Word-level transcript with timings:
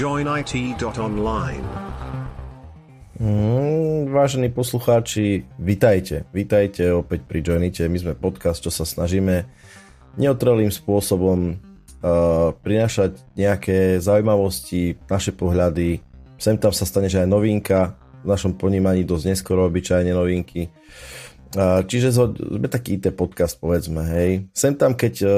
joinit.online. 0.00 1.66
Mm, 3.20 4.08
vážení 4.08 4.48
poslucháči, 4.48 5.44
vitajte. 5.60 6.24
Vitajte 6.32 6.88
opäť 6.96 7.28
pri 7.28 7.44
Joinite. 7.44 7.84
My 7.84 8.00
sme 8.00 8.16
podcast, 8.16 8.64
čo 8.64 8.72
sa 8.72 8.88
snažíme 8.88 9.44
neotrelým 10.16 10.72
spôsobom 10.72 11.52
uh, 11.52 12.56
prinášať 12.64 13.20
nejaké 13.36 14.00
zaujímavosti, 14.00 14.96
naše 15.04 15.36
pohľady. 15.36 16.00
Sem 16.40 16.56
tam 16.56 16.72
sa 16.72 16.88
stane, 16.88 17.12
že 17.12 17.20
aj 17.20 17.28
novinka, 17.28 17.92
v 18.24 18.32
našom 18.32 18.56
ponímaní 18.56 19.04
dosť 19.04 19.36
neskoro 19.36 19.68
obyčajne 19.68 20.16
novinky. 20.16 20.72
Uh, 21.52 21.84
čiže 21.84 22.16
sme 22.16 22.72
taký 22.72 22.96
IT 22.96 23.12
podcast, 23.12 23.60
povedzme, 23.60 24.00
hej. 24.16 24.48
Sem 24.56 24.72
tam, 24.80 24.96
keď 24.96 25.14
uh, 25.28 25.32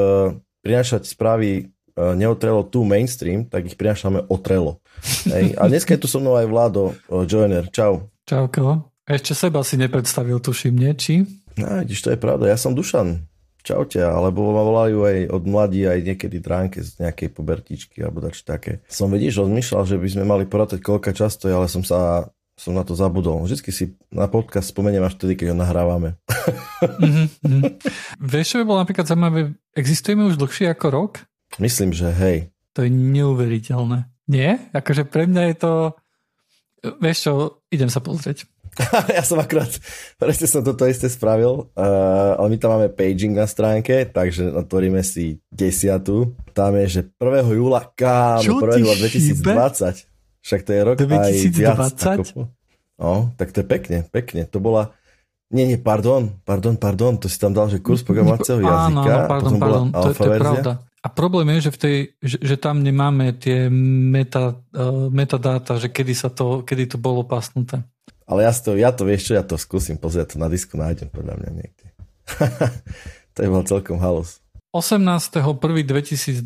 prinášať 0.62 1.10
správy 1.10 1.74
neotrelo 1.96 2.64
tu 2.66 2.84
mainstream, 2.87 3.45
tak 3.46 3.69
ich 3.69 3.77
prinášame 3.77 4.24
otrelo. 4.28 4.80
Hej. 5.28 5.56
A 5.59 5.69
dneska 5.69 5.95
je 5.96 6.02
tu 6.02 6.09
so 6.09 6.23
mnou 6.23 6.38
aj 6.38 6.46
Vlado 6.48 6.92
uh, 6.92 7.24
Joiner. 7.28 7.68
Čau. 7.68 8.09
Čauko. 8.24 8.92
Ešte 9.02 9.34
seba 9.34 9.60
si 9.66 9.74
nepredstavil, 9.77 10.38
tuším, 10.38 10.78
nie? 10.78 10.92
Či? 10.95 11.27
No, 11.59 11.82
vidíš, 11.82 12.06
to 12.06 12.15
je 12.15 12.18
pravda. 12.20 12.48
Ja 12.48 12.56
som 12.56 12.73
Dušan. 12.73 13.28
Čaute, 13.62 14.02
alebo 14.02 14.51
ma 14.51 14.66
volajú 14.66 15.06
aj 15.06 15.18
od 15.30 15.42
mladí, 15.46 15.87
aj 15.87 16.02
niekedy 16.02 16.42
dránke 16.42 16.82
z 16.82 16.98
nejakej 16.98 17.30
pobertičky 17.30 18.02
alebo 18.02 18.18
dač 18.18 18.43
také. 18.43 18.82
Som 18.90 19.15
vidíš, 19.15 19.38
rozmýšľal, 19.38 19.87
že 19.87 20.02
by 20.02 20.09
sme 20.10 20.24
mali 20.27 20.51
porátať 20.51 20.82
koľka 20.82 21.15
často, 21.15 21.46
ale 21.46 21.70
som 21.70 21.87
sa 21.87 22.27
som 22.59 22.77
na 22.77 22.84
to 22.84 22.93
zabudol. 22.93 23.43
Vždycky 23.43 23.73
si 23.73 23.84
na 24.12 24.29
podcast 24.29 24.70
spomeniem 24.70 25.02
až 25.02 25.16
vtedy, 25.16 25.34
keď 25.34 25.46
ho 25.51 25.56
nahrávame. 25.56 26.20
mm-hmm. 26.84 27.62
Vieš, 28.20 28.46
čo 28.46 28.56
by 28.60 28.65
bolo 28.68 28.79
napríklad 28.84 29.09
zaujímavé? 29.09 29.56
Existujeme 29.73 30.29
už 30.29 30.37
dlhšie 30.37 30.68
ako 30.70 30.87
rok? 30.93 31.12
Myslím, 31.61 31.92
že 31.92 32.12
hej. 32.12 32.52
To 32.73 32.84
je 32.84 32.91
neuveriteľné. 32.92 34.09
Nie? 34.30 34.73
Akože 34.73 35.04
pre 35.04 35.29
mňa 35.29 35.43
je 35.52 35.57
to... 35.60 35.73
Vieš 36.82 37.18
čo, 37.29 37.32
idem 37.68 37.93
sa 37.93 38.01
pozrieť. 38.01 38.49
ja 39.16 39.21
som 39.21 39.37
akurát, 39.37 39.68
presne 40.16 40.49
som 40.49 40.65
toto 40.65 40.88
isté 40.88 41.04
spravil, 41.13 41.68
uh, 41.76 42.41
ale 42.41 42.46
my 42.49 42.57
tam 42.57 42.73
máme 42.73 42.88
paging 42.88 43.37
na 43.37 43.45
stránke, 43.45 44.09
takže 44.09 44.49
otvoríme 44.49 45.04
si 45.04 45.45
desiatu. 45.52 46.32
Tam 46.57 46.73
je, 46.80 46.87
že 46.88 47.01
1. 47.21 47.52
júla, 47.52 47.85
kámo, 47.93 48.65
1. 48.65 48.80
júla 48.80 48.96
2020. 48.96 50.09
Však 50.43 50.60
to 50.65 50.71
je 50.73 50.80
rok 50.88 50.96
2020? 50.96 51.13
aj 51.13 51.32
viac. 51.52 51.98
Ako, 52.01 52.48
no, 52.96 53.13
tak 53.37 53.52
to 53.52 53.60
je 53.60 53.66
pekne, 53.69 53.98
pekne. 54.09 54.48
To 54.48 54.57
bola, 54.57 54.96
nie, 55.52 55.69
nie, 55.69 55.76
pardon, 55.76 56.32
pardon, 56.48 56.80
pardon, 56.80 57.21
to 57.21 57.29
si 57.29 57.37
tam 57.37 57.52
dal, 57.52 57.69
že 57.69 57.76
kurz 57.76 58.01
programovacieho 58.01 58.65
jazyka. 58.65 58.88
Áno, 58.88 59.29
pardon, 59.29 59.54
pardon, 59.60 59.87
to, 59.93 60.09
to 60.16 60.24
je 60.32 60.41
pravda. 60.41 60.73
A 61.02 61.10
problém 61.10 61.50
je, 61.58 61.66
že, 61.66 61.70
v 61.74 61.78
tej, 61.78 61.96
že, 62.22 62.38
že 62.38 62.56
tam 62.56 62.78
nemáme 62.78 63.34
tie 63.34 63.66
meta, 63.66 64.54
uh, 64.54 65.10
metadáta, 65.10 65.82
že 65.82 65.91
kedy, 65.91 66.14
sa 66.14 66.31
to, 66.31 66.62
kedy 66.62 66.94
to 66.94 66.98
bolo 66.98 67.26
pasnuté. 67.26 67.82
Ale 68.22 68.47
ja 68.47 68.54
to, 68.54 68.78
ja 68.78 68.94
to 68.94 69.03
vieš 69.03 69.28
čo, 69.28 69.32
ja 69.34 69.42
to 69.42 69.58
skúsim 69.58 69.98
pozrieť, 69.98 70.34
to 70.34 70.36
na 70.38 70.47
disku 70.47 70.78
nájdem 70.78 71.10
podľa 71.10 71.42
mňa 71.42 71.50
niekde. 71.58 71.86
to 73.34 73.38
je 73.42 73.48
bol 73.50 73.66
celkom 73.66 73.98
halus. 73.98 74.38
18.1.2021 74.72 76.41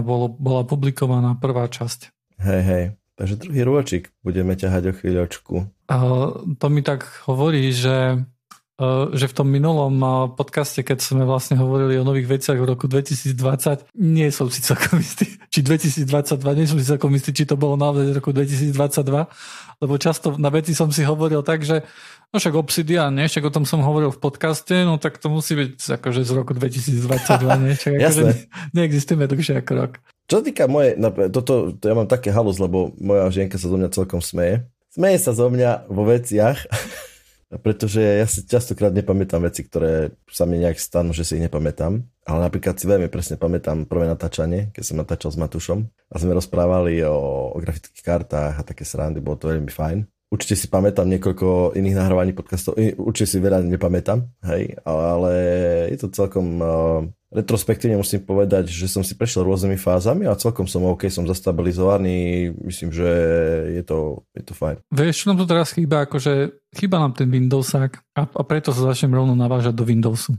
bolo, 0.00 0.30
bola 0.30 0.62
publikovaná 0.62 1.36
prvá 1.36 1.66
časť. 1.68 2.08
Hej, 2.40 2.62
hej. 2.64 2.84
Takže 3.18 3.34
druhý 3.44 3.62
rôčik 3.66 4.08
budeme 4.24 4.56
ťahať 4.56 4.82
o 4.88 4.92
chvíľočku. 4.96 5.54
Uh, 5.90 6.56
to 6.56 6.66
mi 6.72 6.80
tak 6.80 7.04
hovorí, 7.28 7.68
že 7.74 8.24
že 9.12 9.26
v 9.30 9.34
tom 9.34 9.48
minulom 9.48 9.94
eh, 10.00 10.10
podcaste, 10.34 10.80
keď 10.82 10.98
sme 10.98 11.22
vlastne 11.24 11.56
hovorili 11.58 12.00
o 12.00 12.06
nových 12.06 12.38
veciach 12.38 12.58
v 12.58 12.66
roku 12.66 12.90
2020, 12.90 13.92
nie 13.98 14.28
som 14.34 14.48
si 14.48 14.60
celkom 14.64 14.98
istý, 14.98 15.28
či 15.48 15.60
2022, 15.62 16.58
nie 16.58 16.66
som 16.66 16.78
si 16.80 16.86
celkom 16.86 17.12
istý, 17.14 17.30
či 17.30 17.44
to 17.46 17.54
bolo 17.54 17.78
naozaj 17.78 18.10
v 18.10 18.16
roku 18.16 18.30
2022, 18.34 18.74
lebo 19.82 19.94
často 19.98 20.34
na 20.38 20.50
veci 20.50 20.74
som 20.74 20.90
si 20.90 21.02
hovoril 21.06 21.42
tak, 21.46 21.62
že 21.62 21.86
no 22.32 22.40
však 22.40 22.54
Obsidian, 22.56 23.12
nie? 23.12 23.28
však 23.28 23.44
o 23.48 23.54
tom 23.54 23.68
som 23.68 23.84
hovoril 23.84 24.08
v 24.10 24.20
podcaste, 24.22 24.72
no 24.88 24.96
tak 24.96 25.20
to 25.20 25.28
musí 25.28 25.52
byť 25.52 26.00
akože 26.00 26.20
z 26.24 26.30
roku 26.32 26.56
2022, 26.56 27.62
nie? 27.62 27.74
Však 27.76 27.92
akože 28.00 28.22
ne, 28.24 28.34
neexistujeme 28.72 29.28
dlhšie 29.28 29.60
ako 29.60 29.72
rok. 29.76 29.92
Čo 30.30 30.40
sa 30.40 30.44
týka 30.48 30.64
moje, 30.64 30.96
toto, 31.28 31.76
to 31.76 31.84
ja 31.84 31.92
mám 31.92 32.08
také 32.08 32.32
halus, 32.32 32.56
lebo 32.56 32.96
moja 32.96 33.28
žienka 33.28 33.60
sa 33.60 33.68
zo 33.68 33.76
mňa 33.76 33.92
celkom 33.92 34.24
smeje. 34.24 34.64
Smeje 34.92 35.18
sa 35.20 35.36
zo 35.36 35.52
mňa 35.52 35.92
vo 35.92 36.08
veciach, 36.08 36.58
pretože 37.60 38.00
ja 38.00 38.24
si 38.24 38.48
častokrát 38.48 38.94
nepamätám 38.96 39.44
veci, 39.44 39.66
ktoré 39.66 40.16
sa 40.30 40.48
mi 40.48 40.56
nejak 40.56 40.80
stanú, 40.80 41.12
že 41.12 41.28
si 41.28 41.36
ich 41.36 41.44
nepamätám. 41.44 42.00
Ale 42.24 42.38
napríklad 42.48 42.78
si 42.78 42.88
veľmi 42.88 43.12
presne 43.12 43.36
pamätám 43.36 43.84
prvé 43.84 44.08
natáčanie, 44.08 44.72
keď 44.72 44.82
som 44.86 44.96
natáčal 44.96 45.34
s 45.34 45.40
Matušom 45.42 45.84
a 45.84 46.14
sme 46.16 46.38
rozprávali 46.38 47.02
o, 47.04 47.50
o 47.52 47.58
grafických 47.58 48.04
kartách 48.06 48.54
a 48.56 48.66
také 48.66 48.86
srandy, 48.86 49.20
bolo 49.20 49.36
to 49.36 49.50
veľmi 49.50 49.68
fajn. 49.68 50.06
Určite 50.32 50.56
si 50.56 50.66
pamätám 50.72 51.04
niekoľko 51.12 51.76
iných 51.76 51.98
nahrávaní 51.98 52.32
podcastov, 52.32 52.80
určite 52.80 53.28
si 53.28 53.36
veľa 53.36 53.68
nepamätám, 53.68 54.24
hej, 54.48 54.80
ale 54.80 55.32
je 55.92 55.98
to 56.00 56.08
celkom 56.08 56.56
uh, 56.56 57.04
retrospektívne 57.32 57.96
musím 57.96 58.20
povedať, 58.20 58.68
že 58.68 58.86
som 58.86 59.00
si 59.00 59.16
prešiel 59.16 59.48
rôznymi 59.48 59.80
fázami 59.80 60.28
a 60.28 60.36
celkom 60.36 60.68
som 60.68 60.84
OK, 60.84 61.08
som 61.08 61.24
zastabilizovaný, 61.24 62.52
myslím, 62.68 62.92
že 62.92 63.08
je 63.72 63.82
to, 63.82 64.22
je 64.36 64.44
to 64.44 64.52
fajn. 64.52 64.76
Vieš, 64.92 65.24
čo 65.24 65.28
nám 65.32 65.40
tu 65.40 65.46
teraz 65.48 65.72
chýba, 65.72 66.04
akože 66.04 66.52
chýba 66.76 67.00
nám 67.00 67.16
ten 67.16 67.32
Windowsák 67.32 67.92
a, 68.12 68.22
a 68.28 68.42
preto 68.44 68.70
sa 68.76 68.92
začnem 68.92 69.16
rovno 69.16 69.32
navážať 69.32 69.72
do 69.72 69.88
Windowsu. 69.88 70.36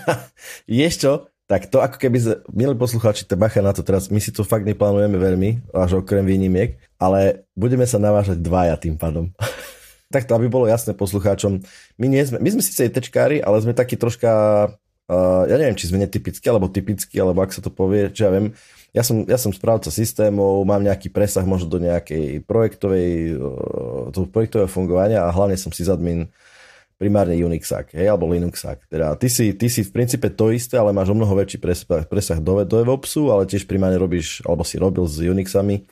Ješ 0.66 0.96
čo? 0.96 1.12
Tak 1.52 1.68
to 1.68 1.84
ako 1.84 2.00
keby, 2.00 2.16
milí 2.48 2.72
poslucháči, 2.80 3.28
te 3.28 3.36
bacha 3.36 3.60
na 3.60 3.76
to 3.76 3.84
teraz, 3.84 4.08
my 4.08 4.16
si 4.16 4.32
to 4.32 4.40
fakt 4.40 4.64
neplánujeme 4.64 5.20
veľmi, 5.20 5.76
až 5.76 6.00
okrem 6.00 6.24
výnimiek, 6.24 6.80
ale 6.96 7.44
budeme 7.52 7.84
sa 7.84 8.00
navážať 8.00 8.40
dvaja 8.40 8.80
tým 8.80 8.96
pádom. 8.96 9.28
Takto, 10.14 10.32
aby 10.32 10.48
bolo 10.48 10.64
jasné 10.64 10.96
poslucháčom, 10.96 11.60
my, 12.00 12.06
nie 12.08 12.24
sme, 12.24 12.40
my 12.40 12.48
sme 12.56 12.62
síce 12.64 12.88
tečkári, 12.88 13.44
ale 13.44 13.60
sme 13.60 13.76
takí 13.76 14.00
troška, 14.00 14.30
uh, 15.12 15.44
ja 15.44 15.60
neviem, 15.60 15.76
či 15.76 15.92
sme 15.92 16.00
netypickí, 16.00 16.48
alebo 16.48 16.72
typickí, 16.72 17.20
alebo 17.20 17.44
ak 17.44 17.52
sa 17.52 17.60
to 17.60 17.68
povie, 17.68 18.08
čo 18.08 18.26
ja 18.26 18.30
viem, 18.32 18.56
ja 18.96 19.04
som, 19.04 19.28
ja 19.28 19.36
som 19.36 19.52
správca 19.52 19.92
systémov, 19.92 20.64
mám 20.64 20.80
nejaký 20.80 21.12
presah 21.12 21.44
možno 21.44 21.68
do 21.68 21.78
nejakej 21.84 22.40
projektovej, 22.48 23.36
uh, 23.36 24.28
projektového 24.32 24.72
fungovania 24.72 25.28
a 25.28 25.32
hlavne 25.32 25.60
som 25.60 25.68
si 25.68 25.84
zadmin 25.84 26.32
primárne 26.96 27.34
Unixák, 27.34 27.98
hej, 27.98 28.06
alebo 28.06 28.30
Linuxák. 28.30 28.86
Teda 28.86 29.18
ty 29.18 29.26
si, 29.26 29.50
ty 29.58 29.66
si 29.66 29.82
v 29.82 29.90
princípe 29.90 30.30
to 30.30 30.54
isté, 30.54 30.78
ale 30.78 30.94
máš 30.94 31.10
o 31.10 31.18
mnoho 31.18 31.34
väčší 31.34 31.58
presah, 31.58 32.06
presah 32.06 32.38
do, 32.38 32.62
do 32.62 32.78
DevOpsu, 32.78 33.26
ale 33.34 33.50
tiež 33.50 33.66
primárne 33.66 33.98
robíš, 33.98 34.38
alebo 34.46 34.62
si 34.62 34.78
robil 34.78 35.02
s 35.10 35.18
Unixami 35.18 35.82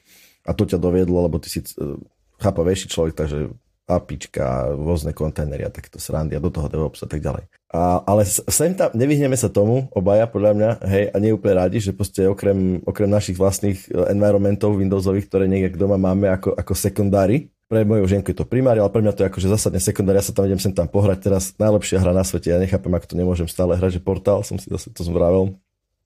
a 0.47 0.55
to 0.55 0.63
ťa 0.63 0.79
doviedlo, 0.79 1.27
lebo 1.27 1.43
ty 1.43 1.51
si 1.51 1.67
uh, 1.83 1.99
chápavejší 2.39 2.87
človek, 2.87 3.19
takže 3.19 3.51
apička, 3.91 4.71
rôzne 4.79 5.11
kontajnery 5.11 5.67
a 5.67 5.75
takéto 5.75 5.99
srandy 5.99 6.39
a 6.39 6.43
do 6.43 6.55
toho 6.55 6.71
DevOps 6.71 7.03
a 7.03 7.09
tak 7.11 7.19
ďalej. 7.19 7.51
A, 7.75 8.03
ale 8.07 8.23
sem 8.27 8.75
tam, 8.79 8.95
nevyhneme 8.95 9.35
sa 9.35 9.51
tomu, 9.51 9.91
obaja 9.91 10.31
podľa 10.31 10.53
mňa, 10.55 10.71
hej, 10.87 11.05
a 11.11 11.17
nie 11.19 11.35
úplne 11.35 11.67
radi, 11.67 11.83
že 11.83 11.95
proste 11.95 12.27
okrem, 12.27 12.83
okrem 12.87 13.11
našich 13.11 13.39
vlastných 13.39 13.91
e, 13.91 14.15
environmentov 14.15 14.79
Windowsových, 14.79 15.27
ktoré 15.27 15.45
niekde 15.51 15.79
doma 15.79 15.99
máme 15.99 16.31
ako, 16.31 16.55
ako 16.55 16.73
sekundári, 16.75 17.51
pre 17.71 17.87
moju 17.87 18.03
ženku 18.11 18.35
je 18.35 18.39
to 18.43 18.51
primári, 18.51 18.83
ale 18.83 18.91
pre 18.91 18.99
mňa 18.99 19.15
to 19.15 19.23
je 19.23 19.31
akože 19.31 19.47
zásadne 19.47 19.79
sekundár, 19.79 20.19
ja 20.19 20.27
sa 20.27 20.35
tam 20.35 20.51
idem 20.51 20.59
sem 20.59 20.75
tam 20.75 20.91
pohrať, 20.91 21.31
teraz 21.31 21.55
najlepšia 21.55 22.03
hra 22.03 22.11
na 22.11 22.27
svete, 22.27 22.51
ja 22.51 22.59
nechápem, 22.59 22.91
ako 22.91 23.07
to 23.07 23.15
nemôžem 23.15 23.47
stále 23.47 23.79
hrať, 23.79 23.99
že 23.99 24.01
portál, 24.03 24.43
som 24.43 24.59
si 24.59 24.67
zase 24.67 24.91
to 24.91 25.07
zvravel. 25.07 25.55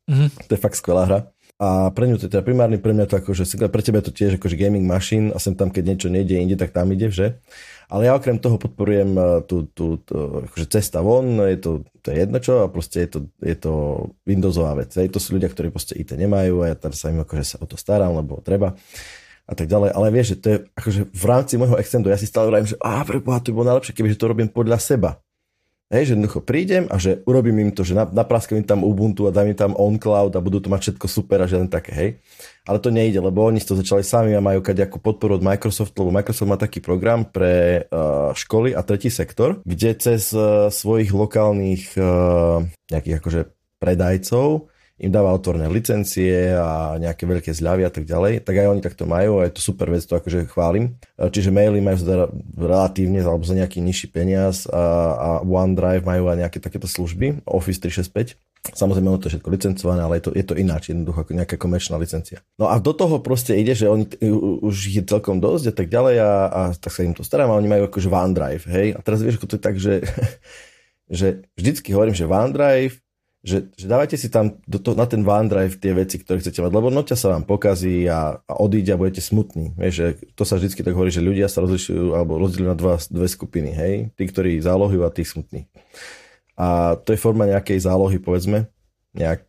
Mm-hmm. 0.04 0.44
To 0.44 0.52
je 0.52 0.60
fakt 0.60 0.76
skvelá 0.76 1.08
hra. 1.08 1.20
A 1.62 1.94
pre 1.94 2.10
ňu 2.10 2.18
to 2.18 2.26
je 2.26 2.34
teda 2.34 2.42
primárny, 2.42 2.82
pre 2.82 2.90
mňa 2.90 3.06
to 3.06 3.14
akože, 3.22 3.46
pre 3.70 3.82
teba 3.82 4.02
to 4.02 4.10
tiež 4.10 4.42
akože 4.42 4.58
gaming 4.58 4.90
machine 4.90 5.30
a 5.30 5.38
sem 5.38 5.54
tam, 5.54 5.70
keď 5.70 5.82
niečo 5.86 6.08
nejde 6.10 6.34
inde, 6.34 6.58
tak 6.58 6.74
tam 6.74 6.90
ide, 6.90 7.14
že? 7.14 7.38
Ale 7.86 8.10
ja 8.10 8.18
okrem 8.18 8.42
toho 8.42 8.58
podporujem 8.58 9.14
eh, 9.14 9.24
tú, 9.46 9.70
tú, 9.70 10.02
tú 10.02 10.42
akože 10.50 10.66
cesta 10.66 10.98
von, 10.98 11.38
je 11.46 11.58
to, 11.62 11.70
to 12.02 12.10
je 12.10 12.16
jedno 12.26 12.42
čo 12.42 12.66
a 12.66 12.66
proste 12.66 13.06
je 13.06 13.08
to, 13.14 13.18
je 13.38 13.54
to 13.54 13.72
Windowsová 14.26 14.74
vec. 14.82 14.90
Hej, 14.98 15.14
to 15.14 15.22
sú 15.22 15.38
ľudia, 15.38 15.46
ktorí 15.46 15.70
proste 15.70 15.94
IT 15.94 16.18
nemajú 16.18 16.66
a 16.66 16.72
ja 16.72 16.76
teraz 16.76 16.98
sa 16.98 17.14
im 17.14 17.22
akože 17.22 17.44
sa 17.46 17.56
o 17.62 17.66
to 17.70 17.78
starám, 17.78 18.18
lebo 18.18 18.42
treba 18.42 18.74
a 19.46 19.52
tak 19.52 19.70
ďalej. 19.70 19.94
Ale 19.94 20.06
vieš, 20.10 20.34
že 20.34 20.36
to 20.42 20.46
je 20.50 20.56
akože 20.74 21.00
v 21.12 21.24
rámci 21.28 21.54
môjho 21.54 21.78
extendu, 21.78 22.10
ja 22.10 22.18
si 22.18 22.26
stále 22.26 22.50
hovorím, 22.50 22.66
že 22.66 22.80
a 22.82 23.04
preboha, 23.06 23.38
to 23.38 23.52
by 23.52 23.62
bolo 23.62 23.68
najlepšie, 23.70 23.94
keby 23.94 24.08
to 24.16 24.26
robím 24.26 24.50
podľa 24.50 24.78
seba. 24.82 25.22
Hej, 25.94 26.10
že 26.10 26.12
jednoducho 26.18 26.42
prídem 26.42 26.90
a 26.90 26.98
že 26.98 27.22
urobím 27.22 27.62
im 27.62 27.70
to, 27.70 27.86
že 27.86 27.94
napraskam 27.94 28.58
im 28.58 28.66
tam 28.66 28.82
Ubuntu 28.82 29.30
a 29.30 29.34
dám 29.34 29.46
im 29.46 29.54
tam 29.54 29.78
OnCloud 29.78 30.34
a 30.34 30.42
budú 30.42 30.58
to 30.58 30.66
mať 30.66 30.90
všetko 30.90 31.06
super 31.06 31.38
a 31.38 31.46
žiadne 31.46 31.70
také, 31.70 31.92
hej. 31.94 32.10
Ale 32.66 32.82
to 32.82 32.90
nejde, 32.90 33.22
lebo 33.22 33.46
oni 33.46 33.62
to 33.62 33.78
začali 33.78 34.02
sami 34.02 34.34
a 34.34 34.42
majú 34.42 34.58
kaďakú 34.58 34.98
podporu 34.98 35.38
od 35.38 35.46
Microsoftu, 35.46 36.02
lebo 36.02 36.18
Microsoft 36.18 36.50
má 36.50 36.58
taký 36.58 36.82
program 36.82 37.22
pre 37.22 37.86
uh, 37.86 38.34
školy 38.34 38.74
a 38.74 38.82
tretí 38.82 39.06
sektor, 39.06 39.62
kde 39.62 39.94
cez 39.94 40.34
uh, 40.34 40.66
svojich 40.66 41.14
lokálnych 41.14 41.94
uh, 41.94 42.66
nejakých 42.90 43.22
akože 43.22 43.40
predajcov 43.78 44.73
im 44.94 45.10
dáva 45.10 45.34
otvorné 45.34 45.66
licencie 45.66 46.54
a 46.54 46.94
nejaké 47.02 47.26
veľké 47.26 47.50
zľavy 47.50 47.82
a 47.82 47.90
tak 47.90 48.06
ďalej, 48.06 48.46
tak 48.46 48.54
aj 48.62 48.70
oni 48.70 48.80
takto 48.80 49.10
majú 49.10 49.42
a 49.42 49.50
je 49.50 49.58
to 49.58 49.62
super 49.62 49.90
vec, 49.90 50.06
to 50.06 50.14
akože 50.14 50.46
chválim. 50.46 50.94
Čiže 51.18 51.50
maily 51.50 51.82
majú 51.82 51.98
za 51.98 52.30
relatívne 52.54 53.18
alebo 53.18 53.42
za 53.42 53.58
nejaký 53.58 53.82
nižší 53.82 54.14
peniaz 54.14 54.70
a, 54.70 54.78
a 55.18 55.28
OneDrive 55.42 56.06
majú 56.06 56.30
aj 56.30 56.46
nejaké 56.46 56.58
takéto 56.62 56.86
služby, 56.86 57.42
Office 57.42 57.82
365. 57.82 58.38
Samozrejme, 58.64 59.12
ono 59.12 59.20
to 59.20 59.28
je 59.28 59.36
všetko 59.36 59.52
licencované, 59.52 60.00
ale 60.00 60.16
je 60.22 60.24
to, 60.24 60.30
je 60.32 60.44
to 60.46 60.54
ináč, 60.56 60.88
jednoducho 60.88 61.20
ako 61.20 61.36
nejaká 61.36 61.60
komerčná 61.60 62.00
licencia. 62.00 62.40
No 62.56 62.72
a 62.72 62.80
do 62.80 62.96
toho 62.96 63.20
proste 63.20 63.52
ide, 63.60 63.76
že 63.76 63.92
oni 63.92 64.08
už 64.64 64.88
je 64.88 65.02
celkom 65.04 65.36
dosť 65.36 65.68
a 65.68 65.74
tak 65.76 65.92
ďalej 65.92 66.16
a, 66.16 66.32
a 66.48 66.60
tak 66.72 66.88
sa 66.88 67.04
im 67.04 67.12
to 67.12 67.20
starám 67.20 67.52
a 67.52 67.60
oni 67.60 67.68
majú 67.68 67.92
akože 67.92 68.08
OneDrive, 68.08 68.64
hej. 68.72 68.88
A 68.96 69.04
teraz 69.04 69.20
vieš, 69.20 69.36
ako 69.36 69.52
to 69.52 69.56
je 69.60 69.62
tak, 69.68 69.76
že, 69.76 69.94
že 71.20 71.44
vždycky 71.60 71.92
hovorím, 71.92 72.16
že 72.16 72.24
OneDrive 72.24 73.03
že, 73.44 73.68
že 73.76 73.84
dávajte 73.84 74.16
si 74.16 74.32
tam 74.32 74.56
do 74.64 74.80
to, 74.80 74.96
na 74.96 75.04
ten 75.04 75.20
OneDrive 75.20 75.76
tie 75.76 75.92
veci, 75.92 76.16
ktoré 76.16 76.40
chcete 76.40 76.64
mať, 76.64 76.72
lebo 76.72 76.88
noťa 76.88 77.12
sa 77.12 77.36
vám 77.36 77.44
pokazí 77.44 78.08
a, 78.08 78.40
a 78.40 78.52
odíde 78.56 78.96
a 78.96 79.00
budete 79.00 79.20
smutní. 79.20 79.76
Vieš, 79.76 79.94
že 79.94 80.06
to 80.32 80.48
sa 80.48 80.56
vždy 80.56 80.72
tak 80.72 80.96
hovorí, 80.96 81.12
že 81.12 81.20
ľudia 81.20 81.52
sa 81.52 81.60
rozlišujú 81.60 82.16
alebo 82.16 82.40
rozdelujú 82.40 82.68
na 82.72 82.78
dva, 82.78 82.96
dve 82.96 83.28
skupiny, 83.28 83.70
hej? 83.76 83.94
Tí, 84.16 84.24
ktorí 84.24 84.64
zálohujú 84.64 85.04
a 85.04 85.12
tí 85.12 85.28
smutní. 85.28 85.68
A 86.56 86.96
to 86.96 87.12
je 87.12 87.20
forma 87.20 87.44
nejakej 87.44 87.84
zálohy, 87.84 88.16
povedzme, 88.16 88.64
nejak 89.12 89.44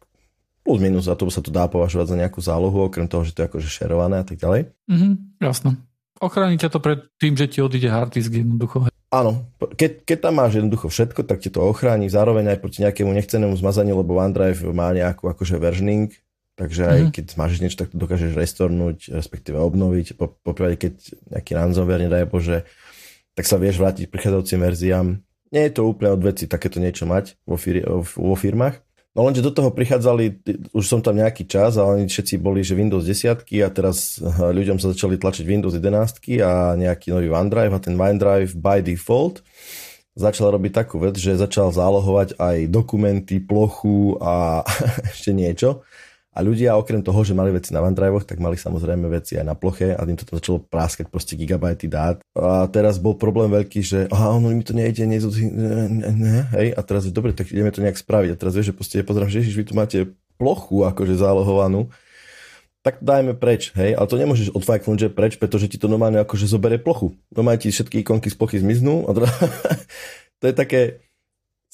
plus 0.65 0.79
minus, 0.83 1.07
a 1.07 1.15
to 1.15 1.31
sa 1.31 1.39
to 1.39 1.53
dá 1.53 1.69
považovať 1.71 2.11
za 2.11 2.19
nejakú 2.19 2.43
zálohu, 2.43 2.83
okrem 2.83 3.07
toho, 3.07 3.23
že 3.23 3.31
to 3.31 3.45
je 3.45 3.47
akože 3.47 3.69
šerované 3.71 4.19
a 4.19 4.25
tak 4.27 4.41
ďalej. 4.41 4.75
Mhm, 4.91 5.39
jasno. 5.39 5.79
Ochránite 6.19 6.67
to 6.67 6.83
pred 6.83 7.05
tým, 7.15 7.39
že 7.39 7.47
ti 7.47 7.63
odíde 7.63 7.87
hard 7.87 8.11
disk 8.11 8.33
jednoducho. 8.33 8.91
Áno, 9.15 9.47
keď, 9.79 10.03
keď 10.03 10.17
tam 10.27 10.43
máš 10.43 10.59
jednoducho 10.59 10.91
všetko, 10.91 11.23
tak 11.23 11.39
ti 11.39 11.47
to 11.47 11.63
ochráni 11.63 12.11
zároveň 12.11 12.51
aj 12.51 12.59
proti 12.59 12.83
nejakému 12.83 13.15
nechcenému 13.15 13.55
zmazaniu, 13.55 13.95
lebo 13.95 14.19
OneDrive 14.19 14.59
má 14.75 14.91
nejakú 14.91 15.31
akože 15.31 15.55
versioning, 15.55 16.11
takže 16.59 16.83
aj 16.83 16.99
mm-hmm. 16.99 17.15
keď 17.15 17.25
máš 17.39 17.63
niečo, 17.63 17.79
tak 17.79 17.95
to 17.95 17.97
dokážeš 17.97 18.35
restornúť, 18.35 19.15
respektíve 19.15 19.55
obnoviť, 19.55 20.19
po, 20.19 20.35
po 20.35 20.51
keď 20.51 20.99
nejaký 21.31 21.51
ransomware, 21.55 22.03
nedaj 22.03 22.27
Bože, 22.27 22.67
tak 23.39 23.47
sa 23.47 23.55
vieš 23.55 23.79
vrátiť 23.79 24.11
prichádzajúcim 24.11 24.59
verziám. 24.59 25.07
Nie 25.55 25.71
je 25.71 25.73
to 25.79 25.87
úplne 25.87 26.11
od 26.11 26.19
veci 26.19 26.51
takéto 26.51 26.83
niečo 26.83 27.07
mať 27.07 27.39
vo, 27.47 27.55
fir- 27.55 27.87
vo 28.19 28.35
firmách, 28.35 28.83
No 29.15 29.23
lenže 29.23 29.39
do 29.39 29.55
toho 29.55 29.71
prichádzali, 29.71 30.43
už 30.75 30.85
som 30.85 30.99
tam 30.99 31.15
nejaký 31.15 31.47
čas 31.47 31.79
a 31.79 31.87
oni 31.87 32.11
všetci 32.11 32.35
boli, 32.35 32.67
že 32.67 32.75
Windows 32.75 33.07
10 33.07 33.47
a 33.63 33.69
teraz 33.71 34.19
eh, 34.19 34.27
ľuďom 34.27 34.75
sa 34.75 34.91
začali 34.91 35.15
tlačiť 35.15 35.47
Windows 35.47 35.71
11 35.71 36.43
a 36.43 36.75
nejaký 36.75 37.15
nový 37.15 37.31
OneDrive 37.31 37.71
a 37.71 37.79
ten 37.79 37.95
OneDrive 37.95 38.59
by 38.59 38.83
default 38.83 39.39
začal 40.15 40.55
robiť 40.55 40.71
takú 40.71 40.95
vec, 41.03 41.19
že 41.19 41.35
začal 41.35 41.75
zálohovať 41.75 42.39
aj 42.39 42.57
dokumenty, 42.71 43.43
plochu 43.43 44.15
a 44.23 44.63
ešte 45.11 45.35
niečo. 45.35 45.83
A 46.35 46.43
ľudia 46.43 46.75
okrem 46.75 46.99
toho, 46.99 47.23
že 47.23 47.31
mali 47.31 47.55
veci 47.55 47.71
na 47.71 47.79
OneDrive, 47.79 48.27
tak 48.27 48.43
mali 48.43 48.59
samozrejme 48.59 49.07
veci 49.07 49.39
aj 49.39 49.45
na 49.47 49.55
ploche 49.55 49.95
a 49.95 50.03
tým 50.03 50.19
to 50.19 50.27
začalo 50.27 50.59
práskať 50.59 51.07
proste 51.07 51.39
gigabajty 51.39 51.87
dát. 51.87 52.19
A 52.35 52.67
teraz 52.67 52.99
bol 52.99 53.15
problém 53.15 53.47
veľký, 53.47 53.79
že 53.79 53.99
aha, 54.11 54.35
ono 54.35 54.51
mi 54.51 54.59
to 54.59 54.75
nejde, 54.75 55.07
nejde, 55.07 55.31
ne, 55.31 55.87
ne, 55.87 56.09
ne, 56.11 56.37
hej, 56.59 56.75
a 56.75 56.79
teraz 56.83 57.07
dobre, 57.07 57.31
tak 57.31 57.47
ideme 57.55 57.71
to 57.71 57.79
nejak 57.79 57.95
spraviť. 57.95 58.35
A 58.35 58.39
teraz 58.39 58.51
vieš, 58.51 58.75
že 58.75 58.77
proste 58.77 58.97
pozrám, 59.07 59.31
že 59.31 59.47
vy 59.47 59.63
tu 59.63 59.79
máte 59.79 60.11
plochu 60.35 60.83
akože 60.83 61.15
zálohovanú, 61.15 61.87
tak 62.85 63.01
dajme 63.01 63.33
preč, 63.33 63.73
hej, 63.73 63.97
ale 63.97 64.05
to 64.05 64.13
nemôžeš 64.13 64.53
odfajknúť, 64.53 65.07
že 65.07 65.09
preč, 65.09 65.41
pretože 65.41 65.65
ti 65.65 65.81
to 65.81 65.89
normálne 65.89 66.21
akože 66.21 66.45
zoberie 66.45 66.77
plochu. 66.77 67.17
Normálne 67.33 67.57
ti 67.57 67.73
všetky 67.73 68.05
ikonky 68.05 68.29
z 68.29 68.37
plochy 68.37 68.61
zmiznú 68.61 69.09
a 69.09 69.11
teda, 69.17 69.29
to 70.39 70.43
je 70.45 70.53
také, 70.53 70.81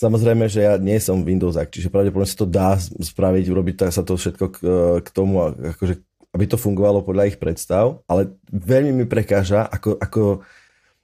Samozrejme, 0.01 0.49
že 0.49 0.65
ja 0.65 0.81
nie 0.81 0.97
som 0.97 1.21
Windowsák, 1.21 1.69
čiže 1.69 1.93
pravdepodobne 1.93 2.25
sa 2.25 2.41
to 2.41 2.49
dá 2.49 2.73
spraviť, 2.81 3.45
urobiť 3.53 3.75
sa 3.93 4.01
to 4.01 4.17
všetko 4.17 4.45
k, 4.49 4.57
k 4.97 5.07
tomu, 5.13 5.53
akože, 5.77 6.01
aby 6.33 6.45
to 6.49 6.57
fungovalo 6.57 7.05
podľa 7.05 7.29
ich 7.29 7.37
predstav, 7.37 8.01
ale 8.09 8.33
veľmi 8.49 8.97
mi 8.97 9.05
prekáža, 9.05 9.69
ako, 9.69 10.01
ako 10.01 10.21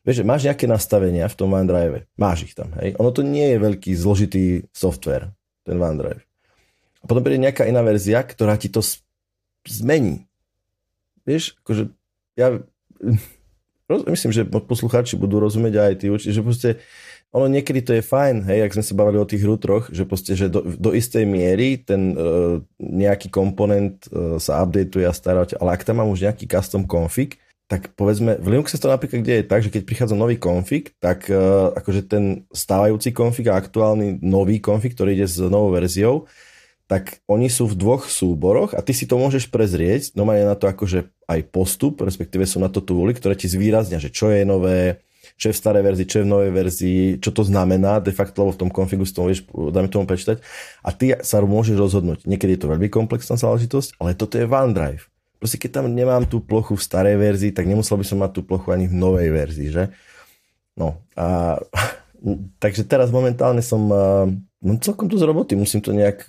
vieš, 0.02 0.26
máš 0.26 0.50
nejaké 0.50 0.66
nastavenia 0.66 1.30
v 1.30 1.38
tom 1.38 1.54
OneDrive, 1.54 2.10
máš 2.18 2.50
ich 2.50 2.58
tam, 2.58 2.74
hej. 2.82 2.98
Ono 2.98 3.14
to 3.14 3.22
nie 3.22 3.54
je 3.54 3.58
veľký 3.62 3.94
zložitý 3.94 4.66
software, 4.74 5.30
ten 5.62 5.78
OneDrive. 5.78 6.26
A 6.98 7.06
potom 7.06 7.22
príde 7.22 7.38
nejaká 7.38 7.70
iná 7.70 7.86
verzia, 7.86 8.26
ktorá 8.26 8.58
ti 8.58 8.74
to 8.74 8.82
zmení. 9.70 10.26
Vieš, 11.22 11.54
akože 11.62 11.94
ja 12.34 12.66
myslím, 14.10 14.32
že 14.34 14.42
poslucháči 14.50 15.22
budú 15.22 15.38
rozumieť 15.38 15.74
aj 15.86 15.94
ty, 16.02 16.06
že 16.18 16.42
proste 16.42 16.82
ono 17.36 17.52
niekedy 17.52 17.84
to 17.84 17.92
je 17.94 18.04
fajn, 18.04 18.48
hej, 18.48 18.64
ak 18.64 18.76
sme 18.80 18.86
sa 18.88 18.96
bavili 18.96 19.20
o 19.20 19.28
tých 19.28 19.44
routeroch, 19.44 19.92
že 19.92 20.08
proste, 20.08 20.34
že 20.34 20.48
do, 20.48 20.64
do 20.64 20.96
istej 20.96 21.28
miery 21.28 21.76
ten 21.78 22.16
uh, 22.16 22.64
nejaký 22.80 23.28
komponent 23.28 24.08
uh, 24.10 24.40
sa 24.40 24.64
updateuje 24.64 25.04
a 25.04 25.14
stará, 25.14 25.44
ale 25.60 25.70
ak 25.76 25.84
tam 25.84 26.00
mám 26.00 26.10
už 26.10 26.24
nejaký 26.24 26.48
custom 26.48 26.88
config, 26.88 27.36
tak 27.68 27.92
povedzme, 28.00 28.40
v 28.40 28.48
Linuxe 28.56 28.80
to 28.80 28.88
napríklad 28.88 29.28
kde 29.28 29.44
je 29.44 29.50
tak, 29.52 29.60
že 29.60 29.74
keď 29.76 29.84
prichádza 29.84 30.16
nový 30.16 30.40
config, 30.40 30.96
tak 31.04 31.28
uh, 31.28 31.76
akože 31.76 32.08
ten 32.08 32.48
stávajúci 32.56 33.12
config 33.12 33.52
a 33.52 33.60
aktuálny 33.60 34.24
nový 34.24 34.64
config, 34.64 34.96
ktorý 34.96 35.20
ide 35.20 35.28
s 35.28 35.36
novou 35.44 35.76
verziou, 35.76 36.32
tak 36.88 37.20
oni 37.28 37.52
sú 37.52 37.68
v 37.68 37.76
dvoch 37.76 38.08
súboroch 38.08 38.72
a 38.72 38.80
ty 38.80 38.96
si 38.96 39.04
to 39.04 39.20
môžeš 39.20 39.52
prezrieť, 39.52 40.16
no 40.16 40.24
na 40.24 40.56
to 40.56 40.72
akože 40.72 41.12
aj 41.28 41.40
postup, 41.52 42.00
respektíve 42.00 42.48
sú 42.48 42.64
na 42.64 42.72
to 42.72 42.80
tooly, 42.80 43.12
ktoré 43.12 43.36
ti 43.36 43.52
zvýraznia, 43.52 44.00
že 44.00 44.08
čo 44.08 44.32
je 44.32 44.48
nové, 44.48 45.04
čo 45.38 45.54
je 45.54 45.56
v 45.56 45.62
starej 45.62 45.84
verzii, 45.86 46.10
čo 46.10 46.18
je 46.20 46.26
v 46.26 46.34
novej 46.34 46.52
verzii, 46.52 47.02
čo 47.22 47.30
to 47.30 47.46
znamená 47.46 48.02
de 48.02 48.10
facto, 48.10 48.42
lebo 48.42 48.58
v 48.58 48.62
tom 48.66 48.72
konfigu 48.74 49.06
si 49.06 49.14
to 49.14 49.30
vieš, 49.30 49.46
dáme 49.54 49.86
tomu 49.86 50.10
prečítať. 50.10 50.42
A 50.82 50.90
ty 50.90 51.14
sa 51.22 51.46
môžeš 51.46 51.78
rozhodnúť. 51.78 52.26
Niekedy 52.26 52.58
je 52.58 52.62
to 52.66 52.72
veľmi 52.74 52.90
komplexná 52.90 53.38
záležitosť, 53.38 54.02
ale 54.02 54.18
toto 54.18 54.42
je 54.42 54.50
OneDrive. 54.50 55.06
Proste 55.38 55.62
keď 55.62 55.70
tam 55.82 55.94
nemám 55.94 56.26
tú 56.26 56.42
plochu 56.42 56.74
v 56.74 56.82
starej 56.82 57.22
verzii, 57.22 57.54
tak 57.54 57.70
nemusel 57.70 58.02
by 58.02 58.06
som 58.10 58.18
mať 58.18 58.32
tú 58.34 58.42
plochu 58.42 58.74
ani 58.74 58.90
v 58.90 58.98
novej 58.98 59.30
verzii, 59.30 59.70
že? 59.70 59.94
No 60.74 61.06
a 61.14 61.62
takže 62.64 62.82
teraz 62.90 63.14
momentálne 63.14 63.62
som 63.62 63.86
mám 64.58 64.78
celkom 64.82 65.06
tu 65.06 65.22
z 65.22 65.28
roboty, 65.30 65.54
musím 65.54 65.86
to 65.86 65.94
nejak 65.94 66.26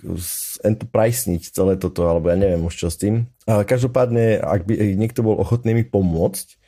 enterpriseniť 0.61 1.49
celé 1.49 1.73
toto, 1.81 2.05
alebo 2.05 2.29
ja 2.29 2.37
neviem 2.37 2.61
už 2.61 2.77
čo 2.77 2.87
s 2.93 3.01
tým. 3.01 3.25
Každopádne, 3.49 4.37
ak 4.37 4.69
by 4.69 4.93
niekto 4.93 5.25
bol 5.25 5.41
ochotný 5.41 5.73
mi 5.73 5.81
pomôcť, 5.81 6.58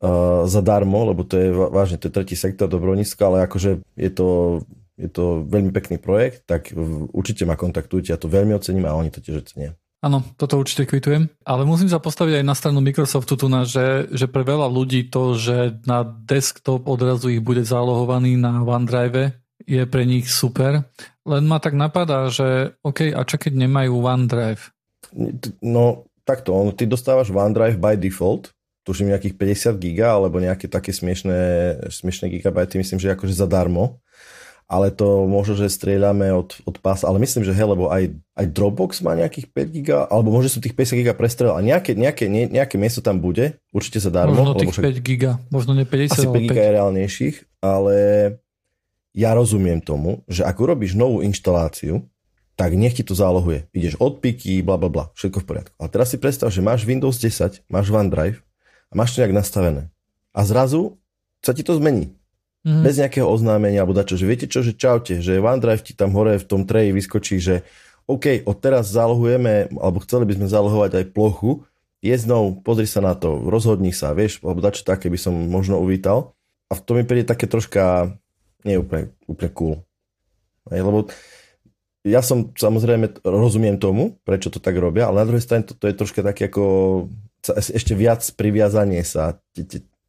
uh, 0.00 0.44
zadarmo, 0.48 1.08
lebo 1.08 1.22
to 1.24 1.36
je 1.36 1.48
vážne, 1.52 1.96
to 2.00 2.08
je 2.08 2.16
tretí 2.16 2.34
sektor 2.36 2.66
dobrovoľníctva, 2.66 3.22
ale 3.24 3.38
akože 3.46 3.84
je 3.96 4.10
to, 4.10 4.28
je 4.96 5.08
to 5.08 5.44
veľmi 5.46 5.70
pekný 5.72 5.96
projekt, 6.00 6.44
tak 6.48 6.72
určite 7.12 7.44
ma 7.44 7.56
kontaktujte, 7.56 8.12
ja 8.12 8.20
to 8.20 8.32
veľmi 8.32 8.56
ocením 8.56 8.88
a 8.88 8.96
oni 8.96 9.12
to 9.12 9.22
tiež 9.22 9.44
ocenia. 9.46 9.76
Áno, 10.00 10.24
toto 10.40 10.56
určite 10.56 10.88
kvitujem, 10.88 11.28
ale 11.44 11.68
musím 11.68 11.92
sa 11.92 12.00
postaviť 12.00 12.40
aj 12.40 12.44
na 12.48 12.56
stranu 12.56 12.80
Microsoftu 12.80 13.36
tu 13.36 13.52
na, 13.52 13.68
že, 13.68 14.08
že 14.08 14.32
pre 14.32 14.48
veľa 14.48 14.64
ľudí 14.64 15.12
to, 15.12 15.36
že 15.36 15.76
na 15.84 16.00
desktop 16.08 16.88
odrazu 16.88 17.28
ich 17.28 17.44
bude 17.44 17.60
zálohovaný 17.60 18.40
na 18.40 18.64
OneDrive 18.64 19.36
je 19.68 19.84
pre 19.84 20.08
nich 20.08 20.32
super. 20.32 20.88
Len 21.28 21.44
ma 21.44 21.60
tak 21.60 21.76
napadá, 21.76 22.32
že 22.32 22.72
OK, 22.80 23.12
a 23.12 23.20
čo 23.28 23.36
keď 23.36 23.60
nemajú 23.60 23.92
OneDrive? 23.92 24.62
No 25.60 26.08
takto, 26.24 26.56
ty 26.72 26.88
dostávaš 26.88 27.28
OneDrive 27.28 27.76
by 27.76 28.00
default, 28.00 28.56
tuším 28.90 29.14
nejakých 29.14 29.38
50 29.38 29.78
giga 29.78 30.18
alebo 30.18 30.42
nejaké 30.42 30.66
také 30.66 30.90
smiešné, 30.90 31.38
smiešné 31.94 32.26
gigabajty, 32.26 32.82
myslím, 32.82 32.98
že 32.98 33.14
akože 33.14 33.38
zadarmo. 33.38 34.02
Ale 34.70 34.94
to 34.94 35.26
možno, 35.26 35.58
že 35.58 35.66
strieľame 35.66 36.30
od, 36.30 36.54
od 36.62 36.78
pása, 36.78 37.10
ale 37.10 37.18
myslím, 37.18 37.42
že 37.42 37.50
hej, 37.50 37.74
lebo 37.74 37.90
aj, 37.90 38.14
aj 38.38 38.46
Dropbox 38.54 39.02
má 39.02 39.18
nejakých 39.18 39.50
5 39.50 39.74
giga, 39.74 39.98
alebo 40.06 40.30
možno 40.30 40.46
sú 40.46 40.62
tých 40.62 40.78
50 40.78 41.02
giga 41.02 41.10
prestrel, 41.10 41.58
a 41.58 41.58
nejaké, 41.58 41.98
nejaké, 41.98 42.30
ne, 42.30 42.46
nejaké 42.46 42.78
miesto 42.78 43.02
tam 43.02 43.18
bude, 43.18 43.58
určite 43.74 43.98
zadarmo. 43.98 44.38
Možno 44.38 44.54
tých 44.62 44.70
však, 44.70 44.86
5 44.94 45.02
giga, 45.02 45.42
možno 45.50 45.74
ne 45.74 45.82
50, 45.82 46.14
Asi 46.14 46.26
5 46.30 46.38
giga 46.46 46.54
5. 46.54 46.62
je 46.62 46.70
reálnejších, 46.78 47.36
ale 47.66 47.96
ja 49.10 49.34
rozumiem 49.34 49.82
tomu, 49.82 50.22
že 50.30 50.46
ak 50.46 50.54
urobíš 50.62 50.94
novú 50.94 51.18
inštaláciu, 51.18 52.06
tak 52.54 52.70
nech 52.78 52.94
ti 52.94 53.02
to 53.02 53.18
zálohuje. 53.18 53.66
Ideš 53.74 53.98
od 53.98 54.22
piky, 54.22 54.62
bla 54.62 54.78
bla 54.78 54.86
bla, 54.86 55.04
všetko 55.18 55.42
v 55.42 55.46
poriadku. 55.50 55.74
A 55.82 55.90
teraz 55.90 56.14
si 56.14 56.18
predstav, 56.22 56.46
že 56.54 56.62
máš 56.62 56.86
Windows 56.86 57.18
10, 57.18 57.66
máš 57.66 57.90
OneDrive 57.90 58.38
a 58.90 58.92
máš 58.98 59.14
to 59.14 59.22
nejak 59.22 59.38
nastavené. 59.38 59.88
A 60.34 60.42
zrazu 60.42 60.98
sa 61.40 61.54
ti 61.54 61.62
to 61.62 61.78
zmení. 61.78 62.12
Mm-hmm. 62.60 62.84
Bez 62.84 62.94
nejakého 63.00 63.24
oznámenia 63.24 63.80
alebo 63.80 63.96
dačo, 63.96 64.20
že 64.20 64.28
viete 64.28 64.44
čo, 64.44 64.60
že 64.60 64.76
čaute, 64.76 65.24
že 65.24 65.40
OneDrive 65.40 65.80
ti 65.80 65.96
tam 65.96 66.12
hore 66.12 66.36
v 66.36 66.44
tom 66.44 66.68
treji 66.68 66.92
vyskočí, 66.92 67.40
že 67.40 67.64
OK, 68.04 68.44
od 68.44 68.56
teraz 68.60 68.92
zálohujeme, 68.92 69.72
alebo 69.80 70.02
chceli 70.04 70.28
by 70.28 70.34
sme 70.36 70.46
zálohovať 70.50 70.90
aj 70.98 71.04
plochu, 71.14 71.64
je 72.02 72.16
znou, 72.16 72.58
pozri 72.60 72.84
sa 72.84 73.00
na 73.00 73.16
to, 73.16 73.48
rozhodni 73.48 73.94
sa, 73.94 74.12
vieš, 74.12 74.42
alebo 74.44 74.60
dačo 74.60 74.84
také 74.84 75.08
by 75.08 75.16
som 75.20 75.32
možno 75.32 75.80
uvítal. 75.80 76.36
A 76.68 76.76
v 76.76 76.82
tom 76.84 76.98
mi 77.00 77.04
príde 77.06 77.28
také 77.28 77.48
troška, 77.48 78.12
nie 78.66 78.76
úplne, 78.76 79.14
úplne 79.24 79.50
cool. 79.56 79.74
Hej, 80.68 80.84
lebo 80.84 81.08
ja 82.06 82.24
som 82.24 82.52
samozrejme 82.56 83.20
rozumiem 83.20 83.76
tomu, 83.76 84.16
prečo 84.24 84.48
to 84.48 84.62
tak 84.62 84.76
robia, 84.80 85.08
ale 85.08 85.20
na 85.20 85.28
druhej 85.28 85.44
strane 85.44 85.68
to, 85.68 85.76
to 85.76 85.88
je 85.90 85.98
troška 85.98 86.24
také 86.24 86.48
ako 86.48 86.64
ešte 87.56 87.96
viac 87.96 88.24
priviazanie 88.36 89.04
sa 89.04 89.40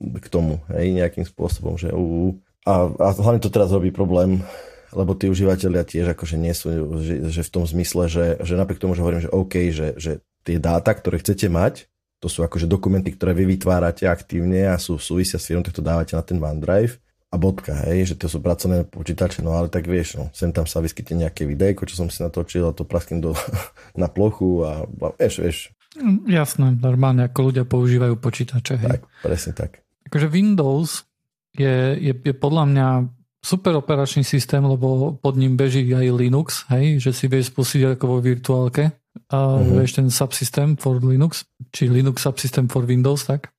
k 0.01 0.27
tomu, 0.27 0.59
hej, 0.71 0.91
nejakým 0.95 1.23
spôsobom, 1.27 1.75
že 1.79 1.91
uh, 1.91 2.31
a, 2.67 2.87
a 2.91 3.07
hlavne 3.15 3.43
to 3.43 3.51
teraz 3.51 3.71
robí 3.71 3.91
problém 3.91 4.43
lebo 4.91 5.15
tí 5.15 5.31
užívateľia 5.31 5.87
tiež 5.87 6.05
akože 6.11 6.35
nie 6.35 6.51
sú, 6.51 6.99
že, 6.99 7.31
že 7.31 7.41
v 7.47 7.53
tom 7.53 7.63
zmysle, 7.63 8.11
že, 8.11 8.25
že 8.43 8.59
napriek 8.59 8.79
tomu, 8.79 8.91
že 8.91 9.03
hovorím, 9.03 9.23
že 9.23 9.31
OK, 9.31 9.71
že, 9.71 9.95
že 9.95 10.11
tie 10.43 10.59
dáta, 10.59 10.91
ktoré 10.91 11.23
chcete 11.23 11.47
mať, 11.47 11.87
to 12.21 12.27
sú 12.29 12.45
akože 12.45 12.69
dokumenty, 12.69 13.15
ktoré 13.15 13.33
vy 13.33 13.55
vytvárate 13.57 14.05
aktívne 14.05 14.69
a 14.69 14.75
sú 14.77 14.99
súvisia 14.99 15.41
s 15.41 15.47
firmou, 15.49 15.65
tak 15.65 15.79
to 15.79 15.83
dávate 15.83 16.13
na 16.13 16.21
ten 16.21 16.37
OneDrive 16.37 16.99
a 17.31 17.35
bodka, 17.39 17.71
hej, 17.87 18.11
že 18.11 18.15
to 18.19 18.27
sú 18.27 18.43
pracovné 18.43 18.83
počítače, 18.91 19.39
no 19.39 19.55
ale 19.55 19.71
tak 19.71 19.87
vieš, 19.87 20.19
no, 20.19 20.27
sem 20.35 20.51
tam 20.51 20.67
sa 20.67 20.83
vyskytne 20.83 21.23
nejaké 21.27 21.47
videjko, 21.47 21.87
čo 21.87 22.03
som 22.03 22.11
si 22.11 22.19
natočil 22.19 22.67
a 22.67 22.75
to 22.75 22.83
prasknem 22.83 23.23
do, 23.23 23.31
na 24.01 24.11
plochu 24.11 24.67
a 24.67 24.83
vieš, 25.15 25.35
vieš. 25.39 25.57
Jasné, 26.27 26.75
normálne, 26.79 27.27
ako 27.27 27.51
ľudia 27.51 27.63
používajú 27.63 28.19
počítače, 28.19 28.75
hej. 28.83 28.99
Tak, 28.99 29.01
presne 29.23 29.51
tak. 29.55 29.79
Akože 30.11 30.27
Windows 30.27 31.07
je, 31.55 31.95
je, 31.99 32.13
je 32.15 32.33
podľa 32.35 32.63
mňa 32.67 32.87
super 33.41 33.73
operačný 33.79 34.27
systém, 34.27 34.61
lebo 34.61 35.15
pod 35.15 35.35
ním 35.39 35.55
beží 35.55 35.87
aj 35.87 36.11
Linux, 36.11 36.67
hej, 36.69 36.99
že 36.99 37.15
si 37.15 37.25
vieš 37.31 37.49
spustiť 37.55 37.97
ako 37.97 38.05
vo 38.05 38.17
virtuálke. 38.19 38.91
A 39.31 39.59
uh-huh. 39.59 39.83
vieš 39.83 39.99
ten 39.99 40.07
subsystem 40.07 40.79
for 40.79 40.99
Linux, 41.03 41.43
či 41.75 41.91
Linux 41.91 42.23
subsystem 42.23 42.71
for 42.71 42.87
Windows, 42.87 43.27
tak. 43.27 43.51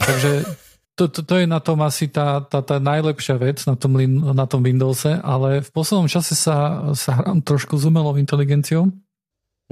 Takže 0.00 0.48
to, 0.96 1.08
to, 1.08 1.20
to 1.24 1.34
je 1.40 1.46
na 1.48 1.60
tom 1.60 1.80
asi 1.80 2.08
tá, 2.08 2.44
tá, 2.44 2.60
tá 2.60 2.76
najlepšia 2.76 3.40
vec 3.40 3.64
na 3.64 3.74
tom, 3.76 3.96
na 4.36 4.44
tom 4.44 4.60
Windowse, 4.60 5.20
ale 5.24 5.64
v 5.64 5.70
poslednom 5.72 6.08
čase 6.08 6.36
sa, 6.36 6.90
sa 6.92 7.22
hrám 7.22 7.40
trošku 7.40 7.80
s 7.80 7.88
umelou 7.88 8.16
inteligenciou. 8.20 8.92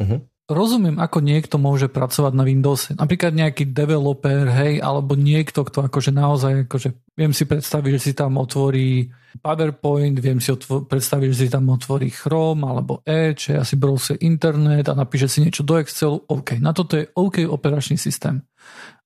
Uh-huh 0.00 0.21
rozumiem, 0.50 0.99
ako 0.99 1.23
niekto 1.23 1.57
môže 1.62 1.87
pracovať 1.87 2.33
na 2.35 2.43
Windowse. 2.43 2.99
Napríklad 2.99 3.33
nejaký 3.33 3.71
developer, 3.71 4.50
hej, 4.50 4.83
alebo 4.83 5.15
niekto, 5.15 5.62
kto 5.62 5.87
akože 5.87 6.11
naozaj, 6.11 6.67
akože 6.67 6.91
viem 7.15 7.31
si 7.31 7.47
predstaviť, 7.47 7.91
že 7.97 8.00
si 8.03 8.12
tam 8.12 8.35
otvorí 8.37 9.15
PowerPoint, 9.39 10.19
viem 10.19 10.43
si 10.43 10.50
otvo- 10.50 10.83
predstaviť, 10.83 11.29
že 11.31 11.39
si 11.47 11.49
tam 11.49 11.71
otvorí 11.71 12.11
Chrome 12.11 12.67
alebo 12.67 13.07
Edge, 13.07 13.55
asi 13.55 13.79
browse 13.79 14.19
internet 14.19 14.91
a 14.91 14.99
napíše 14.99 15.31
si 15.31 15.47
niečo 15.47 15.62
do 15.62 15.79
Excelu. 15.79 16.19
OK, 16.27 16.59
na 16.59 16.75
toto 16.75 16.99
je 16.99 17.07
OK 17.15 17.47
operačný 17.47 17.95
systém. 17.95 18.43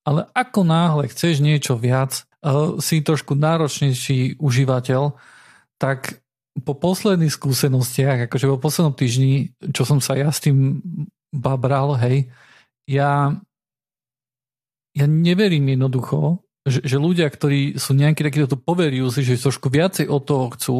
Ale 0.05 0.29
ako 0.37 0.61
náhle 0.69 1.09
chceš 1.09 1.41
niečo 1.41 1.81
viac, 1.81 2.29
uh, 2.45 2.77
si 2.79 3.01
trošku 3.01 3.33
náročnejší 3.37 4.37
užívateľ, 4.37 5.17
tak 5.81 6.21
po 6.63 6.77
posledných 6.79 7.35
skúsenostiach, 7.35 8.31
akože 8.31 8.47
po 8.47 8.59
poslednom 8.63 8.95
týždni, 8.95 9.57
čo 9.75 9.83
som 9.83 9.99
sa 9.99 10.15
ja 10.15 10.31
s 10.31 10.39
tým 10.39 10.79
babral, 11.35 11.99
hej, 11.99 12.31
ja, 12.87 13.35
ja 14.95 15.07
neverím 15.09 15.75
jednoducho, 15.75 16.45
že, 16.65 16.81
že 16.87 16.97
ľudia, 16.97 17.27
ktorí 17.27 17.77
sú 17.77 17.93
nejakí 17.93 18.23
takíto 18.23 18.55
si, 19.11 19.21
že 19.27 19.41
trošku 19.41 19.69
viacej 19.69 20.07
od 20.07 20.23
toho 20.23 20.47
chcú, 20.55 20.77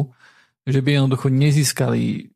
že 0.65 0.79
by 0.81 0.97
jednoducho 0.97 1.27
nezískali 1.29 2.33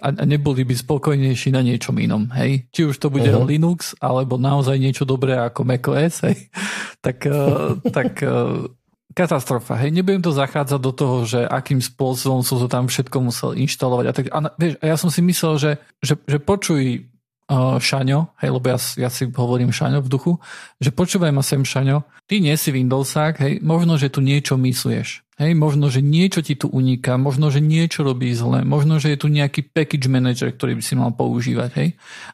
a, 0.00 0.08
a 0.14 0.24
neboli 0.24 0.64
by 0.64 0.74
spokojnejší 0.74 1.54
na 1.54 1.62
niečom 1.62 1.94
inom, 1.98 2.30
hej. 2.34 2.66
Či 2.70 2.90
už 2.90 2.96
to 2.98 3.08
bude 3.10 3.28
uh-huh. 3.28 3.46
Linux, 3.46 3.94
alebo 4.02 4.40
naozaj 4.40 4.78
niečo 4.78 5.04
dobré 5.06 5.38
ako 5.38 5.62
macOS, 5.66 6.24
hej. 6.26 6.38
Tak, 7.04 7.20
uh, 7.28 7.76
tak 7.92 8.24
uh, 8.24 8.64
katastrofa, 9.12 9.76
hej. 9.84 9.92
Nebudem 9.92 10.24
to 10.24 10.32
zachádzať 10.32 10.80
do 10.80 10.92
toho, 10.96 11.16
že 11.28 11.44
akým 11.44 11.84
spôsobom 11.84 12.40
som 12.40 12.56
to 12.56 12.64
tam 12.64 12.88
všetko 12.88 13.16
musel 13.20 13.52
inštalovať 13.52 14.04
a 14.08 14.12
tak. 14.16 14.26
A, 14.32 14.38
vieš, 14.56 14.80
a 14.80 14.84
ja 14.88 14.96
som 14.96 15.12
si 15.12 15.20
myslel, 15.20 15.60
že, 15.60 15.72
že, 16.00 16.16
že 16.24 16.40
počuj, 16.40 17.04
uh, 17.50 17.76
Šaňo, 17.76 18.32
hej, 18.40 18.50
lebo 18.52 18.66
ja, 18.72 18.78
ja 18.96 19.08
si 19.12 19.28
hovorím 19.28 19.72
Šaňo 19.74 20.00
v 20.00 20.08
duchu, 20.08 20.32
že 20.80 20.90
počúvaj 20.92 21.32
ma 21.32 21.44
sem 21.44 21.60
Šaňo, 21.60 22.04
ty 22.24 22.40
nie 22.40 22.54
si 22.56 22.72
Windowsák, 22.72 23.40
hej, 23.40 23.52
možno, 23.60 24.00
že 24.00 24.08
tu 24.08 24.24
niečo 24.24 24.56
mysluješ. 24.56 25.23
Hej, 25.34 25.58
možno, 25.58 25.90
že 25.90 25.98
niečo 25.98 26.46
ti 26.46 26.54
tu 26.54 26.70
uniká, 26.70 27.18
možno, 27.18 27.50
že 27.50 27.58
niečo 27.58 28.06
robí 28.06 28.30
zle, 28.30 28.62
možno, 28.62 29.02
že 29.02 29.10
je 29.14 29.18
tu 29.18 29.26
nejaký 29.26 29.66
package 29.66 30.06
manager, 30.06 30.54
ktorý 30.54 30.78
by 30.78 30.82
si 30.86 30.94
mal 30.94 31.10
používať, 31.10 31.70
hej. 31.74 31.88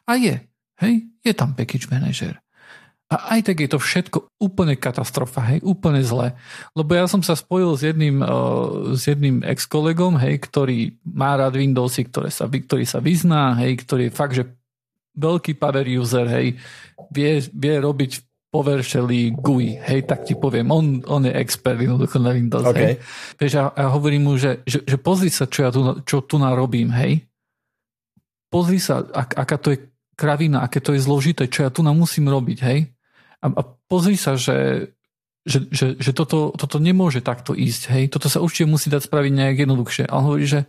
A 0.05 0.21
je, 0.21 0.37
hej, 0.85 0.93
je 1.25 1.33
tam 1.33 1.57
package 1.57 1.89
manager. 1.89 2.37
A 3.11 3.35
aj 3.35 3.51
tak 3.51 3.59
je 3.59 3.67
to 3.67 3.75
všetko 3.75 4.39
úplne 4.39 4.79
katastrofa, 4.79 5.43
hej, 5.51 5.59
úplne 5.67 5.99
zle. 5.99 6.31
Lebo 6.77 6.95
ja 6.95 7.11
som 7.11 7.19
sa 7.19 7.35
spojil 7.35 7.75
s 7.75 7.83
jedným, 7.83 8.23
uh, 8.23 8.95
s 8.95 9.03
jedným 9.09 9.43
ex-kolegom, 9.43 10.15
hej, 10.21 10.39
ktorý 10.39 10.95
má 11.03 11.35
rád 11.35 11.59
Windowsy, 11.59 12.07
ktoré 12.07 12.31
sa, 12.31 12.47
ktorý 12.47 12.87
sa 12.87 13.03
vyzná, 13.03 13.59
hej, 13.59 13.83
ktorý 13.83 14.07
je 14.07 14.15
fakt, 14.15 14.37
že 14.39 14.47
veľký 15.19 15.59
power 15.59 15.83
user, 15.83 16.23
hej, 16.23 16.55
vie, 17.11 17.43
vie 17.51 17.75
robiť 17.83 18.30
PowerShelly 18.51 19.31
GUI, 19.39 19.79
hej, 19.79 20.03
tak 20.03 20.27
ti 20.27 20.35
poviem, 20.35 20.75
on, 20.75 20.99
on 21.07 21.23
je 21.23 21.31
expert 21.31 21.79
jednoducho 21.79 22.19
na 22.19 22.35
Windows, 22.35 22.67
okay. 22.67 22.83
hej. 22.83 22.95
Vieš, 23.39 23.53
a, 23.63 23.63
a 23.71 23.83
hovorím 23.95 24.27
mu, 24.27 24.33
že, 24.35 24.59
že, 24.67 24.83
že 24.83 24.99
pozri 24.99 25.31
sa, 25.31 25.47
čo 25.47 25.59
ja 25.63 25.71
tu, 25.71 25.79
čo 26.03 26.19
tu 26.19 26.35
narobím, 26.35 26.91
hej. 26.91 27.23
Pozri 28.51 28.83
sa, 28.83 29.07
ak, 29.07 29.39
aká 29.39 29.55
to 29.55 29.71
je 29.71 29.79
kravina, 30.19 30.67
aké 30.67 30.83
to 30.83 30.91
je 30.91 30.99
zložité, 30.99 31.47
čo 31.47 31.63
ja 31.63 31.71
tu 31.71 31.79
na 31.79 31.95
musím 31.95 32.27
robiť, 32.27 32.59
hej. 32.67 32.91
A, 33.39 33.55
a 33.55 33.61
pozri 33.87 34.19
sa, 34.19 34.35
že, 34.35 34.91
že, 35.47 35.71
že, 35.71 35.95
že 35.95 36.11
toto, 36.11 36.51
toto 36.51 36.75
nemôže 36.75 37.23
takto 37.23 37.55
ísť, 37.55 37.87
hej. 37.95 38.03
Toto 38.11 38.27
sa 38.27 38.43
určite 38.43 38.67
musí 38.67 38.91
dať 38.91 39.07
spraviť 39.07 39.31
nejak 39.31 39.63
jednoduchšie. 39.63 40.11
A 40.11 40.19
on 40.19 40.27
hovorí, 40.27 40.43
že 40.43 40.67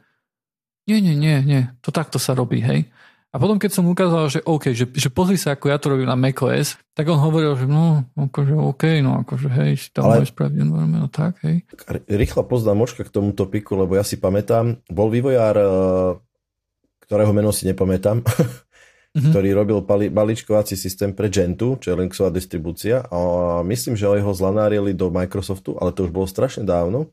nie, 0.86 1.02
nie, 1.02 1.18
nie, 1.18 1.42
nie, 1.42 1.62
to 1.82 1.90
takto 1.90 2.22
sa 2.22 2.38
robí, 2.38 2.62
hej. 2.62 2.86
A 3.32 3.40
potom, 3.40 3.56
keď 3.56 3.72
som 3.72 3.88
ukázal, 3.88 4.28
že 4.28 4.40
OK, 4.44 4.76
že, 4.76 4.84
že 4.92 5.08
pozri 5.08 5.40
sa, 5.40 5.56
ako 5.56 5.72
ja 5.72 5.80
to 5.80 5.96
robím 5.96 6.04
na 6.04 6.20
macOS, 6.20 6.76
tak 6.92 7.08
on 7.08 7.16
hovoril, 7.16 7.56
že 7.56 7.64
no, 7.64 8.04
akože 8.12 8.52
OK, 8.52 9.00
no 9.00 9.24
akože 9.24 9.48
hej, 9.48 9.72
si 9.80 9.88
tam 9.88 10.12
Ale... 10.12 10.28
spraviť 10.28 10.60
environment, 10.60 11.00
no 11.00 11.08
tak, 11.08 11.40
hej. 11.48 11.64
Rýchla 12.12 12.44
poznámočka 12.44 13.08
k 13.08 13.14
tomuto 13.14 13.48
piku, 13.48 13.80
lebo 13.80 13.96
ja 13.96 14.04
si 14.04 14.20
pamätám, 14.20 14.84
bol 14.92 15.08
vývojár, 15.08 15.56
eh, 15.56 15.66
ktorého 17.08 17.32
meno 17.32 17.56
si 17.56 17.64
nepamätám, 17.64 18.20
mm-hmm. 18.20 19.24
ktorý 19.32 19.48
robil 19.56 19.80
balíčkovací 20.12 20.76
systém 20.76 21.16
pre 21.16 21.32
Gentu, 21.32 21.80
čo 21.80 21.96
je 21.96 22.04
Linuxová 22.04 22.28
distribúcia 22.28 23.00
a 23.08 23.64
myslím, 23.64 23.96
že 23.96 24.12
ho 24.12 24.32
zlanárili 24.36 24.92
do 24.92 25.08
Microsoftu, 25.08 25.80
ale 25.80 25.96
to 25.96 26.04
už 26.04 26.12
bolo 26.12 26.28
strašne 26.28 26.68
dávno 26.68 27.08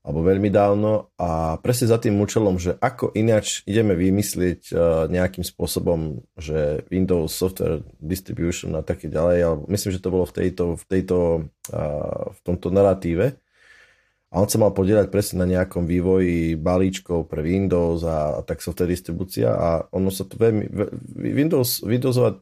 alebo 0.00 0.24
veľmi 0.24 0.48
dávno 0.48 1.12
a 1.20 1.60
presne 1.60 1.92
za 1.92 2.00
tým 2.00 2.16
účelom, 2.16 2.56
že 2.56 2.72
ako 2.80 3.12
ináč 3.12 3.60
ideme 3.68 3.92
vymyslieť 3.92 4.72
uh, 4.72 5.04
nejakým 5.12 5.44
spôsobom, 5.44 6.24
že 6.40 6.88
Windows 6.88 7.36
Software 7.36 7.84
Distribution 8.00 8.72
a 8.80 8.86
také 8.86 9.12
ďalej, 9.12 9.38
ale 9.44 9.56
myslím, 9.68 9.92
že 9.92 10.00
to 10.00 10.12
bolo 10.12 10.24
v, 10.24 10.34
tejto, 10.40 10.80
v, 10.80 10.84
tejto, 10.88 11.18
uh, 11.76 12.32
v 12.32 12.40
tomto 12.40 12.72
narratíve. 12.72 13.36
A 14.30 14.38
on 14.38 14.46
sa 14.46 14.62
mal 14.62 14.70
podielať 14.70 15.10
presne 15.10 15.42
na 15.42 15.46
nejakom 15.58 15.90
vývoji 15.90 16.54
balíčkov 16.54 17.26
pre 17.26 17.42
Windows 17.42 18.06
a, 18.06 18.38
a 18.38 18.40
tak 18.46 18.62
software 18.62 18.86
distribúcia 18.86 19.50
a 19.50 19.90
ono 19.90 20.06
sa 20.14 20.22
to 20.22 20.38
veľmi... 20.38 20.70
Windows, 21.18 21.82
Windowsová, 21.82 22.38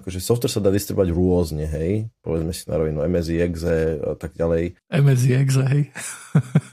akože 0.00 0.24
software 0.24 0.48
sa 0.48 0.64
dá 0.64 0.72
distribuovať 0.72 1.12
rôzne, 1.12 1.68
hej? 1.68 2.08
Povedzme 2.24 2.56
si 2.56 2.64
na 2.64 2.80
rovinu 2.80 3.04
MSI, 3.04 3.44
Exe 3.44 4.00
a 4.00 4.16
tak 4.16 4.32
ďalej. 4.40 4.80
MSI, 4.88 5.30
Exe, 5.36 5.62
hej. 5.68 5.82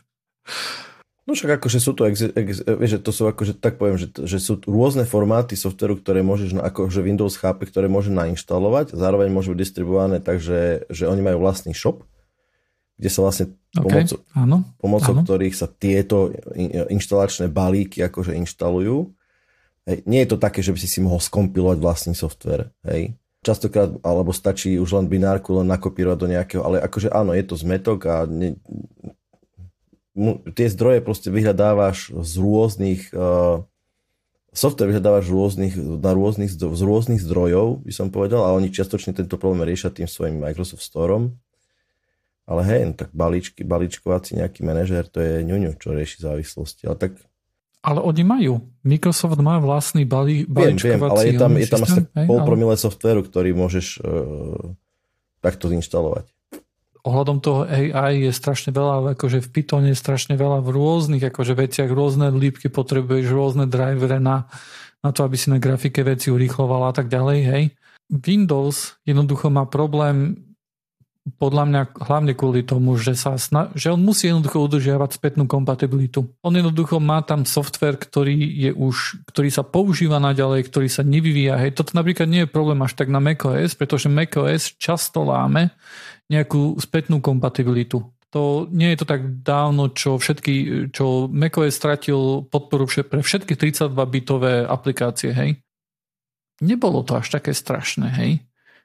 No 1.29 1.37
však 1.37 1.61
akože 1.61 1.77
sú 1.77 1.93
to, 1.93 2.09
ex, 2.09 2.25
ex, 2.25 2.65
vieš, 2.65 2.97
že 2.97 2.99
to 3.05 3.13
sú 3.13 3.29
akože, 3.29 3.61
tak 3.61 3.77
poviem, 3.77 4.01
že, 4.01 4.09
že 4.25 4.41
sú 4.41 4.57
rôzne 4.65 5.05
formáty 5.05 5.53
softveru, 5.53 6.01
ktoré 6.01 6.25
môžeš, 6.25 6.57
akože 6.57 7.05
Windows 7.05 7.37
chápe, 7.37 7.69
ktoré 7.69 7.85
môže 7.85 8.09
nainštalovať, 8.09 8.97
zároveň 8.97 9.29
môžu 9.29 9.53
byť 9.53 9.61
distribuované 9.61 10.17
tak, 10.25 10.41
že, 10.41 10.89
že 10.89 11.05
oni 11.05 11.21
majú 11.21 11.45
vlastný 11.45 11.77
shop, 11.77 12.01
kde 12.97 13.09
sa 13.13 13.21
vlastne 13.21 13.45
okay. 13.77 14.09
pomocou, 14.09 14.17
áno, 14.33 14.57
pomocou 14.81 15.13
áno. 15.13 15.21
ktorých 15.21 15.53
sa 15.53 15.69
tieto 15.69 16.33
inštalačné 16.89 17.45
balíky 17.45 18.01
akože 18.01 18.33
inštalujú. 18.33 19.13
Hej. 19.85 19.97
Nie 20.09 20.25
je 20.25 20.33
to 20.33 20.37
také, 20.41 20.65
že 20.65 20.73
by 20.73 20.79
si 20.81 20.89
si 20.89 20.99
mohol 20.99 21.21
skompilovať 21.21 21.77
vlastný 21.77 22.13
software. 22.17 22.73
Hej. 22.89 23.13
Častokrát, 23.45 23.95
alebo 24.03 24.33
stačí 24.35 24.75
už 24.81 24.99
len 24.99 25.07
binárku 25.07 25.61
len 25.61 25.69
nakopírovať 25.69 26.17
do 26.19 26.27
nejakého, 26.27 26.61
ale 26.65 26.81
akože 26.83 27.13
áno, 27.13 27.31
je 27.37 27.45
to 27.45 27.55
zmetok 27.55 27.99
a 28.09 28.27
ne, 28.27 28.59
tie 30.53 30.67
zdroje 30.67 30.99
proste 31.05 31.29
vyhľadávaš 31.29 32.11
z 32.11 32.33
rôznych 32.41 33.13
uh, 33.13 33.63
software 34.53 34.89
vyhľadávaš 34.89 35.29
rôznych, 35.29 35.73
na 35.77 36.11
rôznych, 36.13 36.49
z 36.49 36.81
rôznych 36.81 37.21
zdrojov, 37.21 37.85
by 37.85 37.93
som 37.93 38.09
povedal, 38.09 38.41
a 38.45 38.55
oni 38.57 38.73
čiastočne 38.73 39.13
tento 39.13 39.37
problém 39.37 39.65
riešia 39.65 39.93
tým 39.93 40.09
svojim 40.09 40.41
Microsoft 40.41 40.81
Storeom. 40.81 41.37
Ale 42.49 42.65
hej, 42.65 42.81
no 42.89 42.93
tak 42.97 43.13
balíčky, 43.13 43.61
balíčkovací 43.61 44.41
nejaký 44.41 44.65
manažer, 44.65 45.05
to 45.05 45.21
je 45.21 45.45
ňuňu, 45.45 45.77
čo 45.77 45.93
rieši 45.93 46.25
závislosti. 46.25 46.89
Ale 46.89 46.97
tak 46.97 47.11
ale 47.79 48.03
oni 48.03 48.23
majú. 48.27 48.53
Microsoft 48.83 49.39
má 49.39 49.55
vlastný 49.55 50.03
balí, 50.03 50.43
balíčkovací 50.43 50.83
viem, 50.83 50.99
viem, 50.99 51.07
ale 51.07 51.21
je 51.23 51.33
tam, 51.39 51.51
je 51.55 51.67
tam 51.69 51.81
asi 51.87 52.01
hej, 52.03 52.27
pol 52.27 52.39
promile 52.43 52.75
ale... 52.75 52.81
softveru, 52.81 53.21
ktorý 53.23 53.55
môžeš 53.55 54.03
uh, 54.03 54.75
takto 55.39 55.71
zinštalovať 55.71 56.27
ohľadom 57.09 57.37
toho 57.41 57.65
AI 57.65 58.29
je 58.29 58.31
strašne 58.31 58.69
veľa, 58.69 59.17
akože 59.17 59.41
v 59.41 59.49
Pythone 59.49 59.89
je 59.91 59.97
strašne 59.97 60.37
veľa 60.37 60.61
v 60.61 60.69
rôznych 60.69 61.23
akože 61.25 61.57
veciach, 61.57 61.89
rôzne 61.89 62.29
lípky 62.29 62.69
potrebuješ, 62.69 63.33
rôzne 63.33 63.65
drivere 63.65 64.21
na, 64.21 64.45
na 65.01 65.09
to, 65.09 65.25
aby 65.25 65.35
si 65.35 65.49
na 65.49 65.57
grafike 65.57 66.05
veci 66.05 66.29
urýchlovala 66.29 66.93
a 66.93 66.95
tak 66.95 67.09
ďalej, 67.09 67.39
hej. 67.49 67.63
Windows 68.09 68.97
jednoducho 69.05 69.53
má 69.53 69.69
problém 69.69 70.49
podľa 71.37 71.63
mňa 71.69 71.81
hlavne 72.09 72.33
kvôli 72.33 72.65
tomu, 72.65 72.97
že, 72.97 73.13
sa 73.13 73.37
sna- 73.37 73.69
že 73.77 73.93
on 73.93 74.01
musí 74.01 74.31
jednoducho 74.31 74.65
udržiavať 74.65 75.09
spätnú 75.13 75.45
kompatibilitu. 75.45 76.25
On 76.41 76.53
jednoducho 76.55 76.97
má 76.97 77.21
tam 77.21 77.45
software, 77.45 77.99
ktorý 77.99 78.33
je 78.33 78.71
už, 78.73 79.27
ktorý 79.29 79.49
sa 79.53 79.61
používa 79.61 80.17
naďalej, 80.17 80.65
ktorý 80.65 80.89
sa 80.89 81.05
nevyvíja. 81.05 81.59
Hej, 81.61 81.77
toto 81.77 81.93
napríklad 81.93 82.25
nie 82.25 82.47
je 82.47 82.49
problém 82.49 82.79
až 82.81 82.97
tak 82.97 83.13
na 83.13 83.21
macOS, 83.21 83.77
pretože 83.77 84.09
macOS 84.09 84.73
často 84.79 85.21
láme 85.21 85.69
nejakú 86.29 86.77
spätnú 86.77 87.19
kompatibilitu. 87.19 88.05
To 88.29 88.69
nie 88.69 88.93
je 88.93 89.01
to 89.01 89.09
tak 89.09 89.41
dávno, 89.41 89.89
čo 89.89 90.21
všetky, 90.21 90.87
čo 90.93 91.25
macOS 91.25 91.73
stratil 91.73 92.45
podporu 92.45 92.85
pre 92.85 93.25
všetky 93.25 93.57
32-bitové 93.57 94.69
aplikácie, 94.69 95.33
hej. 95.33 95.57
Nebolo 96.61 97.01
to 97.01 97.17
až 97.17 97.33
také 97.33 97.57
strašné, 97.57 98.07
hej 98.13 98.31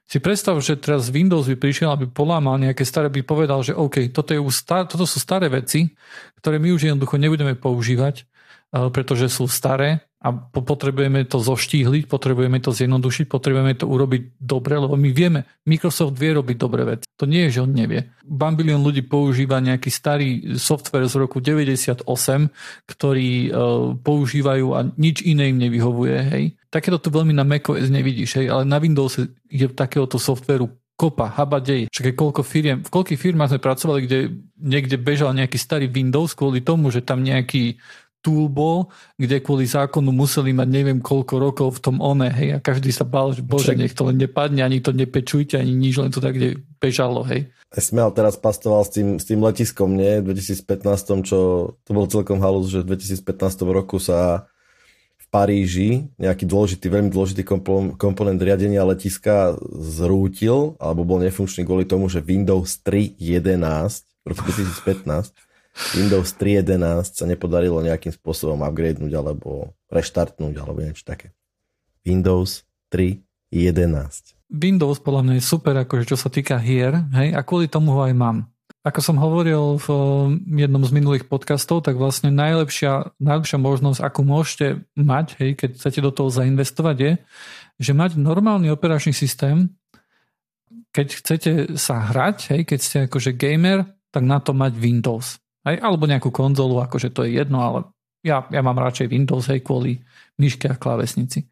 si 0.05 0.21
predstav, 0.21 0.53
že 0.61 0.77
teraz 0.77 1.09
Windows 1.09 1.49
by 1.49 1.57
prišiel, 1.57 1.89
aby 1.89 2.05
polámal 2.05 2.61
nejaké 2.61 2.85
staré, 2.85 3.09
by 3.09 3.25
povedal, 3.25 3.65
že 3.65 3.73
OK, 3.73 4.13
toto, 4.13 4.37
je 4.37 4.41
star, 4.53 4.85
toto 4.85 5.09
sú 5.09 5.17
staré 5.17 5.49
veci, 5.49 5.97
ktoré 6.37 6.61
my 6.61 6.69
už 6.77 6.93
jednoducho 6.93 7.17
nebudeme 7.17 7.57
používať, 7.57 8.21
eh, 8.21 8.89
pretože 8.93 9.33
sú 9.33 9.49
staré 9.49 10.05
a 10.25 10.33
potrebujeme 10.57 11.21
to 11.29 11.37
zoštíhliť, 11.37 12.09
potrebujeme 12.09 12.57
to 12.57 12.73
zjednodušiť, 12.73 13.29
potrebujeme 13.29 13.77
to 13.77 13.85
urobiť 13.85 14.41
dobre, 14.41 14.73
lebo 14.81 14.97
my 14.97 15.13
vieme, 15.13 15.45
Microsoft 15.69 16.17
vie 16.17 16.33
robiť 16.33 16.57
dobré 16.57 16.81
veci. 16.81 17.05
To 17.21 17.29
nie 17.29 17.45
je, 17.45 17.61
že 17.61 17.63
on 17.69 17.69
nevie. 17.69 18.09
Bambilion 18.25 18.81
ľudí 18.81 19.05
používa 19.05 19.61
nejaký 19.61 19.93
starý 19.93 20.57
software 20.57 21.05
z 21.05 21.21
roku 21.21 21.45
98, 21.45 22.09
ktorý 22.89 23.29
uh, 23.53 23.93
používajú 24.01 24.67
a 24.73 24.89
nič 24.97 25.21
iné 25.21 25.53
im 25.53 25.61
nevyhovuje, 25.61 26.17
hej. 26.33 26.43
Takéto 26.73 26.97
tu 26.97 27.13
veľmi 27.13 27.37
na 27.37 27.45
macOS 27.45 27.93
nevidíš, 27.93 28.41
hej, 28.41 28.49
ale 28.49 28.65
na 28.65 28.81
Windows 28.81 29.21
je 29.45 29.65
takéhoto 29.69 30.17
softveru 30.17 30.73
kopa, 30.95 31.27
habadej. 31.27 31.91
Však 31.91 32.15
koľko 32.15 32.41
firiem, 32.41 32.79
v 32.81 32.89
koľkých 32.89 33.19
firmách 33.19 33.51
sme 33.51 33.61
pracovali, 33.61 33.99
kde 34.07 34.19
niekde 34.55 34.95
bežal 34.95 35.35
nejaký 35.35 35.59
starý 35.59 35.91
Windows 35.91 36.31
kvôli 36.31 36.63
tomu, 36.63 36.87
že 36.87 37.03
tam 37.03 37.19
nejaký 37.19 37.77
tool 38.25 38.49
bol, 38.49 38.89
kde 39.21 39.37
kvôli 39.37 39.69
zákonu 39.69 40.09
museli 40.09 40.49
mať 40.49 40.65
neviem 40.65 40.97
koľko 40.97 41.37
rokov 41.37 41.77
v 41.77 41.83
tom 41.85 42.01
one, 42.01 42.25
hej, 42.33 42.57
a 42.57 42.59
každý 42.59 42.89
sa 42.89 43.05
bál, 43.05 43.29
že 43.37 43.45
bože, 43.45 43.77
nech 43.77 43.93
to 43.93 44.09
len 44.09 44.17
nepadne, 44.17 44.65
ani 44.65 44.81
to 44.81 44.89
nepečujte, 44.89 45.53
ani 45.53 45.77
nič, 45.77 46.01
len 46.01 46.09
to 46.09 46.17
tak, 46.17 46.33
kde 46.33 46.65
bežalo, 46.81 47.21
hej. 47.29 47.53
Smel 47.69 48.09
teraz 48.15 48.39
pastoval 48.39 48.81
s 48.81 48.97
tým, 48.97 49.21
s 49.21 49.29
tým 49.29 49.43
letiskom, 49.45 49.93
nie? 49.93 50.23
V 50.25 50.33
2015, 50.33 51.27
čo 51.27 51.37
to 51.85 51.91
bol 51.93 52.09
celkom 52.09 52.41
halus, 52.41 52.73
že 52.73 52.81
v 52.81 52.97
2015 52.97 53.61
roku 53.69 54.01
sa 54.01 54.49
v 55.19 55.25
Paríži 55.27 56.07
nejaký 56.15 56.47
dôležitý, 56.47 56.87
veľmi 56.87 57.11
dôležitý 57.11 57.43
komponent 57.99 58.39
riadenia 58.39 58.87
letiska 58.87 59.59
zrútil, 59.75 60.79
alebo 60.79 61.03
bol 61.03 61.19
nefunkčný 61.19 61.67
kvôli 61.67 61.83
tomu, 61.83 62.07
že 62.07 62.23
Windows 62.23 62.79
3.11 62.81 64.07
v 64.23 64.25
roku 64.31 64.41
2015 64.47 65.44
Windows 65.95 66.31
3.11 66.39 67.19
sa 67.19 67.25
nepodarilo 67.27 67.83
nejakým 67.83 68.15
spôsobom 68.15 68.63
upgradenúť 68.63 69.11
alebo 69.11 69.75
reštartnúť 69.91 70.55
alebo 70.55 70.79
niečo 70.79 71.03
také. 71.03 71.35
Windows 72.07 72.63
3.11. 72.91 74.35
Windows 74.47 75.03
podľa 75.03 75.21
mňa 75.25 75.33
je 75.41 75.43
super, 75.43 75.75
akože 75.75 76.07
čo 76.07 76.15
sa 76.15 76.31
týka 76.31 76.55
hier, 76.61 77.03
hej, 77.11 77.35
a 77.35 77.41
kvôli 77.43 77.67
tomu 77.67 77.91
ho 77.97 78.07
aj 78.07 78.15
mám. 78.15 78.37
Ako 78.85 79.01
som 79.01 79.17
hovoril 79.17 79.81
v 79.81 79.87
jednom 80.45 80.85
z 80.85 80.93
minulých 80.93 81.25
podcastov, 81.25 81.81
tak 81.81 81.97
vlastne 81.97 82.29
najlepšia, 82.29 83.17
najlepšia 83.17 83.57
možnosť, 83.57 83.99
akú 84.05 84.21
môžete 84.21 84.85
mať, 84.93 85.41
hej, 85.41 85.57
keď 85.57 85.69
chcete 85.81 85.99
do 86.05 86.13
toho 86.13 86.29
zainvestovať, 86.29 86.97
je, 87.01 87.11
že 87.81 87.91
mať 87.97 88.21
normálny 88.21 88.69
operačný 88.69 89.11
systém, 89.11 89.73
keď 90.93 91.07
chcete 91.19 91.51
sa 91.81 91.99
hrať, 92.13 92.53
hej, 92.53 92.61
keď 92.63 92.79
ste 92.79 92.97
akože 93.09 93.33
gamer, 93.33 93.89
tak 94.13 94.23
na 94.23 94.37
to 94.37 94.53
mať 94.53 94.77
Windows. 94.77 95.41
Hej, 95.65 95.81
alebo 95.81 96.05
nejakú 96.05 96.29
konzolu, 96.29 96.77
akože 96.85 97.09
to 97.09 97.25
je 97.25 97.41
jedno, 97.41 97.57
ale 97.59 97.79
ja, 98.21 98.45
ja 98.49 98.61
mám 98.61 98.77
radšej 98.77 99.09
Windows 99.09 99.49
hej, 99.49 99.65
kvôli 99.65 100.01
myške 100.37 100.69
a 100.69 100.77
klávesnici. 100.77 101.45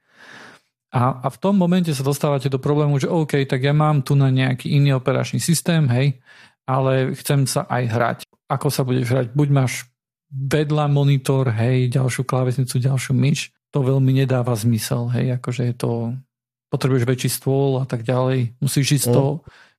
A, 0.93 1.25
a 1.25 1.27
v 1.33 1.37
tom 1.41 1.57
momente 1.57 1.89
sa 1.89 2.05
dostávate 2.05 2.53
do 2.53 2.61
problému, 2.61 3.01
že 3.01 3.09
OK, 3.09 3.49
tak 3.49 3.65
ja 3.65 3.73
mám 3.73 4.05
tu 4.05 4.13
na 4.13 4.29
nejaký 4.29 4.69
iný 4.69 4.93
operačný 4.97 5.41
systém, 5.41 5.89
hej, 5.89 6.21
ale 6.69 7.17
chcem 7.17 7.49
sa 7.49 7.65
aj 7.65 7.83
hrať. 7.89 8.17
Ako 8.45 8.69
sa 8.69 8.85
budeš 8.85 9.09
hrať? 9.09 9.27
Buď 9.33 9.49
máš 9.49 9.89
vedľa 10.29 10.85
monitor, 10.89 11.49
hej, 11.49 11.89
ďalšiu 11.89 12.25
klávesnicu, 12.25 12.77
ďalšiu 12.77 13.13
myš, 13.17 13.53
to 13.73 13.81
veľmi 13.81 14.13
nedáva 14.13 14.53
zmysel, 14.53 15.09
hej, 15.13 15.37
akože 15.41 15.73
je 15.73 15.75
to, 15.77 15.91
potrebuješ 16.69 17.05
väčší 17.05 17.29
stôl 17.29 17.81
a 17.81 17.85
tak 17.85 18.05
ďalej, 18.05 18.57
musíš 18.57 19.01
ísť 19.01 19.07
mm. 19.09 19.13
to, 19.13 19.23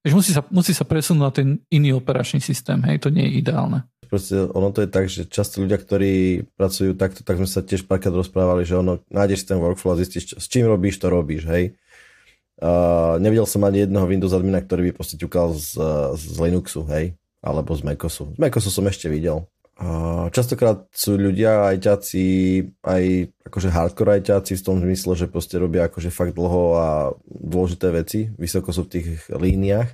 vieš, 0.02 0.14
musí 0.14 0.30
sa, 0.30 0.42
musí 0.50 0.70
sa 0.74 0.86
presunúť 0.86 1.22
na 1.22 1.30
ten 1.34 1.48
iný 1.74 1.98
operačný 1.98 2.38
systém, 2.38 2.78
hej, 2.86 3.02
to 3.02 3.10
nie 3.10 3.26
je 3.26 3.42
ideálne 3.42 3.82
proste 4.14 4.46
ono 4.54 4.70
to 4.70 4.86
je 4.86 4.88
tak, 4.94 5.10
že 5.10 5.26
často 5.26 5.58
ľudia, 5.58 5.74
ktorí 5.74 6.46
pracujú 6.54 6.94
takto, 6.94 7.26
tak 7.26 7.42
sme 7.42 7.50
sa 7.50 7.66
tiež 7.66 7.90
párkrát 7.90 8.14
rozprávali, 8.14 8.62
že 8.62 8.78
ono, 8.78 9.02
nájdeš 9.10 9.50
ten 9.50 9.58
workflow 9.58 9.98
a 9.98 9.98
zistíš, 9.98 10.38
s 10.38 10.46
čím 10.46 10.70
robíš, 10.70 11.02
to 11.02 11.10
robíš, 11.10 11.50
hej. 11.50 11.74
Uh, 12.62 13.18
nevidel 13.18 13.50
som 13.50 13.66
ani 13.66 13.82
jedného 13.82 14.06
Windows 14.06 14.30
admina, 14.30 14.62
ktorý 14.62 14.88
by 14.88 14.92
proste 14.94 15.18
ťukal 15.18 15.58
z, 15.58 15.74
z 16.14 16.38
Linuxu, 16.38 16.86
hej, 16.86 17.18
alebo 17.42 17.74
z 17.74 17.82
Macosu. 17.82 18.30
Z 18.30 18.38
Macosu 18.38 18.70
som 18.70 18.86
ešte 18.86 19.10
videl. 19.10 19.42
Uh, 19.74 20.30
častokrát 20.30 20.86
sú 20.94 21.18
ľudia 21.18 21.74
ajťáci, 21.74 22.24
aj 22.86 23.04
akože 23.50 23.68
hardcore 23.74 24.22
ajťáci 24.22 24.54
v 24.54 24.62
tom 24.62 24.78
zmysle, 24.78 25.18
že 25.18 25.26
proste 25.26 25.58
robia 25.58 25.90
akože 25.90 26.14
fakt 26.14 26.38
dlho 26.38 26.78
a 26.78 26.88
dôležité 27.26 27.90
veci, 27.90 28.30
vysoko 28.38 28.70
sú 28.70 28.86
v 28.86 28.92
tých 28.94 29.06
líniách, 29.34 29.90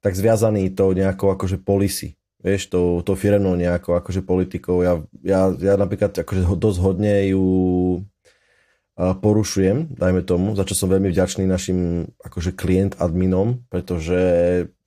tak 0.00 0.16
zviazaný 0.16 0.72
to 0.72 0.96
nejakou 0.96 1.28
akože 1.28 1.60
policy 1.60 2.17
vieš, 2.42 2.70
tou, 2.70 3.02
tou 3.02 3.18
firemnou 3.18 3.58
nejakou 3.58 3.98
akože 3.98 4.22
politikou. 4.22 4.82
Ja, 4.82 5.02
ja, 5.22 5.50
ja 5.58 5.74
napríklad 5.74 6.14
akože 6.14 6.46
dosť 6.54 6.78
hodne 6.82 7.14
ju 7.30 7.44
porušujem, 8.98 9.94
dajme 9.94 10.26
tomu, 10.26 10.58
za 10.58 10.66
čo 10.66 10.74
som 10.74 10.90
veľmi 10.90 11.14
vďačný 11.14 11.46
našim 11.46 12.10
akože 12.18 12.50
klient 12.58 12.98
adminom, 12.98 13.62
pretože 13.70 14.18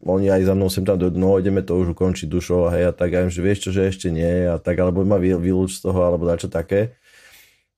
oni 0.04 0.28
aj 0.28 0.52
za 0.52 0.54
mnou 0.54 0.68
sem 0.68 0.84
tam 0.84 1.00
do 1.00 1.08
no 1.16 1.40
ideme 1.40 1.64
to 1.64 1.80
už 1.80 1.96
ukončiť 1.96 2.28
dušou 2.28 2.68
a 2.68 2.76
hej 2.76 2.92
a 2.92 2.94
tak, 2.94 3.16
ja 3.16 3.24
im, 3.24 3.32
že 3.32 3.40
vieš 3.40 3.64
čo, 3.64 3.70
že 3.72 3.88
ešte 3.88 4.12
nie 4.12 4.52
a 4.52 4.60
tak, 4.60 4.76
alebo 4.84 5.08
ma 5.08 5.16
vylúč 5.16 5.80
z 5.80 5.88
toho, 5.88 6.04
alebo 6.04 6.28
dačo 6.28 6.52
také. 6.52 7.00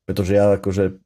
Pretože 0.10 0.34
ja 0.34 0.58
akože 0.58 1.03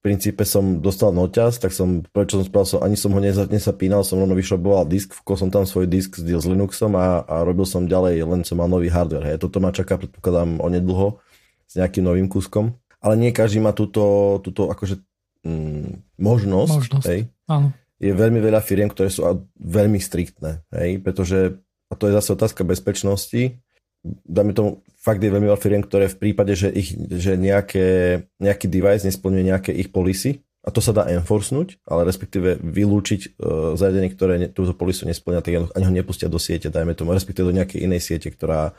princípe 0.00 0.48
som 0.48 0.80
dostal 0.80 1.12
noťaz, 1.12 1.60
tak 1.60 1.76
som, 1.76 2.00
prečo 2.00 2.40
som 2.40 2.46
spravil, 2.48 2.68
som, 2.68 2.80
ani 2.80 2.96
som 2.96 3.12
ho 3.12 3.20
nesapínal, 3.22 4.00
som 4.00 4.16
rovno 4.16 4.32
vyšroboval 4.32 4.88
disk, 4.88 5.12
vkol 5.20 5.36
som 5.36 5.48
tam 5.52 5.68
svoj 5.68 5.84
disk 5.84 6.16
s, 6.16 6.24
s 6.24 6.46
Linuxom 6.48 6.96
a, 6.96 7.20
a 7.28 7.44
robil 7.44 7.68
som 7.68 7.84
ďalej, 7.84 8.24
len 8.24 8.40
som 8.42 8.56
mal 8.56 8.68
nový 8.68 8.88
hardware. 8.88 9.32
Hej. 9.32 9.44
Toto 9.44 9.60
ma 9.60 9.70
čaká, 9.70 10.00
predpokladám, 10.00 10.60
onedlho 10.64 11.20
s 11.68 11.76
nejakým 11.76 12.02
novým 12.02 12.26
kúskom. 12.32 12.72
Ale 13.00 13.16
nie 13.20 13.32
každý 13.32 13.60
má 13.60 13.76
túto, 13.76 14.36
túto 14.40 14.72
akože, 14.72 15.00
mm, 15.44 16.16
možnosť. 16.16 16.76
možnosť. 16.80 17.06
Hej. 17.12 17.20
Áno. 17.48 17.76
Je 18.00 18.12
veľmi 18.16 18.40
veľa 18.40 18.64
firiem, 18.64 18.88
ktoré 18.88 19.12
sú 19.12 19.28
veľmi 19.60 20.00
striktné, 20.00 20.64
hej, 20.72 21.04
pretože, 21.04 21.60
a 21.92 21.94
to 22.00 22.08
je 22.08 22.16
zase 22.16 22.32
otázka 22.32 22.64
bezpečnosti, 22.64 23.60
dáme 24.04 24.56
tomu, 24.56 24.80
fakt 24.96 25.20
je 25.20 25.32
veľmi 25.32 25.48
veľa 25.48 25.60
firiem, 25.60 25.82
ktoré 25.84 26.08
v 26.08 26.20
prípade, 26.20 26.56
že, 26.56 26.72
ich, 26.72 26.96
že 26.96 27.36
nejaké, 27.36 28.20
nejaký 28.40 28.66
device 28.68 29.04
nesplňuje 29.04 29.44
nejaké 29.44 29.70
ich 29.76 29.92
policy, 29.92 30.40
a 30.60 30.68
to 30.68 30.84
sa 30.84 30.92
dá 30.92 31.08
enforcenúť, 31.08 31.80
ale 31.88 32.04
respektíve 32.04 32.60
vylúčiť 32.60 33.40
uh, 33.40 33.72
zariadenie, 33.80 34.12
ktoré 34.12 34.34
ne, 34.36 34.48
túto 34.52 34.76
polisu 34.76 35.08
nesplňa, 35.08 35.40
tak 35.40 35.72
ani 35.72 35.84
ho 35.88 35.92
nepustia 35.92 36.28
do 36.28 36.36
siete, 36.36 36.68
dajme 36.68 36.92
tomu, 36.92 37.16
respektíve 37.16 37.48
do 37.48 37.56
nejakej 37.56 37.88
inej 37.88 38.04
siete, 38.04 38.28
ktorá 38.28 38.76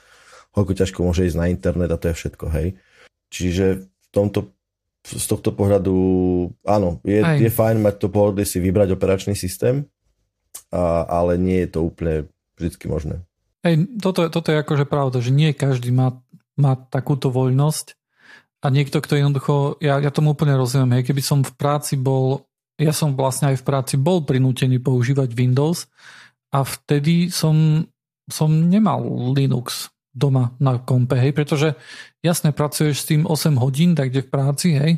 hoľko 0.54 0.78
ťažko 0.78 1.02
môže 1.02 1.26
ísť 1.26 1.40
na 1.42 1.50
internet 1.50 1.90
a 1.90 1.98
to 1.98 2.14
je 2.14 2.16
všetko, 2.22 2.46
hej. 2.54 2.78
Čiže 3.34 3.66
v 3.82 4.08
tomto, 4.14 4.54
z 5.02 5.26
tohto 5.26 5.50
pohľadu, 5.58 5.96
áno, 6.70 7.02
je, 7.02 7.18
je 7.18 7.50
fajn 7.50 7.82
mať 7.82 7.98
to 7.98 8.08
pohodlie 8.14 8.46
si 8.46 8.62
vybrať 8.62 8.94
operačný 8.94 9.34
systém, 9.34 9.90
a, 10.70 11.10
ale 11.10 11.42
nie 11.42 11.66
je 11.66 11.70
to 11.74 11.80
úplne 11.82 12.30
vždy 12.62 12.78
možné. 12.86 13.16
Hej, 13.62 14.02
toto, 14.02 14.26
toto 14.34 14.50
je 14.50 14.58
akože 14.58 14.90
pravda, 14.90 15.22
že 15.22 15.30
nie 15.30 15.54
každý 15.54 15.94
má, 15.94 16.18
má 16.58 16.74
takúto 16.90 17.30
voľnosť 17.30 17.94
a 18.62 18.74
niekto, 18.74 19.02
kto 19.02 19.18
jednoducho, 19.18 19.54
ja, 19.82 20.02
ja 20.02 20.10
tomu 20.10 20.34
úplne 20.34 20.58
rozumiem, 20.58 21.02
hej, 21.02 21.14
keby 21.14 21.22
som 21.22 21.46
v 21.46 21.54
práci 21.54 21.94
bol, 21.98 22.46
ja 22.82 22.94
som 22.94 23.14
vlastne 23.14 23.54
aj 23.54 23.62
v 23.62 23.68
práci 23.68 23.96
bol 24.02 24.26
prinútený 24.26 24.82
používať 24.82 25.34
Windows 25.38 25.86
a 26.50 26.66
vtedy 26.66 27.30
som, 27.30 27.86
som 28.26 28.50
nemal 28.50 29.06
Linux 29.34 29.94
doma 30.10 30.58
na 30.58 30.82
kompe, 30.82 31.18
hej, 31.22 31.34
pretože 31.34 31.78
jasne 32.26 32.54
pracuješ 32.54 33.06
s 33.06 33.08
tým 33.14 33.30
8 33.30 33.62
hodín, 33.62 33.94
tak 33.94 34.10
kde 34.10 34.26
v 34.26 34.30
práci, 34.30 34.68
hej, 34.78 34.94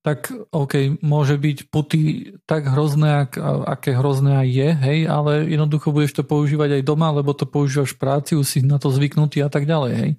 tak 0.00 0.32
OK, 0.48 0.96
môže 1.04 1.36
byť 1.36 1.68
puty 1.68 2.00
tak 2.48 2.64
hrozné, 2.64 3.28
ak, 3.28 3.36
aké 3.68 3.92
hrozné 3.92 4.40
aj 4.40 4.48
je, 4.48 4.68
hej, 4.72 4.98
ale 5.04 5.44
jednoducho 5.44 5.92
budeš 5.92 6.20
to 6.20 6.24
používať 6.24 6.80
aj 6.80 6.82
doma, 6.88 7.12
lebo 7.12 7.36
to 7.36 7.44
používaš 7.44 7.92
v 7.92 8.00
práci, 8.00 8.32
už 8.32 8.46
si 8.48 8.58
na 8.64 8.80
to 8.80 8.88
zvyknutý 8.88 9.44
a 9.44 9.52
tak 9.52 9.68
ďalej, 9.68 9.92
hej. 9.92 10.10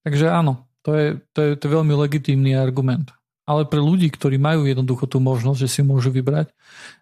Takže 0.00 0.26
áno, 0.32 0.64
to 0.80 0.96
je, 0.96 1.06
to 1.36 1.38
je, 1.44 1.50
to 1.60 1.62
je 1.68 1.74
veľmi 1.76 1.92
legitímny 1.92 2.56
argument. 2.56 3.12
Ale 3.44 3.68
pre 3.68 3.82
ľudí, 3.82 4.08
ktorí 4.08 4.40
majú 4.40 4.64
jednoducho 4.64 5.04
tú 5.04 5.20
možnosť, 5.20 5.58
že 5.60 5.68
si 5.68 5.80
môžu 5.84 6.08
vybrať, 6.08 6.48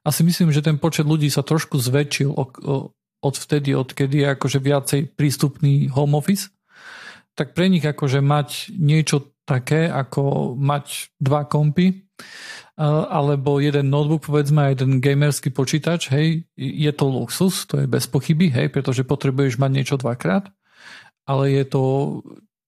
asi 0.02 0.26
myslím, 0.26 0.50
že 0.50 0.66
ten 0.66 0.82
počet 0.82 1.06
ľudí 1.06 1.30
sa 1.30 1.46
trošku 1.46 1.78
zväčšil 1.78 2.32
o, 2.32 2.42
o, 2.42 2.74
od 3.22 3.34
vtedy, 3.38 3.76
odkedy 3.76 4.24
je 4.24 4.28
akože 4.34 4.58
viacej 4.58 5.00
prístupný 5.14 5.92
home 5.92 6.18
office, 6.18 6.50
tak 7.38 7.54
pre 7.54 7.70
nich 7.70 7.84
akože 7.84 8.18
mať 8.18 8.74
niečo 8.74 9.30
také, 9.50 9.90
ako 9.90 10.54
mať 10.54 11.10
dva 11.18 11.42
kompy, 11.50 12.06
alebo 12.78 13.58
jeden 13.58 13.90
notebook, 13.90 14.30
povedzme, 14.30 14.70
jeden 14.70 15.02
gamerský 15.02 15.50
počítač, 15.50 16.08
hej, 16.14 16.46
je 16.56 16.92
to 16.94 17.04
luxus, 17.10 17.66
to 17.66 17.82
je 17.82 17.90
bez 17.90 18.06
pochyby, 18.06 18.48
hej, 18.48 18.70
pretože 18.70 19.02
potrebuješ 19.02 19.58
mať 19.58 19.70
niečo 19.74 19.96
dvakrát, 19.98 20.48
ale 21.26 21.50
je 21.50 21.64
to, 21.66 21.84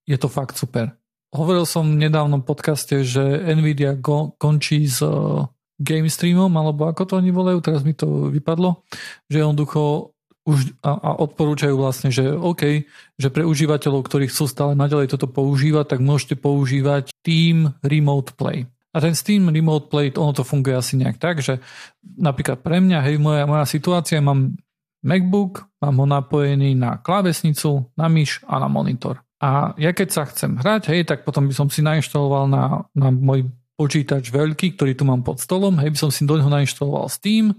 je 0.04 0.18
to 0.18 0.28
fakt 0.28 0.58
super. 0.58 0.92
Hovoril 1.32 1.64
som 1.64 1.88
v 1.88 2.10
nedávnom 2.10 2.44
podcaste, 2.44 3.08
že 3.08 3.24
Nvidia 3.56 3.96
go, 3.96 4.36
končí 4.36 4.84
s 4.84 5.00
uh, 5.00 5.48
game 5.80 6.12
streamom, 6.12 6.52
alebo 6.60 6.92
ako 6.92 7.08
to 7.08 7.12
oni 7.16 7.32
volajú, 7.32 7.64
teraz 7.64 7.80
mi 7.80 7.96
to 7.96 8.28
vypadlo, 8.28 8.84
že 9.32 9.40
jednoducho 9.40 10.11
už 10.42 10.74
a, 10.82 10.90
a 10.90 11.10
odporúčajú 11.22 11.74
vlastne, 11.78 12.10
že 12.10 12.26
OK, 12.26 12.86
že 13.14 13.28
pre 13.30 13.46
užívateľov, 13.46 14.02
ktorí 14.06 14.26
chcú 14.26 14.50
stále 14.50 14.72
naďalej 14.74 15.14
toto 15.14 15.30
používať, 15.30 15.96
tak 15.96 16.00
môžete 16.02 16.34
používať 16.34 17.14
Team 17.22 17.78
Remote 17.82 18.34
Play. 18.34 18.66
A 18.92 19.00
ten 19.00 19.16
Steam 19.16 19.48
Remote 19.48 19.88
Play, 19.88 20.12
ono 20.12 20.36
to 20.36 20.44
funguje 20.44 20.76
asi 20.76 21.00
nejak 21.00 21.16
tak, 21.16 21.40
že 21.40 21.64
napríklad 22.04 22.60
pre 22.60 22.76
mňa, 22.82 22.98
hej, 23.08 23.16
moja, 23.16 23.48
moja 23.48 23.64
situácia, 23.64 24.20
mám 24.20 24.52
MacBook, 25.00 25.64
mám 25.80 25.96
ho 25.96 26.06
napojený 26.06 26.76
na 26.76 27.00
klávesnicu, 27.00 27.88
na 27.96 28.06
myš 28.12 28.44
a 28.44 28.60
na 28.60 28.68
monitor. 28.68 29.24
A 29.42 29.74
ja 29.80 29.90
keď 29.90 30.08
sa 30.12 30.22
chcem 30.28 30.54
hrať, 30.60 30.92
hej, 30.92 31.08
tak 31.08 31.24
potom 31.26 31.48
by 31.48 31.54
som 31.56 31.66
si 31.72 31.82
nainštaloval 31.82 32.46
na, 32.46 32.86
na 32.94 33.10
môj 33.10 33.50
počítač 33.74 34.30
veľký, 34.30 34.78
ktorý 34.78 34.92
tu 34.94 35.02
mám 35.08 35.24
pod 35.24 35.40
stolom, 35.40 35.80
hej, 35.80 35.90
by 35.90 35.98
som 35.98 36.10
si 36.12 36.28
do 36.28 36.36
neho 36.38 36.52
nainštaloval 36.52 37.08
Steam, 37.08 37.56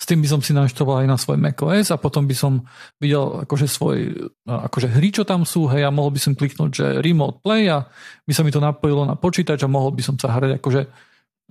s 0.00 0.08
tým 0.08 0.24
by 0.24 0.28
som 0.32 0.40
si 0.40 0.56
nainštaloval 0.56 1.04
aj 1.04 1.08
na 1.12 1.20
svoj 1.20 1.36
macOS 1.36 1.92
a 1.92 2.00
potom 2.00 2.24
by 2.24 2.32
som 2.32 2.64
videl 2.96 3.44
akože 3.44 3.68
svoj, 3.68 4.32
akože 4.48 4.88
hry, 4.96 5.12
čo 5.12 5.28
tam 5.28 5.44
sú, 5.44 5.68
hej, 5.68 5.84
a 5.84 5.92
mohol 5.92 6.16
by 6.16 6.20
som 6.24 6.32
kliknúť, 6.32 6.70
že 6.72 6.86
remote 7.04 7.44
play 7.44 7.68
a 7.68 7.84
by 8.24 8.32
sa 8.32 8.40
mi 8.40 8.48
to 8.48 8.64
napojilo 8.64 9.04
na 9.04 9.20
počítač 9.20 9.60
a 9.60 9.68
mohol 9.68 9.92
by 9.92 10.00
som 10.00 10.16
sa 10.16 10.32
hrať 10.32 10.56
akože 10.56 10.82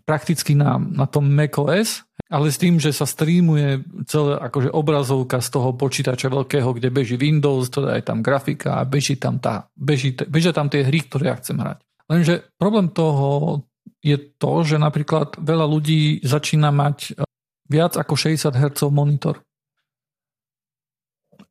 prakticky 0.01 0.57
na, 0.57 0.81
na 0.81 1.05
tom 1.05 1.29
macOS, 1.29 2.09
ale 2.33 2.49
s 2.49 2.57
tým, 2.57 2.81
že 2.81 2.89
sa 2.89 3.05
streamuje 3.05 3.85
celá 4.09 4.41
akože 4.49 4.73
obrazovka 4.73 5.37
z 5.37 5.49
toho 5.53 5.69
počítača 5.77 6.33
veľkého, 6.33 6.73
kde 6.73 6.89
beží 6.89 7.21
Windows, 7.21 7.69
teda 7.69 8.01
je 8.01 8.03
tam 8.09 8.25
grafika 8.25 8.81
a 8.81 8.89
beží 8.89 9.21
tam 9.21 9.37
tá, 9.37 9.69
beží, 9.77 10.17
bežia 10.25 10.49
tam 10.49 10.73
tie 10.73 10.81
hry, 10.81 11.05
ktoré 11.05 11.29
ja 11.29 11.37
chcem 11.37 11.61
hrať. 11.61 11.85
Lenže 12.09 12.49
problém 12.57 12.89
toho 12.89 13.61
je 14.01 14.17
to, 14.17 14.65
že 14.65 14.81
napríklad 14.81 15.37
veľa 15.37 15.69
ľudí 15.69 16.25
začína 16.25 16.73
mať 16.73 17.21
viac 17.69 17.95
ako 17.95 18.17
60 18.17 18.51
Hz 18.51 18.89
monitor. 18.89 19.39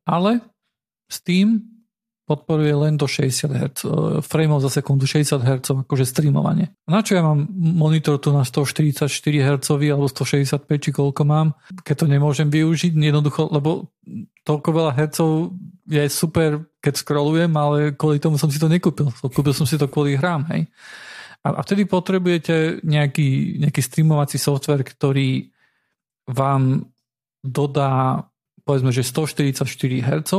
Ale 0.03 0.43
Steam 1.09 1.79
podporuje 2.29 2.69
len 2.77 2.93
do 2.93 3.09
60 3.09 3.49
Hz, 3.49 3.79
frameov 4.21 4.61
za 4.61 4.69
sekundu, 4.69 5.09
60 5.09 5.41
Hz 5.41 5.65
akože 5.89 6.05
streamovanie. 6.05 6.69
Na 6.85 7.01
čo 7.01 7.17
ja 7.17 7.25
mám 7.25 7.49
monitor 7.57 8.21
tu 8.21 8.29
na 8.29 8.45
144 8.45 9.09
Hz 9.09 9.65
alebo 9.65 10.05
165 10.05 10.61
či 10.69 10.89
koľko 10.93 11.25
mám, 11.25 11.57
keď 11.81 11.95
to 11.95 12.05
nemôžem 12.05 12.53
využiť 12.53 12.93
jednoducho, 12.93 13.49
lebo 13.49 13.89
toľko 14.45 14.69
veľa 14.69 14.91
hercov 14.93 15.57
je 15.89 16.05
super, 16.05 16.69
keď 16.85 17.01
scrollujem, 17.01 17.49
ale 17.57 17.97
kvôli 17.97 18.21
tomu 18.21 18.37
som 18.37 18.53
si 18.53 18.61
to 18.61 18.69
nekúpil. 18.69 19.09
Kúpil 19.25 19.57
som 19.57 19.65
si 19.65 19.81
to 19.81 19.89
kvôli 19.89 20.13
hrám, 20.13 20.45
hej. 20.53 20.69
A 21.41 21.65
vtedy 21.65 21.89
potrebujete 21.89 22.85
nejaký, 22.85 23.57
nejaký 23.57 23.81
streamovací 23.81 24.37
software, 24.37 24.85
ktorý 24.85 25.49
vám 26.29 26.85
dodá 27.41 28.23
povedzme, 28.69 28.93
že 28.93 29.01
144 29.01 29.65
Hz 30.05 30.31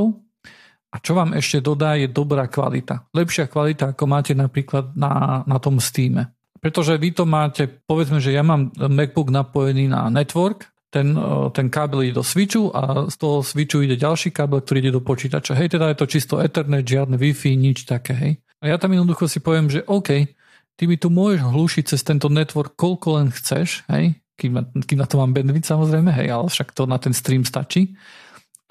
a 0.90 0.96
čo 1.02 1.12
vám 1.18 1.34
ešte 1.34 1.58
dodá 1.58 1.98
je 1.98 2.06
dobrá 2.06 2.46
kvalita. 2.46 3.10
Lepšia 3.10 3.50
kvalita, 3.50 3.94
ako 3.94 4.04
máte 4.06 4.38
napríklad 4.38 4.94
na, 4.94 5.42
na 5.46 5.58
tom 5.58 5.82
Steam. 5.82 6.22
Pretože 6.62 6.94
vy 6.94 7.10
to 7.10 7.26
máte, 7.26 7.66
povedzme, 7.66 8.22
že 8.22 8.30
ja 8.30 8.46
mám 8.46 8.70
MacBook 8.74 9.34
napojený 9.34 9.90
na 9.90 10.06
network, 10.12 10.70
ten, 10.90 11.14
ten 11.54 11.70
kábel 11.70 12.10
ide 12.10 12.18
do 12.18 12.26
switchu 12.26 12.74
a 12.74 13.06
z 13.06 13.14
toho 13.14 13.46
switchu 13.46 13.86
ide 13.86 13.94
ďalší 13.94 14.34
kábel, 14.34 14.58
ktorý 14.58 14.78
ide 14.82 14.92
do 14.98 15.02
počítača. 15.02 15.54
Hej, 15.54 15.78
teda 15.78 15.94
je 15.94 15.96
to 16.02 16.10
čisto 16.10 16.34
Ethernet, 16.42 16.82
žiadne 16.82 17.14
Wi-Fi, 17.14 17.54
nič 17.54 17.86
také, 17.86 18.12
hej. 18.18 18.32
A 18.58 18.74
ja 18.74 18.76
tam 18.76 18.90
jednoducho 18.90 19.30
si 19.30 19.38
poviem, 19.38 19.70
že 19.70 19.86
OK, 19.86 20.26
ty 20.74 20.82
mi 20.90 20.98
tu 20.98 21.06
môžeš 21.08 21.46
hlušiť 21.46 21.84
cez 21.94 22.02
tento 22.02 22.26
network 22.26 22.74
koľko 22.74 23.22
len 23.22 23.30
chceš, 23.30 23.86
hej, 23.86 24.18
kým, 24.40 24.56
kým 24.88 24.98
na 24.98 25.04
to 25.04 25.20
mám 25.20 25.36
bandwidth 25.36 25.68
samozrejme, 25.68 26.08
hej, 26.16 26.32
ale 26.32 26.48
však 26.48 26.72
to 26.72 26.88
na 26.88 26.96
ten 26.96 27.12
stream 27.12 27.44
stačí. 27.44 27.92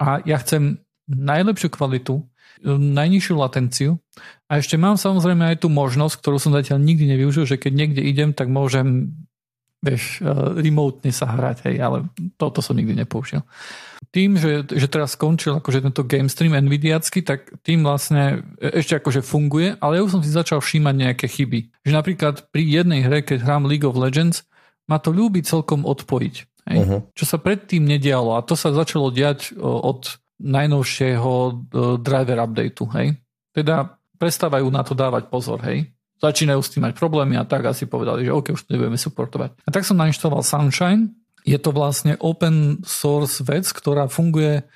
A 0.02 0.18
ja 0.26 0.42
chcem 0.42 0.82
najlepšiu 1.06 1.70
kvalitu, 1.70 2.26
najnižšiu 2.66 3.34
latenciu 3.38 4.02
a 4.50 4.58
ešte 4.58 4.74
mám 4.74 4.98
samozrejme 4.98 5.54
aj 5.54 5.62
tú 5.62 5.70
možnosť, 5.70 6.18
ktorú 6.18 6.36
som 6.42 6.52
zatiaľ 6.52 6.82
nikdy 6.82 7.14
nevyužil, 7.14 7.46
že 7.46 7.56
keď 7.56 7.72
niekde 7.72 8.02
idem, 8.02 8.34
tak 8.34 8.50
môžem 8.50 9.14
vieš, 9.80 10.20
remotne 10.60 11.08
sa 11.08 11.24
hrať, 11.24 11.72
hej, 11.72 11.76
ale 11.80 12.04
toto 12.36 12.60
som 12.60 12.76
nikdy 12.76 13.00
nepoužil. 13.00 13.40
Tým, 14.12 14.36
že, 14.36 14.68
že 14.68 14.86
teraz 14.92 15.16
skončil 15.16 15.56
akože 15.56 15.80
tento 15.80 16.04
game 16.04 16.28
stream 16.28 16.52
Nvidiacky, 16.52 17.24
tak 17.24 17.48
tým 17.64 17.80
vlastne 17.80 18.44
ešte 18.60 19.00
akože 19.00 19.24
funguje, 19.24 19.80
ale 19.80 19.96
ja 19.96 20.04
už 20.04 20.20
som 20.20 20.22
si 20.22 20.28
začal 20.28 20.60
všímať 20.60 20.94
nejaké 20.94 21.26
chyby. 21.32 21.60
Že 21.88 21.92
napríklad 21.96 22.34
pri 22.52 22.60
jednej 22.60 23.00
hre, 23.08 23.24
keď 23.24 23.40
hrám 23.40 23.64
League 23.64 23.88
of 23.88 23.96
Legends, 23.96 24.44
ma 24.90 24.98
to 24.98 25.14
ľúbi 25.14 25.46
celkom 25.46 25.86
odpojiť. 25.86 26.34
Hej? 26.66 26.78
Uh-huh. 26.82 27.00
Čo 27.14 27.24
sa 27.24 27.38
predtým 27.38 27.86
nedialo 27.86 28.34
a 28.34 28.42
to 28.42 28.58
sa 28.58 28.74
začalo 28.74 29.14
diať 29.14 29.54
od 29.62 30.18
najnovšieho 30.42 31.32
driver 32.02 32.38
updateu. 32.42 32.90
Hej? 32.98 33.22
Teda 33.54 33.94
prestávajú 34.18 34.66
na 34.68 34.82
to 34.82 34.98
dávať 34.98 35.30
pozor. 35.30 35.62
Hej? 35.62 35.94
Začínajú 36.18 36.60
s 36.60 36.72
tým 36.74 36.84
mať 36.84 36.98
problémy 36.98 37.38
a 37.38 37.48
tak 37.48 37.64
asi 37.70 37.86
povedali, 37.86 38.26
že 38.26 38.34
OK, 38.34 38.52
už 38.52 38.66
to 38.66 38.74
nebudeme 38.76 38.98
supportovať. 38.98 39.56
A 39.64 39.68
tak 39.72 39.86
som 39.86 39.96
nainštaloval 39.96 40.42
Sunshine. 40.44 41.14
Je 41.48 41.56
to 41.56 41.72
vlastne 41.72 42.20
open 42.20 42.84
source 42.84 43.40
vec, 43.40 43.64
ktorá 43.72 44.12
funguje 44.12 44.68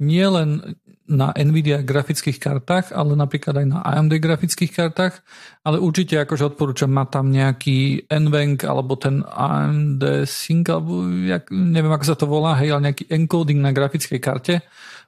nielen 0.00 0.78
na 1.06 1.30
Nvidia 1.34 1.82
grafických 1.82 2.38
kartách, 2.38 2.90
ale 2.90 3.14
napríklad 3.14 3.62
aj 3.62 3.66
na 3.66 3.78
AMD 3.82 4.18
grafických 4.18 4.72
kartách, 4.74 5.22
ale 5.62 5.78
určite 5.78 6.18
akože 6.18 6.54
odporúčam 6.54 6.90
mať 6.90 7.08
tam 7.10 7.26
nejaký 7.30 8.10
NVENC 8.10 8.66
alebo 8.66 8.98
ten 8.98 9.22
AMD 9.22 10.26
Sync, 10.26 10.66
alebo 10.70 11.06
jak, 11.26 11.50
neviem 11.50 11.94
ako 11.94 12.04
sa 12.06 12.16
to 12.18 12.26
volá, 12.26 12.58
hej, 12.58 12.74
ale 12.74 12.90
nejaký 12.90 13.06
encoding 13.10 13.62
na 13.62 13.70
grafickej 13.70 14.20
karte, 14.22 14.54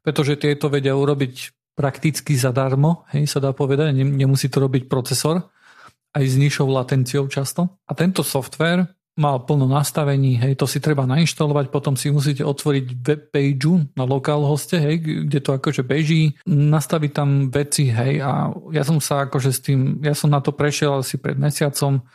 pretože 0.03 0.39
tieto 0.39 0.71
vedia 0.71 0.95
urobiť 0.95 1.55
prakticky 1.79 2.35
zadarmo, 2.35 3.07
hej, 3.15 3.31
sa 3.31 3.39
dá 3.39 3.55
povedať, 3.55 3.95
nemusí 3.95 4.51
to 4.51 4.59
robiť 4.59 4.91
procesor, 4.91 5.47
aj 6.15 6.25
s 6.27 6.35
nižšou 6.35 6.67
latenciou 6.67 7.31
často. 7.31 7.79
A 7.87 7.95
tento 7.95 8.27
software 8.27 8.98
mal 9.19 9.43
plno 9.43 9.67
nastavení, 9.67 10.39
hej, 10.39 10.55
to 10.55 10.71
si 10.71 10.79
treba 10.79 11.03
nainštalovať, 11.03 11.75
potom 11.75 11.99
si 11.99 12.15
musíte 12.15 12.47
otvoriť 12.47 12.87
web 13.03 13.23
page 13.35 13.91
na 13.99 14.07
localhoste, 14.07 14.79
hej, 14.79 15.27
kde 15.27 15.39
to 15.43 15.51
akože 15.59 15.83
beží, 15.83 16.39
nastaviť 16.47 17.11
tam 17.11 17.51
veci, 17.51 17.91
hej, 17.91 18.23
a 18.23 18.55
ja 18.71 18.87
som 18.87 19.03
sa 19.03 19.27
akože 19.27 19.51
s 19.51 19.61
tým, 19.61 19.99
ja 20.07 20.15
som 20.15 20.31
na 20.31 20.39
to 20.39 20.55
prešiel 20.55 21.03
asi 21.03 21.19
pred 21.19 21.35
mesiacom 21.35 22.07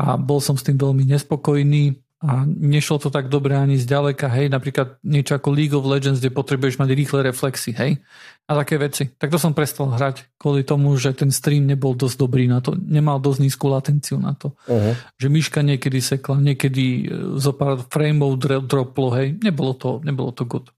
a 0.00 0.16
bol 0.16 0.40
som 0.40 0.56
s 0.56 0.64
tým 0.64 0.80
veľmi 0.80 1.04
nespokojný, 1.04 2.00
a 2.16 2.48
nešlo 2.48 2.96
to 2.96 3.12
tak 3.12 3.28
dobre 3.28 3.52
ani 3.52 3.76
zďaleka, 3.76 4.32
hej, 4.32 4.48
napríklad 4.48 4.96
niečo 5.04 5.36
ako 5.36 5.52
League 5.52 5.76
of 5.76 5.84
Legends, 5.84 6.24
kde 6.24 6.32
potrebuješ 6.32 6.80
mať 6.80 6.88
rýchle 6.96 7.20
reflexy, 7.20 7.76
hej, 7.76 8.00
a 8.46 8.52
také 8.62 8.78
veci. 8.78 9.10
Tak 9.10 9.34
to 9.34 9.38
som 9.42 9.50
prestal 9.50 9.90
hrať 9.90 10.38
kvôli 10.38 10.62
tomu, 10.62 10.94
že 10.94 11.10
ten 11.18 11.34
stream 11.34 11.66
nebol 11.66 11.98
dosť 11.98 12.14
dobrý 12.14 12.46
na 12.46 12.62
to, 12.62 12.78
nemal 12.78 13.18
dosť 13.18 13.42
nízku 13.42 13.66
latenciu 13.66 14.22
na 14.22 14.38
to. 14.38 14.54
Uh-huh. 14.70 14.94
Že 15.18 15.26
myška 15.34 15.60
niekedy 15.66 15.98
sekla, 15.98 16.38
niekedy 16.38 16.84
e, 16.86 17.04
zo 17.42 17.50
pár 17.58 17.82
frameov 17.90 18.38
droplo, 18.62 19.10
hej, 19.18 19.34
nebolo 19.42 19.74
to, 19.74 19.98
nebolo 20.06 20.30
to 20.30 20.46
good. 20.46 20.70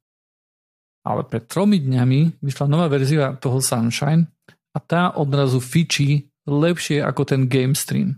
Ale 1.04 1.28
pred 1.28 1.44
tromi 1.44 1.76
dňami 1.76 2.40
vyšla 2.40 2.66
nová 2.72 2.88
verzia 2.88 3.36
toho 3.36 3.60
Sunshine 3.60 4.24
a 4.72 4.78
tá 4.80 5.12
odrazu 5.12 5.60
fičí 5.60 6.24
lepšie 6.48 7.04
ako 7.04 7.28
ten 7.28 7.44
game 7.44 7.76
stream, 7.76 8.16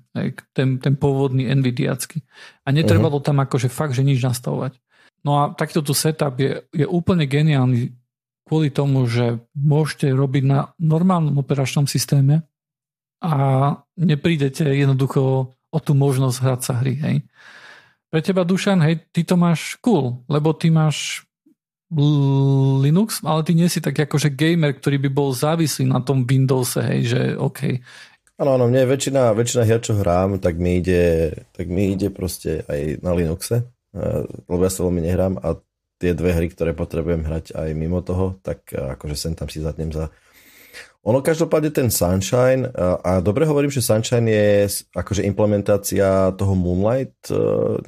ten, 0.55 0.79
ten 0.79 0.95
pôvodný 0.95 1.51
Nvidiacky. 1.51 2.23
A 2.63 2.71
netrebalo 2.71 3.19
uh-huh. 3.19 3.27
tam 3.27 3.43
akože 3.43 3.67
fakt, 3.67 3.99
že 3.99 4.07
nič 4.07 4.23
nastavovať. 4.23 4.79
No 5.27 5.43
a 5.43 5.43
takto 5.53 5.83
tu 5.83 5.93
setup 5.93 6.39
je, 6.39 6.65
je 6.73 6.87
úplne 6.87 7.27
geniálny 7.27 8.00
kvôli 8.51 8.75
tomu, 8.75 9.07
že 9.07 9.39
môžete 9.55 10.11
robiť 10.11 10.43
na 10.43 10.75
normálnom 10.83 11.39
operačnom 11.39 11.87
systéme 11.87 12.43
a 13.23 13.35
neprídete 13.95 14.67
jednoducho 14.67 15.55
o 15.55 15.79
tú 15.79 15.95
možnosť 15.95 16.37
hrať 16.43 16.61
sa 16.67 16.75
hry. 16.83 16.99
Hej. 16.99 17.17
Pre 18.11 18.19
teba, 18.19 18.43
Dušan, 18.43 18.83
hej, 18.83 19.07
ty 19.15 19.23
to 19.23 19.39
máš 19.39 19.79
cool, 19.79 20.27
lebo 20.27 20.51
ty 20.51 20.67
máš 20.67 21.23
Linux, 21.91 23.23
ale 23.23 23.47
ty 23.47 23.55
nie 23.55 23.71
si 23.71 23.79
tak 23.79 23.95
akože 23.95 24.35
gamer, 24.35 24.75
ktorý 24.75 24.99
by 25.07 25.11
bol 25.15 25.31
závislý 25.31 25.87
na 25.87 26.03
tom 26.03 26.27
Windowse, 26.27 26.83
hej, 26.83 27.01
že 27.07 27.21
OK, 27.39 27.79
Áno, 28.41 28.57
áno, 28.57 28.73
mne 28.73 28.89
väčšina, 28.89 29.37
väčšina 29.37 29.69
hier, 29.69 29.85
čo 29.85 30.01
hrám, 30.01 30.41
tak 30.41 30.57
mi 30.57 30.81
ide, 30.81 31.37
tak 31.53 31.69
mi 31.69 31.93
ide 31.93 32.09
proste 32.09 32.65
aj 32.73 33.05
na 33.05 33.13
Linuxe, 33.13 33.69
eh, 33.93 34.25
lebo 34.49 34.65
ja 34.65 34.73
sa 34.73 34.89
veľmi 34.89 35.05
nehrám 35.05 35.37
a 35.45 35.61
tie 36.01 36.17
dve 36.17 36.33
hry, 36.33 36.49
ktoré 36.49 36.73
potrebujem 36.73 37.29
hrať 37.29 37.53
aj 37.53 37.69
mimo 37.77 38.01
toho, 38.01 38.41
tak 38.41 38.73
akože 38.73 39.15
sem 39.15 39.37
tam 39.37 39.53
si 39.53 39.61
zatnem 39.61 39.93
za 39.93 40.09
ono 41.01 41.25
každopádne 41.25 41.73
ten 41.73 41.89
Sunshine, 41.89 42.69
a, 42.77 43.01
a 43.01 43.13
dobre 43.25 43.49
hovorím, 43.49 43.73
že 43.73 43.81
Sunshine 43.81 44.29
je 44.29 44.69
akože 44.93 45.25
implementácia 45.25 46.29
toho 46.37 46.53
Moonlight 46.53 47.33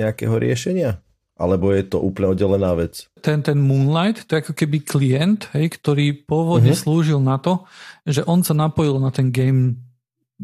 nejakého 0.00 0.32
riešenia? 0.40 0.96
Alebo 1.36 1.76
je 1.76 1.84
to 1.84 2.00
úplne 2.00 2.32
oddelená 2.32 2.72
vec? 2.72 3.12
Ten, 3.20 3.44
ten 3.44 3.60
Moonlight, 3.60 4.24
to 4.24 4.36
je 4.36 4.42
ako 4.46 4.54
keby 4.56 4.78
klient, 4.80 5.52
hej, 5.52 5.76
ktorý 5.76 6.24
pôvodne 6.24 6.72
uh-huh. 6.72 6.84
slúžil 6.88 7.20
na 7.20 7.36
to, 7.36 7.68
že 8.08 8.24
on 8.24 8.40
sa 8.40 8.56
napojil 8.56 8.96
na 8.96 9.12
ten 9.12 9.28
game 9.28 9.76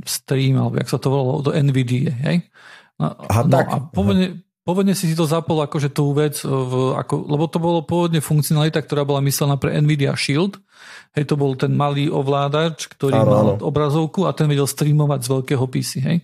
stream, 0.04 0.60
alebo 0.60 0.76
jak 0.76 0.92
sa 0.92 1.00
to 1.00 1.08
volalo, 1.08 1.40
do 1.40 1.56
NVIDIA, 1.56 2.12
hej? 2.12 2.36
No, 3.00 3.14
Aha, 3.14 3.42
no, 3.48 3.52
tak. 3.52 3.66
a 3.70 3.76
pôvodne, 3.80 4.44
pôvodne 4.68 4.92
si 4.92 5.08
si 5.08 5.16
to 5.16 5.24
zapol 5.24 5.64
akože 5.64 5.88
tú 5.88 6.12
vec, 6.12 6.44
v, 6.44 6.92
ako, 6.92 7.24
lebo 7.24 7.48
to 7.48 7.56
bolo 7.56 7.80
pôvodne 7.80 8.20
funkcionalita, 8.20 8.84
ktorá 8.84 9.08
bola 9.08 9.24
myslená 9.24 9.56
pre 9.56 9.72
NVIDIA 9.80 10.12
Shield, 10.12 10.60
hej, 11.16 11.24
to 11.24 11.40
bol 11.40 11.56
ten 11.56 11.72
malý 11.72 12.12
ovládač, 12.12 12.84
ktorý 12.92 13.16
áno, 13.16 13.32
mal 13.32 13.46
áno. 13.56 13.64
obrazovku 13.64 14.28
a 14.28 14.36
ten 14.36 14.44
vedel 14.44 14.68
streamovať 14.68 15.24
z 15.24 15.28
veľkého 15.32 15.64
PC, 15.72 15.92
hej. 16.04 16.18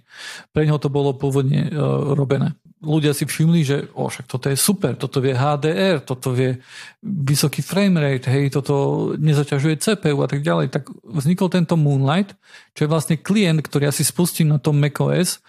Pre 0.52 0.60
neho 0.60 0.76
to 0.76 0.92
bolo 0.92 1.16
pôvodne 1.16 1.72
uh, 1.72 2.12
robené 2.12 2.52
ľudia 2.84 3.16
si 3.16 3.24
všimli, 3.24 3.60
že 3.64 3.76
o, 3.96 4.06
však 4.12 4.28
toto 4.28 4.52
je 4.52 4.56
super, 4.60 4.94
toto 4.94 5.18
vie 5.24 5.32
HDR, 5.32 6.04
toto 6.04 6.36
vie 6.36 6.60
vysoký 7.00 7.64
framerate, 7.64 8.28
hej, 8.28 8.52
toto 8.52 9.10
nezaťažuje 9.16 9.80
CPU 9.80 10.20
a 10.20 10.28
tak 10.28 10.44
ďalej, 10.44 10.68
tak 10.70 10.92
vznikol 11.02 11.48
tento 11.48 11.80
Moonlight, 11.80 12.36
čo 12.76 12.84
je 12.84 12.92
vlastne 12.92 13.16
klient, 13.16 13.64
ktorý 13.64 13.88
ja 13.88 13.94
si 13.96 14.04
spustím 14.04 14.52
na 14.52 14.60
tom 14.60 14.76
macOS, 14.76 15.40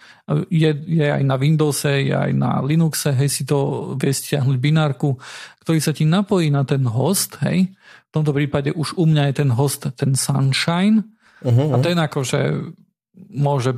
je, 0.48 0.70
je 0.72 1.06
aj 1.06 1.22
na 1.22 1.36
Windowse, 1.36 2.08
je 2.08 2.16
aj 2.16 2.32
na 2.32 2.64
Linuxe, 2.64 3.12
hej, 3.12 3.28
si 3.28 3.44
to 3.44 3.92
vie 4.00 4.10
stiahnuť 4.10 4.56
binárku, 4.56 5.20
ktorý 5.62 5.78
sa 5.78 5.92
ti 5.92 6.08
napojí 6.08 6.48
na 6.48 6.64
ten 6.64 6.82
host, 6.88 7.36
hej, 7.44 7.70
v 7.76 8.10
tomto 8.10 8.32
prípade 8.32 8.72
už 8.72 8.96
u 8.96 9.04
mňa 9.04 9.30
je 9.30 9.34
ten 9.44 9.50
host 9.52 9.84
ten 9.94 10.16
Sunshine. 10.16 11.04
Uh-huh. 11.44 11.76
a 11.76 11.84
ten 11.84 12.00
akože 12.00 12.72
môže 13.28 13.76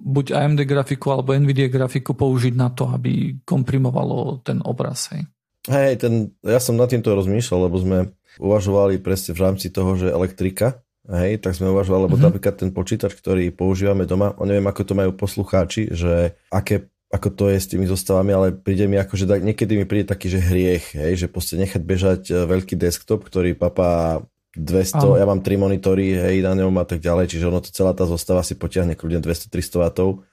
buď 0.00 0.32
AMD 0.32 0.60
grafiku 0.64 1.12
alebo 1.12 1.36
NVIDIA 1.36 1.68
grafiku 1.68 2.16
použiť 2.16 2.54
na 2.56 2.72
to, 2.72 2.88
aby 2.88 3.44
komprimovalo 3.44 4.40
ten 4.40 4.64
obraz. 4.64 5.12
Hej. 5.12 5.28
Hej, 5.68 6.00
ten, 6.00 6.32
ja 6.40 6.56
som 6.56 6.80
nad 6.80 6.88
týmto 6.88 7.12
rozmýšľal, 7.12 7.68
lebo 7.68 7.76
sme 7.76 7.98
uvažovali 8.40 8.96
presne 9.04 9.36
v 9.36 9.42
rámci 9.44 9.68
toho, 9.68 9.92
že 10.00 10.08
elektrika, 10.08 10.80
hej, 11.04 11.36
tak 11.44 11.52
sme 11.52 11.68
uvažovali, 11.68 12.08
lebo 12.08 12.16
mm-hmm. 12.16 12.26
napríklad 12.32 12.54
ten 12.56 12.70
počítač, 12.72 13.12
ktorý 13.12 13.52
používame 13.52 14.08
doma, 14.08 14.32
o 14.40 14.48
neviem, 14.48 14.64
ako 14.64 14.82
to 14.88 14.94
majú 14.96 15.12
poslucháči, 15.12 15.92
že 15.92 16.32
aké 16.48 16.88
ako 17.10 17.28
to 17.34 17.44
je 17.50 17.58
s 17.58 17.66
tými 17.66 17.90
zostavami, 17.90 18.30
ale 18.30 18.46
príde 18.54 18.86
mi 18.86 18.94
ako, 18.94 19.18
že 19.18 19.26
niekedy 19.42 19.74
mi 19.74 19.82
príde 19.82 20.06
taký, 20.06 20.30
že 20.30 20.38
hriech, 20.38 20.94
hej, 20.94 21.18
že 21.18 21.26
proste 21.26 21.58
nechať 21.58 21.82
bežať 21.82 22.22
e, 22.30 22.46
veľký 22.46 22.78
desktop, 22.78 23.26
ktorý 23.26 23.58
papá 23.58 24.22
200, 24.58 24.98
Aha. 24.98 25.22
ja 25.22 25.26
mám 25.30 25.46
3 25.46 25.62
monitory, 25.62 26.18
hej, 26.18 26.42
na 26.42 26.58
ňom 26.58 26.74
a 26.80 26.84
tak 26.88 26.98
ďalej, 26.98 27.30
čiže 27.30 27.46
ono 27.46 27.62
to 27.62 27.70
celá 27.70 27.94
tá 27.94 28.02
zostava 28.02 28.42
si 28.42 28.58
potiahne 28.58 28.98
kľudne 28.98 29.22
200-300 29.22 29.78
W. 29.78 30.26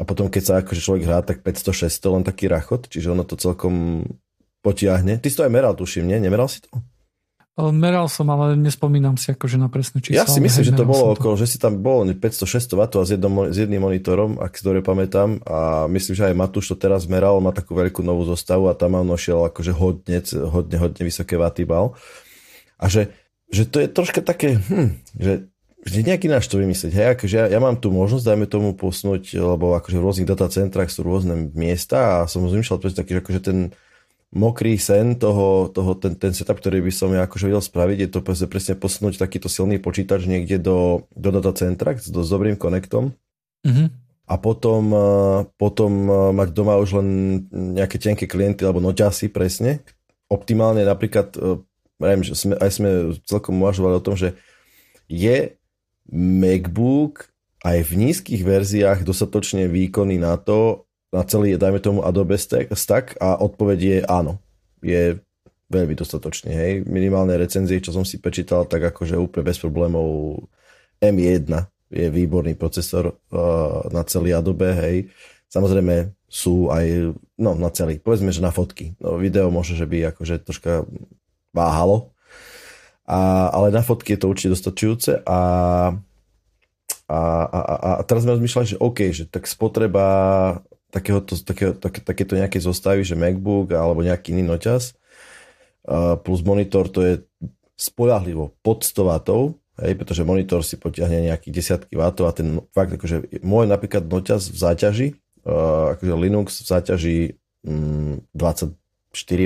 A 0.00 0.02
potom 0.08 0.28
keď 0.28 0.42
sa 0.42 0.52
akože 0.60 0.80
človek 0.80 1.04
hrá, 1.08 1.24
tak 1.24 1.40
500-600, 1.40 2.16
len 2.16 2.24
taký 2.24 2.48
rachot, 2.48 2.88
čiže 2.92 3.12
ono 3.12 3.24
to 3.24 3.40
celkom 3.40 4.04
potiahne. 4.60 5.16
Ty 5.20 5.26
si 5.28 5.36
to 5.36 5.44
aj 5.44 5.52
meral, 5.52 5.72
tuším, 5.72 6.08
nie? 6.08 6.20
Nemeral 6.20 6.48
si 6.48 6.64
to? 6.64 6.72
Meral 7.52 8.08
som, 8.08 8.32
ale 8.32 8.56
nespomínam 8.56 9.20
si 9.20 9.28
akože 9.28 9.60
na 9.60 9.68
presné 9.68 10.00
číslo. 10.00 10.16
Ja 10.16 10.24
si 10.24 10.40
myslím, 10.40 10.64
že 10.64 10.72
to 10.72 10.88
bolo 10.88 11.12
okolo, 11.12 11.36
to. 11.36 11.44
že 11.44 11.52
si 11.52 11.58
tam 11.60 11.84
bolo 11.84 12.08
500-600 12.08 12.80
W 12.80 12.80
a 12.96 13.04
s, 13.04 13.10
jednom, 13.12 13.34
s 13.52 13.56
jedným 13.60 13.84
monitorom, 13.84 14.40
ak 14.40 14.56
si 14.56 14.64
dobre 14.64 14.80
pamätám. 14.80 15.44
A 15.44 15.84
myslím, 15.92 16.16
že 16.16 16.32
aj 16.32 16.38
Matúš 16.40 16.72
to 16.72 16.76
teraz 16.80 17.04
meral, 17.04 17.36
má 17.44 17.52
takú 17.52 17.76
veľkú 17.76 18.00
novú 18.00 18.24
zostavu 18.24 18.72
a 18.72 18.76
tam 18.76 18.96
on 18.96 19.04
nošiel 19.04 19.44
akože 19.52 19.72
hodne, 19.76 20.24
hodne, 20.48 20.76
hodne 20.80 21.02
vysoké 21.04 21.36
vaty 21.36 21.68
bal. 21.68 21.92
A 22.80 22.88
že 22.88 23.12
že 23.52 23.68
to 23.68 23.84
je 23.84 23.88
troška 23.92 24.24
také, 24.24 24.56
hm, 24.58 24.98
že 25.20 25.52
že 25.82 26.06
nejaký 26.06 26.30
náš 26.30 26.46
to 26.46 26.62
vymyslieť. 26.62 26.92
Hej, 26.94 27.08
akože 27.18 27.34
ja, 27.34 27.46
ja 27.50 27.58
mám 27.58 27.74
tu 27.74 27.90
možnosť, 27.90 28.22
dajme 28.22 28.46
tomu 28.46 28.70
posnúť, 28.78 29.34
lebo 29.34 29.74
akože 29.74 29.98
v 29.98 30.04
rôznych 30.06 30.30
datacentrách 30.30 30.86
sú 30.94 31.02
rôzne 31.02 31.50
miesta 31.58 32.22
a 32.22 32.30
som 32.30 32.46
zmyšľal 32.46 32.78
presne 32.78 33.02
taký, 33.02 33.18
že 33.18 33.22
akože 33.26 33.40
ten 33.42 33.58
mokrý 34.32 34.78
sen 34.78 35.18
toho, 35.18 35.68
toho 35.68 35.92
ten, 35.98 36.14
ten 36.16 36.32
setup, 36.32 36.62
ktorý 36.62 36.80
by 36.86 36.92
som 36.94 37.10
ja 37.12 37.26
akože 37.26 37.50
vedel 37.50 37.60
spraviť, 37.60 37.98
je 37.98 38.08
to 38.08 38.20
presne, 38.24 38.46
presne 38.48 38.74
posunúť 38.78 39.20
takýto 39.20 39.50
silný 39.50 39.76
počítač 39.82 40.24
niekde 40.24 40.62
do, 40.62 41.10
do 41.12 41.28
datacentra 41.34 41.98
s, 41.98 42.08
s 42.08 42.28
dobrým 42.30 42.56
konektom 42.56 43.12
mm-hmm. 43.66 43.86
a 44.30 44.34
potom, 44.40 44.82
eh, 44.88 45.38
potom 45.60 45.92
eh, 46.08 46.14
mať 46.32 46.48
doma 46.54 46.80
už 46.80 47.02
len 47.02 47.08
nejaké 47.52 48.00
tenké 48.00 48.24
klienty 48.24 48.64
alebo 48.64 48.80
noťasy 48.80 49.28
presne. 49.28 49.84
Optimálne 50.32 50.80
napríklad 50.88 51.36
eh, 51.36 51.60
Viem, 52.02 52.26
že 52.26 52.34
sme, 52.34 52.58
aj 52.58 52.70
sme 52.74 52.90
celkom 53.24 53.62
uvažovali 53.62 53.94
o 53.96 54.04
tom, 54.04 54.18
že 54.18 54.34
je 55.06 55.54
MacBook 56.10 57.30
aj 57.62 57.78
v 57.86 57.92
nízkych 57.94 58.42
verziách 58.42 59.06
dostatočne 59.06 59.70
výkonný 59.70 60.18
na 60.18 60.34
to, 60.34 60.84
na 61.14 61.22
celý, 61.22 61.54
dajme 61.54 61.78
tomu 61.78 62.00
Adobe 62.02 62.34
Stack 62.40 63.20
a 63.20 63.38
odpoveď 63.38 63.78
je 63.78 63.98
áno. 64.08 64.40
Je 64.82 65.20
veľmi 65.68 65.94
dostatočne, 65.96 66.52
hej. 66.52 66.72
Minimálne 66.84 67.36
recenzie, 67.36 67.80
čo 67.80 67.92
som 67.94 68.04
si 68.04 68.18
prečítal, 68.18 68.64
tak 68.68 68.92
akože 68.92 69.16
úplne 69.16 69.46
bez 69.46 69.60
problémov 69.60 70.40
M1 71.00 71.48
je 71.92 72.08
výborný 72.08 72.56
procesor 72.56 73.12
uh, 73.12 73.84
na 73.92 74.02
celý 74.08 74.32
Adobe, 74.32 74.72
hej. 74.72 74.96
Samozrejme 75.52 76.16
sú 76.32 76.72
aj, 76.72 77.12
no 77.36 77.52
na 77.52 77.68
celý, 77.68 78.00
povedzme, 78.00 78.32
že 78.32 78.40
na 78.40 78.48
fotky. 78.48 78.96
No, 78.96 79.20
video 79.20 79.52
môže, 79.52 79.76
že 79.76 79.84
by 79.84 80.16
akože 80.16 80.40
troška 80.48 80.88
váhalo. 81.52 82.12
A, 83.06 83.48
ale 83.52 83.70
na 83.70 83.84
fotky 83.84 84.16
je 84.16 84.20
to 84.24 84.30
určite 84.30 84.52
dostačujúce 84.56 85.26
a, 85.26 85.40
a, 87.10 87.18
a, 87.44 87.60
a, 87.76 87.90
teraz 88.08 88.24
sme 88.24 88.38
rozmýšľali, 88.38 88.66
že 88.72 88.80
OK, 88.80 88.98
že 89.12 89.24
tak 89.28 89.44
spotreba 89.44 90.04
takéhoto, 90.88 91.36
takého, 91.36 91.76
také, 91.76 92.00
takéto 92.00 92.38
nejaké 92.38 92.62
zostavy, 92.62 93.04
že 93.04 93.18
MacBook 93.18 93.74
alebo 93.74 94.06
nejaký 94.06 94.32
iný 94.32 94.48
noťaz 94.48 94.96
plus 96.22 96.40
monitor 96.46 96.86
to 96.88 97.00
je 97.02 97.14
spolahlivo 97.74 98.54
pod 98.62 98.86
100 98.86 99.02
W, 99.02 99.58
hej, 99.82 99.92
pretože 99.98 100.22
monitor 100.22 100.62
si 100.62 100.78
potiahne 100.78 101.26
nejakých 101.26 101.52
desiatky 101.54 101.94
W 101.98 102.02
a 102.06 102.32
ten 102.32 102.62
fakt, 102.70 102.94
akože 102.94 103.42
môj 103.42 103.66
napríklad 103.66 104.06
noťaz 104.06 104.54
v 104.54 104.56
záťaži, 104.56 105.08
akože 105.98 106.14
Linux 106.14 106.62
v 106.62 106.66
záťaži 106.70 107.18
mm, 107.66 108.30
24 108.30 108.78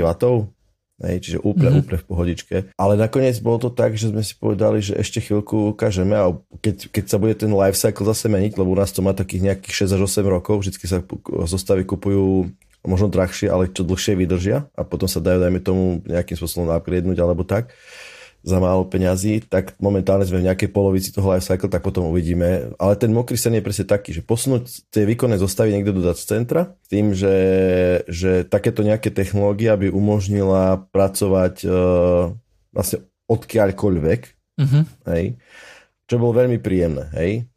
W, 0.05 0.11
Hej, 0.97 1.29
čiže 1.29 1.39
úplne, 1.45 1.77
mm-hmm. 1.77 1.83
úplne 1.85 2.01
v 2.01 2.09
pohodičke. 2.09 2.57
Ale 2.81 2.97
nakoniec 2.97 3.37
bolo 3.45 3.69
to 3.69 3.69
tak, 3.69 4.01
že 4.01 4.09
sme 4.09 4.25
si 4.25 4.33
povedali, 4.33 4.81
že 4.81 4.97
ešte 4.97 5.21
chvíľku 5.21 5.77
ukážeme 5.77 6.17
a 6.17 6.33
keď, 6.65 6.89
keď 6.89 7.05
sa 7.05 7.21
bude 7.21 7.37
ten 7.37 7.53
life 7.53 7.77
cycle 7.77 8.09
zase 8.09 8.33
meniť, 8.33 8.57
lebo 8.57 8.73
u 8.73 8.79
nás 8.81 8.97
to 8.97 9.05
má 9.05 9.13
takých 9.13 9.53
nejakých 9.53 9.93
6 9.93 9.97
až 10.01 10.01
8 10.09 10.25
rokov, 10.25 10.65
vždy 10.65 10.73
sa 10.89 11.05
zostavy 11.45 11.85
kupujú 11.85 12.49
možno 12.89 13.13
drahšie, 13.13 13.51
ale 13.53 13.69
čo 13.69 13.85
dlhšie 13.85 14.17
vydržia 14.17 14.73
a 14.73 14.81
potom 14.87 15.11
sa 15.11 15.21
dajú, 15.21 15.43
dajme 15.43 15.61
tomu, 15.61 16.01
nejakým 16.07 16.39
spôsobom 16.39 16.71
upgradenúť 16.73 17.19
alebo 17.21 17.45
tak 17.45 17.75
za 18.47 18.63
málo 18.63 18.87
peňazí, 18.87 19.43
tak 19.51 19.75
momentálne 19.83 20.23
sme 20.23 20.39
v 20.39 20.47
nejakej 20.47 20.71
polovici 20.71 21.11
toho 21.11 21.35
life 21.35 21.43
cycle, 21.43 21.67
tak 21.67 21.83
potom 21.83 22.15
uvidíme. 22.15 22.71
Ale 22.79 22.95
ten 22.95 23.11
mokrý 23.11 23.35
sen 23.35 23.59
je 23.59 23.67
presne 23.67 23.91
taký, 23.91 24.15
že 24.15 24.23
posunúť 24.23 24.87
tie 24.95 25.03
výkonné 25.03 25.35
zostavy 25.35 25.75
niekde 25.75 25.91
do 25.91 26.07
data 26.07 26.23
centra 26.23 26.79
s 26.79 26.87
tým, 26.87 27.11
že, 27.11 27.37
že 28.07 28.47
takéto 28.47 28.87
nejaké 28.87 29.11
technológia 29.11 29.75
by 29.75 29.91
umožnila 29.91 30.87
pracovať 30.95 31.67
uh, 31.67 32.31
vlastne 32.71 33.03
odkiaľkoľvek, 33.27 34.21
uh-huh. 34.63 34.83
hej, 35.11 35.25
čo 36.07 36.15
bolo 36.23 36.39
veľmi 36.39 36.63
príjemné, 36.63 37.11
hej, 37.19 37.51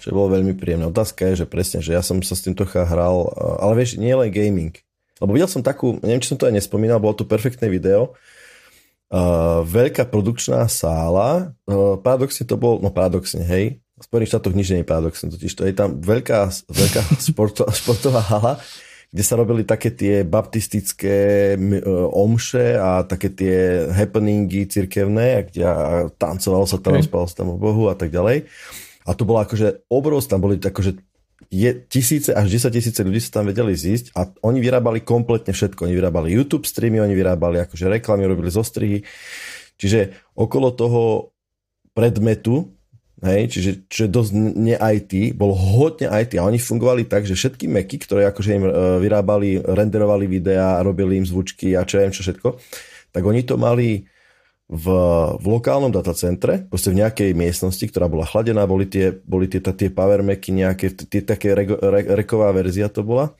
čo 0.00 0.16
bolo 0.16 0.40
veľmi 0.40 0.56
príjemné. 0.56 0.88
Otázka 0.88 1.36
je, 1.36 1.44
že 1.44 1.46
presne, 1.52 1.84
že 1.84 1.92
ja 1.92 2.00
som 2.00 2.16
sa 2.24 2.32
s 2.32 2.48
tým 2.48 2.56
trocha 2.56 2.88
hral, 2.88 3.28
uh, 3.28 3.60
ale 3.60 3.84
vieš, 3.84 4.00
nie 4.00 4.16
len 4.16 4.32
gaming, 4.32 4.72
lebo 5.20 5.36
videl 5.36 5.52
som 5.52 5.60
takú, 5.60 6.00
neviem, 6.00 6.24
či 6.24 6.32
som 6.32 6.40
to 6.40 6.48
aj 6.48 6.56
nespomínal, 6.56 6.96
bolo 6.96 7.12
to 7.12 7.28
perfektné 7.28 7.68
video, 7.68 8.16
uh, 9.12 9.60
veľká 9.66 10.08
produkčná 10.08 10.64
sála, 10.70 11.52
uh, 11.68 11.96
paradoxne 12.00 12.44
to 12.48 12.56
bol, 12.56 12.80
no 12.80 12.88
paradoxne, 12.88 13.44
hej, 13.44 13.80
v 13.80 14.02
Spojených 14.02 14.30
štátoch 14.34 14.54
nič 14.56 14.68
nie 14.72 14.80
je 14.82 14.90
paradoxne, 14.90 15.30
totiž 15.30 15.52
to 15.54 15.64
je 15.68 15.74
tam 15.74 16.00
veľká, 16.00 16.48
veľká 16.70 17.00
športo, 17.28 17.68
športová 17.68 18.22
hala, 18.24 18.56
kde 19.14 19.22
sa 19.22 19.38
robili 19.38 19.62
také 19.62 19.94
tie 19.94 20.26
baptistické 20.26 21.54
uh, 21.54 22.10
omše 22.10 22.74
a 22.78 23.06
také 23.06 23.30
tie 23.30 23.86
happeningy 23.90 24.66
cirkevné, 24.66 25.50
kde 25.50 25.62
tancovalo 26.18 26.66
sa 26.66 26.82
tam, 26.82 26.98
okay. 26.98 27.06
spalo 27.06 27.26
sa 27.30 27.42
tam 27.44 27.54
o 27.54 27.60
Bohu 27.60 27.86
a 27.90 27.94
tak 27.94 28.10
ďalej. 28.10 28.48
A 29.04 29.12
to 29.12 29.28
bolo 29.28 29.44
akože 29.44 29.84
obrovské, 29.92 30.32
tam 30.32 30.40
boli 30.40 30.56
akože 30.56 31.13
je 31.54 31.70
tisíce 31.86 32.34
až 32.34 32.50
10 32.50 32.74
tisíce 32.74 33.00
ľudí 33.04 33.22
sa 33.22 33.40
tam 33.40 33.46
vedeli 33.46 33.78
zísť 33.78 34.14
a 34.18 34.26
oni 34.42 34.58
vyrábali 34.58 35.06
kompletne 35.06 35.54
všetko. 35.54 35.86
Oni 35.86 35.94
vyrábali 35.94 36.34
YouTube 36.34 36.66
streamy, 36.66 36.98
oni 36.98 37.14
vyrábali 37.14 37.62
akože 37.62 37.86
reklamy, 37.86 38.26
robili 38.26 38.50
zostrihy. 38.50 38.98
Čiže 39.78 40.14
okolo 40.34 40.74
toho 40.74 41.02
predmetu, 41.94 42.74
hej, 43.22 43.50
čiže 43.50 43.70
čo 43.86 44.06
je 44.06 44.10
dosť 44.10 44.30
ne 44.34 44.74
IT, 44.74 45.38
bol 45.38 45.54
hodne 45.54 46.10
IT 46.10 46.34
a 46.38 46.46
oni 46.46 46.58
fungovali 46.58 47.06
tak, 47.06 47.22
že 47.22 47.38
všetky 47.38 47.70
Macy, 47.70 47.96
ktoré 48.02 48.26
akože 48.30 48.50
im 48.54 48.64
vyrábali, 48.98 49.62
renderovali 49.62 50.26
videá, 50.26 50.82
robili 50.82 51.22
im 51.22 51.26
zvučky 51.26 51.78
a 51.78 51.86
čo 51.86 51.98
ja 51.98 52.06
viem 52.06 52.14
čo 52.14 52.26
všetko, 52.26 52.48
tak 53.14 53.22
oni 53.22 53.46
to 53.46 53.54
mali 53.54 54.02
v, 54.64 54.86
v 55.36 55.44
lokálnom 55.44 55.92
datacentre, 55.92 56.64
proste 56.72 56.88
v 56.88 57.04
nejakej 57.04 57.36
miestnosti, 57.36 57.84
ktorá 57.84 58.08
bola 58.08 58.24
chladená, 58.24 58.64
boli 58.64 58.88
tie, 58.88 59.12
boli 59.12 59.44
tie, 59.44 59.60
tie 59.60 59.92
power 59.92 60.24
nejaké, 60.24 60.96
tie, 60.96 61.20
také 61.20 61.52
re, 61.52 61.68
re, 61.68 62.00
reková 62.24 62.48
verzia 62.56 62.88
to 62.88 63.04
bola. 63.04 63.36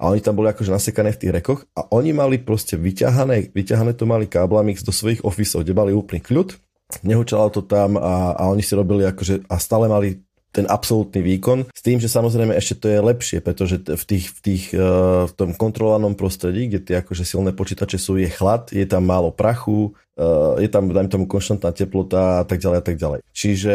A 0.00 0.08
oni 0.08 0.24
tam 0.24 0.34
boli 0.34 0.48
akože 0.48 0.72
nasekané 0.72 1.12
v 1.14 1.20
tých 1.20 1.32
rekoch 1.36 1.60
a 1.76 1.86
oni 1.92 2.16
mali 2.16 2.40
proste 2.40 2.80
vyťahané, 2.80 3.52
vyťahané 3.52 3.92
to 3.94 4.08
mali 4.08 4.26
káblami 4.26 4.74
do 4.80 4.90
svojich 4.90 5.22
ofisov, 5.22 5.62
kde 5.62 5.76
mali 5.76 5.92
úplný 5.92 6.24
kľud, 6.24 6.56
nehučalo 7.04 7.52
to 7.52 7.62
tam 7.68 8.00
a, 8.00 8.34
a 8.34 8.42
oni 8.48 8.64
si 8.64 8.72
robili 8.72 9.04
akože 9.06 9.46
a 9.46 9.56
stále 9.60 9.86
mali 9.86 10.24
ten 10.52 10.68
absolútny 10.68 11.24
výkon. 11.24 11.72
S 11.72 11.80
tým, 11.80 11.96
že 11.96 12.12
samozrejme 12.12 12.52
ešte 12.52 12.84
to 12.84 12.86
je 12.92 13.00
lepšie, 13.00 13.38
pretože 13.40 13.80
v, 13.80 14.04
tých, 14.04 14.26
v, 14.28 14.38
tých, 14.44 14.64
uh, 14.76 15.24
v 15.24 15.32
tom 15.32 15.50
kontrolovanom 15.56 16.12
prostredí, 16.12 16.68
kde 16.68 16.80
tie 16.84 16.94
akože 17.00 17.24
silné 17.24 17.56
počítače 17.56 17.96
sú, 17.96 18.20
je 18.20 18.28
chlad, 18.28 18.68
je 18.68 18.84
tam 18.84 19.08
málo 19.08 19.32
prachu, 19.32 19.96
uh, 20.20 20.60
je 20.60 20.68
tam, 20.68 20.92
dajme 20.92 21.08
tomu, 21.08 21.24
konštantná 21.24 21.72
teplota 21.72 22.40
a 22.40 22.44
tak 22.44 22.60
ďalej 22.60 22.78
a 22.78 22.84
tak 22.84 22.96
ďalej. 23.00 23.20
Čiže 23.32 23.74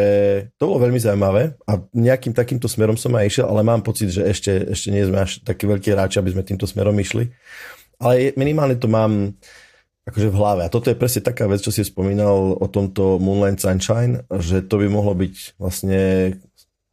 to 0.54 0.70
bolo 0.70 0.86
veľmi 0.86 1.02
zaujímavé 1.02 1.58
a 1.66 1.82
nejakým 1.92 2.32
takýmto 2.32 2.70
smerom 2.70 2.94
som 2.94 3.10
aj 3.18 3.26
išiel, 3.26 3.46
ale 3.50 3.66
mám 3.66 3.82
pocit, 3.82 4.14
že 4.14 4.22
ešte, 4.22 4.70
ešte 4.70 4.88
nie 4.94 5.02
sme 5.02 5.26
až 5.26 5.42
takí 5.42 5.66
veľkí 5.66 5.90
hráči, 5.90 6.22
aby 6.22 6.30
sme 6.30 6.46
týmto 6.46 6.70
smerom 6.70 6.94
išli. 6.94 7.26
Ale 7.98 8.30
minimálne 8.38 8.78
to 8.78 8.86
mám 8.86 9.34
akože 10.08 10.32
v 10.32 10.38
hlave. 10.40 10.62
A 10.64 10.72
toto 10.72 10.88
je 10.88 10.96
presne 10.96 11.20
taká 11.20 11.44
vec, 11.44 11.60
čo 11.60 11.68
si 11.68 11.84
spomínal 11.84 12.56
o 12.56 12.66
tomto 12.70 13.20
Moonlight 13.20 13.60
Sunshine, 13.60 14.24
že 14.40 14.64
to 14.64 14.80
by 14.80 14.88
mohlo 14.88 15.12
byť 15.12 15.60
vlastne 15.60 16.00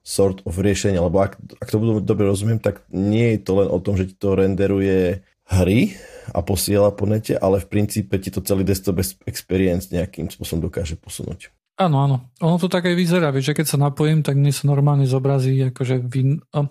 sort 0.06 0.46
of 0.46 0.62
riešenie, 0.62 1.02
lebo 1.02 1.18
ak, 1.26 1.41
ak 1.58 1.68
to 1.74 1.82
budú 1.82 1.98
dobre 1.98 2.30
rozumiem, 2.30 2.62
tak 2.62 2.86
nie 2.94 3.34
je 3.34 3.39
to 3.41 3.58
len 3.58 3.68
o 3.74 3.82
tom, 3.82 3.98
že 3.98 4.13
ti 4.13 4.13
to 4.13 4.38
renderuje 4.38 5.26
hry 5.50 5.98
a 6.30 6.46
posiela 6.46 6.94
po 6.94 7.10
nete, 7.10 7.34
ale 7.34 7.58
v 7.58 7.70
princípe 7.70 8.13
ti 8.22 8.30
to 8.30 8.46
celý 8.46 8.62
desktop 8.62 9.02
experience 9.26 9.89
nejakým 9.89 10.30
spôsobom 10.30 10.70
dokáže 10.70 10.94
posunúť. 11.02 11.50
Áno, 11.76 12.06
áno. 12.06 12.18
Ono 12.39 12.56
to 12.56 12.72
tak 12.72 12.88
aj 12.88 12.96
vyzerá, 12.96 13.34
vieš, 13.34 13.52
že 13.52 13.58
keď 13.58 13.65
sa 13.68 13.78
napojím, 13.82 14.24
tak 14.24 14.39
mne 14.39 14.54
sa 14.54 14.70
normálne 14.70 15.10
zobrazí 15.10 15.60
akože 15.74 16.08
win, 16.08 16.39
uh, 16.56 16.70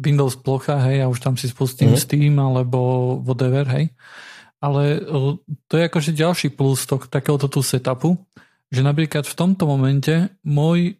Windows 0.00 0.40
plocha, 0.40 0.80
hej, 0.90 1.04
a 1.04 1.10
už 1.12 1.20
tam 1.22 1.36
si 1.36 1.46
spustím 1.46 1.94
mm. 1.94 2.00
Steam 2.00 2.34
alebo 2.40 2.80
whatever, 3.22 3.68
hej. 3.70 3.92
Ale 4.58 4.98
uh, 4.98 5.38
to 5.70 5.74
je 5.78 5.86
akože 5.86 6.10
ďalší 6.16 6.48
plus 6.56 6.88
to, 6.88 6.98
takéhoto 7.06 7.46
tu 7.46 7.62
setupu, 7.62 8.18
že 8.72 8.82
napríklad 8.82 9.28
v 9.28 9.38
tomto 9.38 9.70
momente 9.70 10.32
môj 10.42 10.98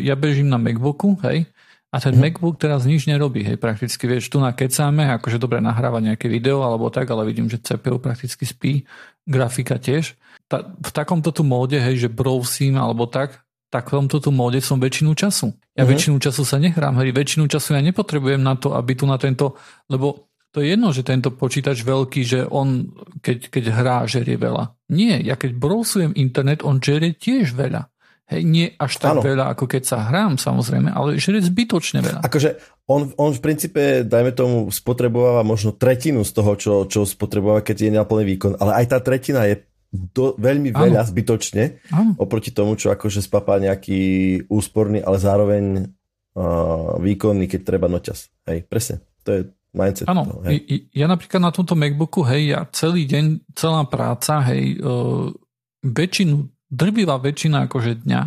ja 0.00 0.14
bežím 0.14 0.52
na 0.52 0.60
MacBooku, 0.60 1.16
hej, 1.24 1.48
a 1.90 1.98
ten 1.98 2.14
mm. 2.14 2.22
MacBook 2.22 2.54
teraz 2.62 2.86
nič 2.86 3.10
nerobí, 3.10 3.42
hej, 3.42 3.58
prakticky, 3.58 4.06
vieš, 4.06 4.30
tu 4.30 4.38
nakecáme, 4.38 5.10
akože 5.18 5.42
dobre 5.42 5.58
nahráva 5.58 5.98
nejaké 5.98 6.30
video 6.30 6.62
alebo 6.62 6.86
tak, 6.86 7.10
ale 7.10 7.26
vidím, 7.26 7.50
že 7.50 7.58
CPU 7.58 7.98
prakticky 7.98 8.46
spí, 8.46 8.86
grafika 9.26 9.74
tiež. 9.74 10.14
Ta, 10.46 10.70
v 10.70 10.90
takomto 10.94 11.34
tu 11.34 11.42
móde, 11.42 11.82
hej, 11.82 12.06
že 12.06 12.08
browsím 12.08 12.78
alebo 12.78 13.10
tak, 13.10 13.42
tak 13.74 13.90
v 13.90 14.02
tomto 14.02 14.22
tu 14.22 14.30
móde 14.30 14.62
som 14.62 14.78
väčšinu 14.78 15.18
času. 15.18 15.50
Ja 15.74 15.82
mm. 15.82 15.90
väčšinu 15.90 16.16
času 16.22 16.46
sa 16.46 16.62
nehrám, 16.62 16.94
hej, 17.02 17.10
väčšinu 17.10 17.50
času 17.50 17.74
ja 17.74 17.82
nepotrebujem 17.82 18.38
na 18.38 18.54
to, 18.54 18.78
aby 18.78 18.94
tu 18.94 19.10
na 19.10 19.18
tento, 19.18 19.58
lebo 19.90 20.30
to 20.54 20.62
je 20.62 20.78
jedno, 20.78 20.94
že 20.94 21.02
tento 21.02 21.34
počítač 21.34 21.82
veľký, 21.82 22.22
že 22.22 22.40
on, 22.46 22.86
keď, 23.18 23.50
keď 23.50 23.64
hrá, 23.70 23.96
žerie 24.06 24.38
veľa. 24.38 24.94
Nie, 24.94 25.18
ja 25.22 25.34
keď 25.34 25.58
browsujem 25.58 26.14
internet, 26.14 26.62
on 26.62 26.78
žerie 26.78 27.18
tiež 27.18 27.54
veľa. 27.54 27.89
Hej, 28.30 28.46
nie 28.46 28.66
až 28.78 29.02
tak 29.02 29.18
ano. 29.18 29.26
veľa, 29.26 29.50
ako 29.50 29.66
keď 29.66 29.82
sa 29.82 30.06
hrám, 30.06 30.38
samozrejme, 30.38 30.94
ale 30.94 31.18
je 31.18 31.42
zbytočne 31.42 31.98
veľa. 31.98 32.22
Akože 32.22 32.62
on, 32.86 33.10
on 33.18 33.34
v 33.34 33.42
princípe, 33.42 34.06
dajme 34.06 34.30
tomu, 34.30 34.70
spotrebováva 34.70 35.42
možno 35.42 35.74
tretinu 35.74 36.22
z 36.22 36.30
toho, 36.38 36.54
čo, 36.54 36.72
čo 36.86 37.02
spotrebováva, 37.02 37.66
keď 37.66 37.76
je 37.76 37.90
na 37.90 38.06
plný 38.06 38.30
výkon, 38.38 38.54
ale 38.62 38.78
aj 38.82 38.86
tá 38.94 38.98
tretina 39.02 39.50
je 39.50 39.66
do, 39.90 40.38
veľmi 40.38 40.70
ano. 40.70 40.78
veľa 40.86 41.02
zbytočne 41.10 41.90
ano. 41.90 42.14
oproti 42.22 42.54
tomu, 42.54 42.78
čo 42.78 42.94
akože 42.94 43.18
spapá 43.18 43.58
nejaký 43.58 44.00
úsporný, 44.46 45.02
ale 45.02 45.18
zároveň 45.18 45.90
uh, 46.38 46.94
výkonný, 47.02 47.50
keď 47.50 47.60
treba 47.66 47.90
noťas. 47.90 48.30
Hej, 48.46 48.70
presne. 48.70 49.02
To 49.26 49.30
je 49.34 49.40
mindset. 49.74 50.06
Áno, 50.06 50.46
ja 50.94 51.06
napríklad 51.10 51.42
na 51.42 51.50
tomto 51.50 51.74
MacBooku, 51.74 52.22
hej, 52.30 52.54
ja 52.54 52.60
celý 52.70 53.10
deň, 53.10 53.54
celá 53.58 53.82
práca, 53.90 54.38
hej, 54.54 54.78
uh, 54.78 55.34
väčšinu 55.82 56.46
drvivá 56.70 57.18
väčšina 57.18 57.66
akože 57.66 58.06
dňa, 58.06 58.22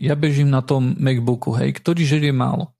ja 0.00 0.14
bežím 0.18 0.50
na 0.50 0.64
tom 0.64 0.98
MacBooku, 0.98 1.54
hej, 1.60 1.76
ktorý 1.78 2.02
žerie 2.02 2.34
málo. 2.34 2.74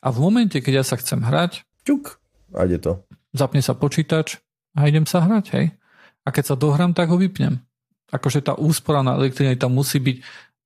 A 0.00 0.14
v 0.14 0.22
momente, 0.22 0.60
keď 0.62 0.80
ja 0.80 0.84
sa 0.86 0.96
chcem 0.96 1.20
hrať, 1.20 1.66
čuk, 1.82 2.20
a 2.54 2.66
ide 2.66 2.78
to. 2.78 3.02
Zapne 3.30 3.62
sa 3.62 3.78
počítač 3.78 4.42
a 4.74 4.86
idem 4.86 5.06
sa 5.06 5.22
hrať, 5.22 5.44
hej. 5.54 5.66
A 6.26 6.28
keď 6.34 6.54
sa 6.54 6.56
dohrám, 6.58 6.94
tak 6.94 7.10
ho 7.10 7.16
vypnem. 7.18 7.62
Akože 8.10 8.42
tá 8.42 8.58
úspora 8.58 9.06
na 9.06 9.14
elektrine 9.14 9.54
tam 9.54 9.74
musí 9.74 10.02
byť 10.02 10.16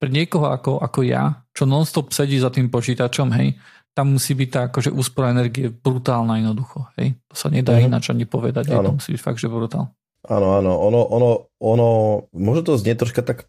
pre 0.00 0.08
niekoho 0.08 0.48
ako, 0.48 0.80
ako 0.80 1.00
ja, 1.04 1.44
čo 1.52 1.68
nonstop 1.68 2.12
sedí 2.12 2.40
za 2.40 2.48
tým 2.48 2.72
počítačom, 2.72 3.32
hej, 3.36 3.56
tam 3.94 4.16
musí 4.16 4.34
byť 4.34 4.48
tá 4.50 4.60
akože 4.72 4.90
úspora 4.90 5.30
energie 5.30 5.70
brutálna 5.70 6.40
jednoducho, 6.40 6.88
hej. 6.98 7.14
To 7.30 7.34
sa 7.36 7.48
nedá 7.52 7.76
uh-huh. 7.78 7.86
ináč 7.86 8.10
ani 8.10 8.26
povedať, 8.26 8.72
hej, 8.72 8.80
to 8.80 8.96
musí 8.96 9.14
byť 9.14 9.22
fakt, 9.22 9.40
že 9.40 9.48
brutál. 9.52 9.92
Áno, 10.24 10.56
áno, 10.56 10.72
ono, 10.80 11.00
ono, 11.04 11.30
ono, 11.60 11.88
možno 12.32 12.60
to 12.64 12.80
znie 12.80 12.96
troška 12.96 13.20
tak 13.20 13.44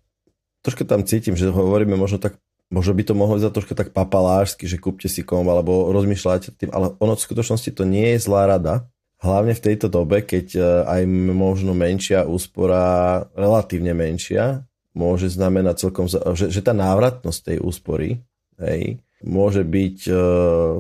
troška 0.66 0.84
tam 0.90 1.06
cítim, 1.06 1.38
že 1.38 1.54
hovoríme 1.54 1.94
možno 1.94 2.18
tak 2.18 2.42
možno 2.74 2.98
by 2.98 3.04
to 3.06 3.14
mohlo 3.14 3.38
za 3.38 3.54
troška 3.54 3.78
tak 3.78 3.94
papalášsky, 3.94 4.66
že 4.66 4.82
kúpte 4.82 5.06
si 5.06 5.22
komb 5.22 5.46
alebo 5.46 5.94
rozmýšľate 5.94 6.58
tým, 6.58 6.74
ale 6.74 6.98
ono 6.98 7.14
v 7.14 7.26
skutočnosti 7.26 7.70
to 7.72 7.86
nie 7.86 8.18
je 8.18 8.26
zlá 8.26 8.50
rada. 8.50 8.90
Hlavne 9.22 9.56
v 9.56 9.64
tejto 9.64 9.88
dobe, 9.88 10.22
keď 10.22 10.48
e, 10.54 10.62
aj 10.86 11.02
možno 11.34 11.72
menšia 11.72 12.28
úspora, 12.28 13.24
relatívne 13.34 13.96
menšia, 13.96 14.66
môže 14.92 15.32
znamenať 15.32 15.88
celkom, 15.88 16.06
že, 16.10 16.52
že 16.52 16.62
tá 16.62 16.76
návratnosť 16.76 17.40
tej 17.54 17.58
úspory 17.64 18.22
hej, 18.60 19.00
môže 19.24 19.64
byť 19.64 19.98
e, 20.08 20.12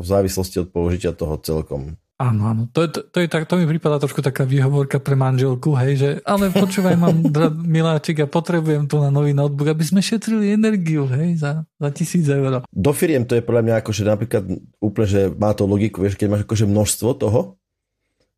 v 0.02 0.06
závislosti 0.06 0.62
od 0.62 0.69
použitia 0.71 1.15
toho 1.15 1.39
celkom 1.39 1.95
Áno, 2.15 2.47
áno. 2.47 2.71
To, 2.71 2.88
to, 2.88 3.04
to, 3.12 3.17
je 3.19 3.28
tak, 3.28 3.43
to 3.43 3.60
mi 3.60 3.67
prípada 3.67 3.99
trošku 3.99 4.23
taká 4.23 4.47
výhovorka 4.47 5.04
pre 5.04 5.19
manželku, 5.19 5.75
hej, 5.75 5.93
že 5.99 6.10
ale 6.23 6.47
počúvaj, 6.47 6.95
mám 6.95 7.19
miláčik 7.75 8.23
a 8.23 8.32
potrebujem 8.32 8.88
tu 8.88 9.04
na 9.04 9.12
nový 9.12 9.36
notebook, 9.36 9.67
aby 9.67 9.84
sme 9.84 9.99
šetrili 9.99 10.56
energiu, 10.56 11.04
hej, 11.12 11.43
za, 11.43 11.67
za 11.75 11.89
tisíc 11.91 12.23
eur. 12.23 12.63
Do 12.71 12.91
firiem 12.95 13.28
to 13.28 13.36
je 13.36 13.43
podľa 13.43 13.67
mňa 13.67 13.75
akože 13.84 14.04
napríklad 14.08 14.43
úplne, 14.80 15.08
že 15.12 15.21
má 15.36 15.51
to 15.51 15.67
logiku, 15.67 16.08
vieš, 16.08 16.15
keď 16.15 16.28
máš 16.32 16.41
akože 16.47 16.65
množstvo 16.71 17.10
toho, 17.19 17.60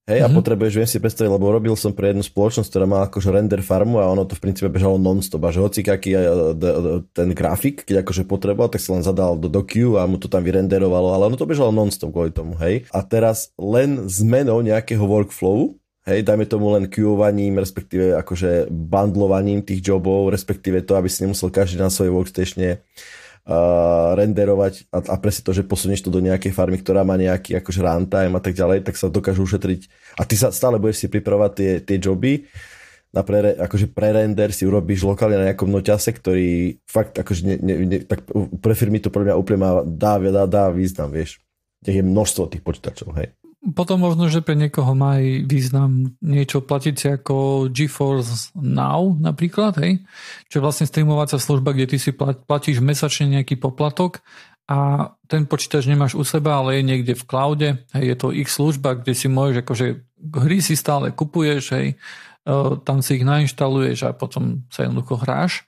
Hej, 0.07 0.23
mm-hmm. 0.23 0.31
a 0.31 0.31
mhm. 0.31 0.37
potrebuješ, 0.39 0.73
viem 0.79 0.87
si 0.87 1.03
predstaviť, 1.03 1.31
lebo 1.35 1.51
robil 1.51 1.75
som 1.75 1.91
pre 1.91 2.15
jednu 2.15 2.23
spoločnosť, 2.23 2.71
ktorá 2.71 2.87
má 2.87 3.03
akože 3.11 3.27
render 3.27 3.59
farmu 3.59 3.99
a 3.99 4.07
ono 4.07 4.23
to 4.23 4.39
v 4.39 4.43
princípe 4.47 4.71
bežalo 4.71 4.95
non-stop 4.95 5.43
a 5.43 5.51
že 5.51 5.59
hoci 5.59 5.83
aký 5.83 6.15
ten 7.11 7.29
grafik, 7.35 7.83
keď 7.83 8.07
akože 8.07 8.23
potreboval, 8.23 8.71
tak 8.71 8.79
sa 8.79 8.95
len 8.95 9.03
zadal 9.03 9.35
do 9.35 9.51
docu 9.51 9.99
a 9.99 10.07
mu 10.07 10.15
to 10.15 10.31
tam 10.31 10.47
vyrenderovalo, 10.47 11.11
ale 11.11 11.27
ono 11.27 11.35
to 11.35 11.43
bežalo 11.43 11.75
non-stop 11.75 12.15
kvôli 12.15 12.31
tomu, 12.31 12.55
hej. 12.63 12.87
A 12.95 13.03
teraz 13.03 13.51
len 13.59 14.07
zmenou 14.07 14.63
nejakého 14.63 15.03
workflowu, 15.03 15.75
hej, 16.07 16.23
dajme 16.23 16.47
tomu 16.47 16.71
len 16.71 16.87
queuovaním, 16.87 17.59
respektíve 17.59 18.15
akože 18.15 18.71
bundlovaním 18.71 19.59
tých 19.59 19.83
jobov, 19.83 20.31
respektíve 20.31 20.87
to, 20.87 20.95
aby 20.95 21.11
si 21.11 21.27
nemusel 21.27 21.51
každý 21.51 21.83
na 21.83 21.91
svojej 21.91 22.15
workstatione 22.15 22.79
renderovať 24.13 24.91
a, 24.91 24.99
a 25.07 25.15
presne 25.15 25.47
to, 25.47 25.55
že 25.55 25.63
posunieš 25.63 26.03
to 26.03 26.11
do 26.11 26.19
nejakej 26.19 26.51
farmy, 26.51 26.83
ktorá 26.83 27.07
má 27.07 27.15
nejaký 27.15 27.55
akože 27.63 27.79
runtime 27.79 28.35
a 28.35 28.41
tak 28.43 28.59
ďalej, 28.59 28.83
tak 28.83 28.99
sa 28.99 29.07
dokážu 29.07 29.47
ušetriť 29.47 29.87
a 30.19 30.27
ty 30.27 30.35
sa 30.35 30.51
stále 30.51 30.75
budeš 30.75 31.03
si 31.03 31.07
pripravovať 31.07 31.51
tie, 31.55 31.71
tie 31.79 31.97
joby 31.97 32.43
na 33.15 33.23
pre, 33.23 33.55
akože 33.55 33.95
pre-render 33.95 34.51
si 34.51 34.67
urobíš 34.67 35.07
lokálne 35.07 35.39
na 35.39 35.47
nejakom 35.49 35.71
noťase, 35.71 36.11
ktorý 36.11 36.75
fakt 36.83 37.15
akože 37.15 37.41
ne, 37.47 37.55
ne, 37.55 37.75
ne, 37.87 37.97
tak 38.03 38.27
pre 38.59 38.75
firmy 38.75 38.99
to 38.99 39.07
pre 39.07 39.23
mňa 39.23 39.39
úplne 39.39 39.59
má, 39.63 39.71
dá, 39.87 40.19
dá, 40.19 40.43
dá 40.43 40.67
význam, 40.67 41.07
vieš. 41.07 41.39
Tých 41.87 42.03
je 42.03 42.03
množstvo 42.03 42.51
tých 42.51 42.63
počítačov, 42.67 43.15
hej. 43.15 43.31
Potom 43.67 43.99
možno, 43.99 44.31
že 44.31 44.39
pre 44.39 44.55
niekoho 44.55 44.95
má 44.95 45.19
aj 45.19 45.43
význam 45.43 46.15
niečo 46.23 46.63
platiť 46.63 46.95
si 46.95 47.07
ako 47.11 47.67
GeForce 47.67 48.55
Now 48.55 49.11
napríklad, 49.19 49.75
hej? 49.83 50.07
čo 50.47 50.59
je 50.59 50.63
vlastne 50.63 50.87
streamovacia 50.87 51.35
služba, 51.35 51.75
kde 51.75 51.91
ty 51.91 51.97
si 51.99 52.15
platíš 52.15 52.79
mesačne 52.79 53.27
nejaký 53.27 53.59
poplatok 53.59 54.23
a 54.67 55.11
ten 55.27 55.47
počítač 55.47 55.87
nemáš 55.87 56.15
u 56.15 56.23
seba, 56.23 56.59
ale 56.59 56.79
je 56.79 56.83
niekde 56.87 57.13
v 57.15 57.23
cloude, 57.27 57.69
hej, 57.95 58.05
je 58.07 58.15
to 58.15 58.35
ich 58.35 58.51
služba, 58.51 58.99
kde 58.99 59.15
si 59.15 59.27
môžeš, 59.31 59.63
akože 59.63 59.85
hry 60.43 60.59
si 60.59 60.75
stále 60.75 61.11
kupuješ, 61.11 61.63
hej, 61.75 61.87
tam 62.87 63.03
si 63.03 63.19
ich 63.19 63.27
nainštaluješ 63.27 64.07
a 64.07 64.15
potom 64.15 64.63
sa 64.71 64.87
jednoducho 64.87 65.19
hráš 65.19 65.67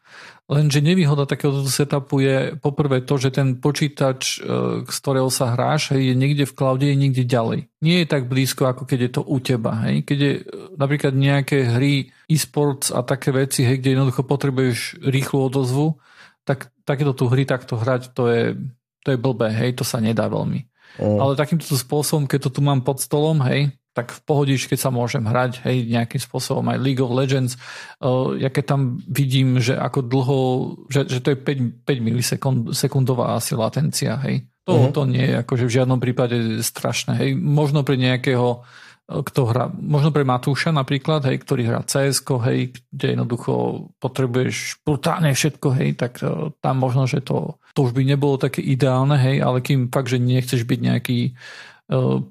Lenže 0.49 0.81
nevýhoda 0.81 1.29
takéhoto 1.29 1.69
setupu 1.69 2.25
je 2.25 2.57
poprvé 2.57 3.05
to, 3.05 3.21
že 3.21 3.29
ten 3.29 3.61
počítač, 3.61 4.41
e, 4.41 4.81
z 4.81 4.97
ktorého 4.97 5.29
sa 5.29 5.53
hráš, 5.53 5.93
hej, 5.93 6.09
je 6.09 6.15
niekde 6.17 6.49
v 6.49 6.55
cloude, 6.57 6.81
je 6.89 6.97
niekde 6.97 7.21
ďalej. 7.21 7.69
Nie 7.85 8.01
je 8.01 8.07
tak 8.09 8.25
blízko, 8.25 8.65
ako 8.65 8.89
keď 8.89 8.99
je 9.05 9.11
to 9.13 9.21
u 9.21 9.37
teba. 9.37 9.77
Hej. 9.85 10.09
Keď 10.09 10.17
je 10.17 10.33
e, 10.33 10.43
napríklad 10.73 11.13
nejaké 11.13 11.69
hry, 11.69 12.09
e-sports 12.25 12.89
a 12.89 13.05
také 13.05 13.29
veci, 13.29 13.61
hej, 13.61 13.77
kde 13.77 13.93
jednoducho 13.93 14.25
potrebuješ 14.25 15.05
rýchlu 15.05 15.37
odozvu, 15.53 16.01
tak 16.49 16.73
takéto 16.81 17.13
tu 17.13 17.29
hry 17.29 17.45
takto 17.45 17.77
hrať, 17.77 18.17
to 18.17 18.25
je, 18.33 18.57
to 19.05 19.13
je 19.13 19.21
blbé, 19.21 19.53
hej, 19.53 19.77
to 19.77 19.85
sa 19.85 20.01
nedá 20.01 20.25
veľmi. 20.25 20.65
Mm. 20.97 21.17
Ale 21.21 21.37
takýmto 21.37 21.77
spôsobom, 21.77 22.25
keď 22.25 22.49
to 22.49 22.57
tu 22.57 22.61
mám 22.65 22.81
pod 22.81 22.97
stolom, 22.97 23.37
hej, 23.45 23.69
tak 23.93 24.13
v 24.13 24.21
pohodičke 24.21 24.77
sa 24.77 24.93
môžem 24.93 25.25
hrať, 25.25 25.65
hej, 25.65 25.89
nejakým 25.89 26.21
spôsobom 26.21 26.63
aj 26.69 26.77
League 26.77 27.01
of 27.01 27.11
Legends. 27.11 27.57
Uh, 27.97 28.37
ja 28.37 28.53
keď 28.53 28.63
tam 28.77 28.81
vidím, 29.09 29.57
že 29.57 29.75
ako 29.75 29.99
dlho, 30.05 30.39
že, 30.87 31.09
že 31.09 31.19
to 31.19 31.33
je 31.33 31.37
5, 31.37 31.83
5 31.83 32.07
milisekundová 32.07 33.35
asi 33.35 33.57
latencia, 33.57 34.15
hej. 34.21 34.45
To, 34.69 34.77
mm-hmm. 34.77 34.93
to 34.93 35.01
nie 35.09 35.25
je 35.25 35.35
akože 35.41 35.65
v 35.65 35.75
žiadnom 35.81 35.99
prípade 35.99 36.37
strašné, 36.61 37.17
hej. 37.17 37.29
Možno 37.33 37.81
pre 37.81 37.97
nejakého 37.97 38.61
kto 39.09 39.49
hrá, 39.49 39.73
možno 39.73 40.13
pre 40.13 40.21
Matúša 40.21 40.69
napríklad, 40.69 41.25
hej, 41.25 41.41
ktorý 41.41 41.65
hrá 41.65 41.81
cs 41.81 42.21
hej, 42.45 42.77
kde 42.93 43.17
jednoducho 43.17 43.89
potrebuješ 43.97 44.85
brutálne 44.85 45.33
všetko, 45.33 45.67
hej, 45.81 45.89
tak 45.97 46.21
uh, 46.21 46.53
tam 46.61 46.77
možno, 46.77 47.09
že 47.09 47.25
to, 47.25 47.57
to 47.73 47.89
už 47.89 47.97
by 47.97 48.05
nebolo 48.05 48.37
také 48.37 48.61
ideálne, 48.61 49.17
hej, 49.17 49.41
ale 49.41 49.65
kým 49.65 49.89
fakt, 49.89 50.13
že 50.13 50.21
nechceš 50.21 50.61
byť 50.61 50.79
nejaký 50.79 51.19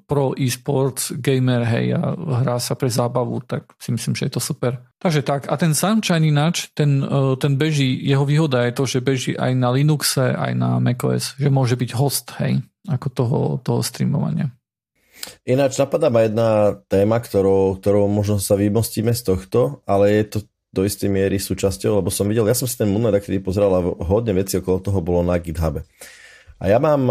pro 0.07 0.31
e-sports 0.39 1.11
gamer, 1.19 1.67
hej, 1.67 1.91
a 1.91 2.15
hrá 2.15 2.57
sa 2.63 2.79
pre 2.79 2.87
zábavu, 2.87 3.43
tak 3.43 3.75
si 3.75 3.91
myslím, 3.91 4.15
že 4.15 4.31
je 4.31 4.33
to 4.39 4.41
super. 4.41 4.79
Takže 4.95 5.19
tak, 5.27 5.51
a 5.51 5.55
ten 5.59 5.75
Sunshine 5.75 6.23
ináč, 6.23 6.71
ten, 6.71 7.03
uh, 7.03 7.35
ten 7.35 7.59
beží, 7.59 7.99
jeho 7.99 8.23
výhoda 8.23 8.63
je 8.63 8.73
to, 8.75 8.83
že 8.87 9.03
beží 9.03 9.31
aj 9.35 9.51
na 9.59 9.75
Linuxe, 9.75 10.31
aj 10.31 10.55
na 10.55 10.79
macOS, 10.79 11.35
že 11.35 11.51
môže 11.51 11.75
byť 11.75 11.91
host, 11.91 12.31
hej, 12.39 12.63
ako 12.87 13.07
toho, 13.11 13.39
toho 13.59 13.79
streamovania. 13.83 14.55
Ináč 15.43 15.75
napadá 15.75 16.07
ma 16.07 16.23
jedna 16.23 16.79
téma, 16.87 17.19
ktorou, 17.19 17.83
ktorou 17.83 18.07
možno 18.07 18.39
sa 18.39 18.55
vymostíme 18.55 19.11
z 19.11 19.21
tohto, 19.27 19.83
ale 19.83 20.23
je 20.23 20.23
to 20.23 20.37
do 20.71 20.87
istej 20.87 21.11
miery 21.11 21.35
súčasťou, 21.35 21.99
lebo 21.99 22.07
som 22.13 22.29
videl, 22.29 22.47
ja 22.47 22.55
som 22.55 22.69
si 22.69 22.77
ten 22.77 22.87
Moonlight 22.87 23.25
kedy 23.25 23.43
pozeral 23.43 23.73
a 23.75 23.81
hodne 24.07 24.37
veci 24.37 24.61
okolo 24.61 24.79
toho 24.79 24.99
bolo 25.03 25.25
na 25.25 25.35
GitHube. 25.35 25.83
A 26.59 26.63
ja 26.71 26.77
mám, 26.79 27.07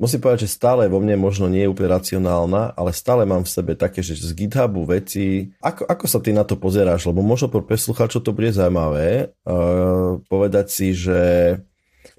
musím 0.00 0.24
povedať, 0.24 0.48
že 0.48 0.56
stále 0.56 0.88
vo 0.88 0.96
mne 0.96 1.20
možno 1.20 1.44
nie 1.52 1.68
je 1.68 1.70
úplne 1.70 1.92
racionálna, 1.92 2.72
ale 2.72 2.96
stále 2.96 3.28
mám 3.28 3.44
v 3.44 3.52
sebe 3.52 3.76
také, 3.76 4.00
že 4.00 4.16
z 4.16 4.32
GitHubu 4.32 4.88
veci, 4.88 5.52
ako, 5.60 5.84
ako 5.84 6.04
sa 6.08 6.18
ty 6.24 6.32
na 6.32 6.42
to 6.42 6.56
pozeráš, 6.56 7.04
lebo 7.12 7.20
možno 7.20 7.52
pre 7.52 7.60
preslucháčov 7.60 8.24
to 8.24 8.32
bude 8.32 8.48
zaujímavé, 8.56 9.36
uh, 9.44 10.16
povedať 10.32 10.66
si, 10.72 10.96
že 10.96 11.20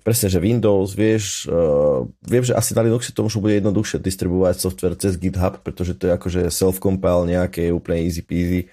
presne, 0.05 0.29
že 0.29 0.38
Windows, 0.38 0.93
vieš, 0.93 1.49
uh, 1.49 2.05
viem, 2.21 2.45
že 2.45 2.53
asi 2.53 2.77
na 2.77 2.86
Linuxe 2.86 3.09
to 3.09 3.25
možno 3.25 3.41
bude 3.41 3.57
jednoduchšie 3.57 3.97
distribuovať 3.97 4.55
software 4.61 4.95
cez 5.01 5.17
GitHub, 5.17 5.57
pretože 5.65 5.97
to 5.97 6.05
je 6.05 6.13
akože 6.13 6.41
self-compile 6.53 7.25
nejaké 7.34 7.73
úplne 7.73 8.05
easy 8.05 8.21
peasy. 8.21 8.69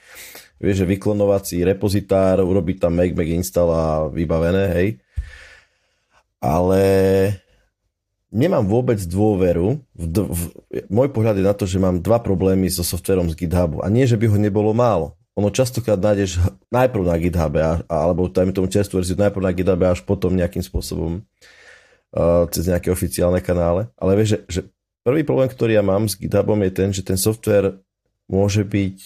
Vieš, 0.61 0.85
že 0.85 0.91
vyklonovací 0.91 1.63
repozitár, 1.65 2.45
urobiť 2.45 2.77
tam 2.83 2.93
make, 2.99 3.17
make 3.17 3.31
install 3.31 3.71
a 3.73 3.85
vybavené, 4.11 4.65
hej. 4.75 4.89
Ale 6.43 6.83
nemám 8.39 8.63
vôbec 8.63 9.03
dôveru. 9.03 9.83
V, 9.99 10.07
v, 10.23 10.43
môj 10.87 11.11
pohľad 11.11 11.43
je 11.43 11.45
na 11.45 11.55
to, 11.59 11.67
že 11.67 11.83
mám 11.83 11.99
dva 11.99 12.23
problémy 12.23 12.71
so 12.71 12.87
softverom 12.87 13.27
z 13.27 13.35
GitHubu. 13.35 13.83
A 13.83 13.91
nie, 13.91 14.07
že 14.07 14.15
by 14.15 14.31
ho 14.31 14.39
nebolo 14.39 14.71
málo 14.71 15.19
ono 15.39 15.55
častokrát 15.55 16.03
nájdeš 16.03 16.43
najprv 16.67 17.05
na 17.07 17.15
GitHub, 17.15 17.55
alebo 17.87 18.27
dajme 18.27 18.51
tomu 18.51 18.67
čerstvú 18.67 18.99
verziu 18.99 19.15
najprv 19.15 19.47
na 19.47 19.55
GitHub 19.55 19.79
až 19.87 20.03
potom 20.03 20.35
nejakým 20.35 20.67
spôsobom 20.67 21.23
uh, 21.23 22.51
cez 22.51 22.67
nejaké 22.67 22.91
oficiálne 22.91 23.39
kanále. 23.39 23.87
Ale 23.95 24.19
vieš, 24.19 24.35
že, 24.35 24.39
že 24.51 24.61
prvý 25.07 25.23
problém, 25.23 25.47
ktorý 25.47 25.79
ja 25.79 25.85
mám 25.87 26.11
s 26.11 26.19
GitHubom 26.19 26.59
je 26.67 26.73
ten, 26.75 26.91
že 26.91 27.07
ten 27.07 27.15
software 27.15 27.79
môže 28.27 28.67
byť, 28.67 28.97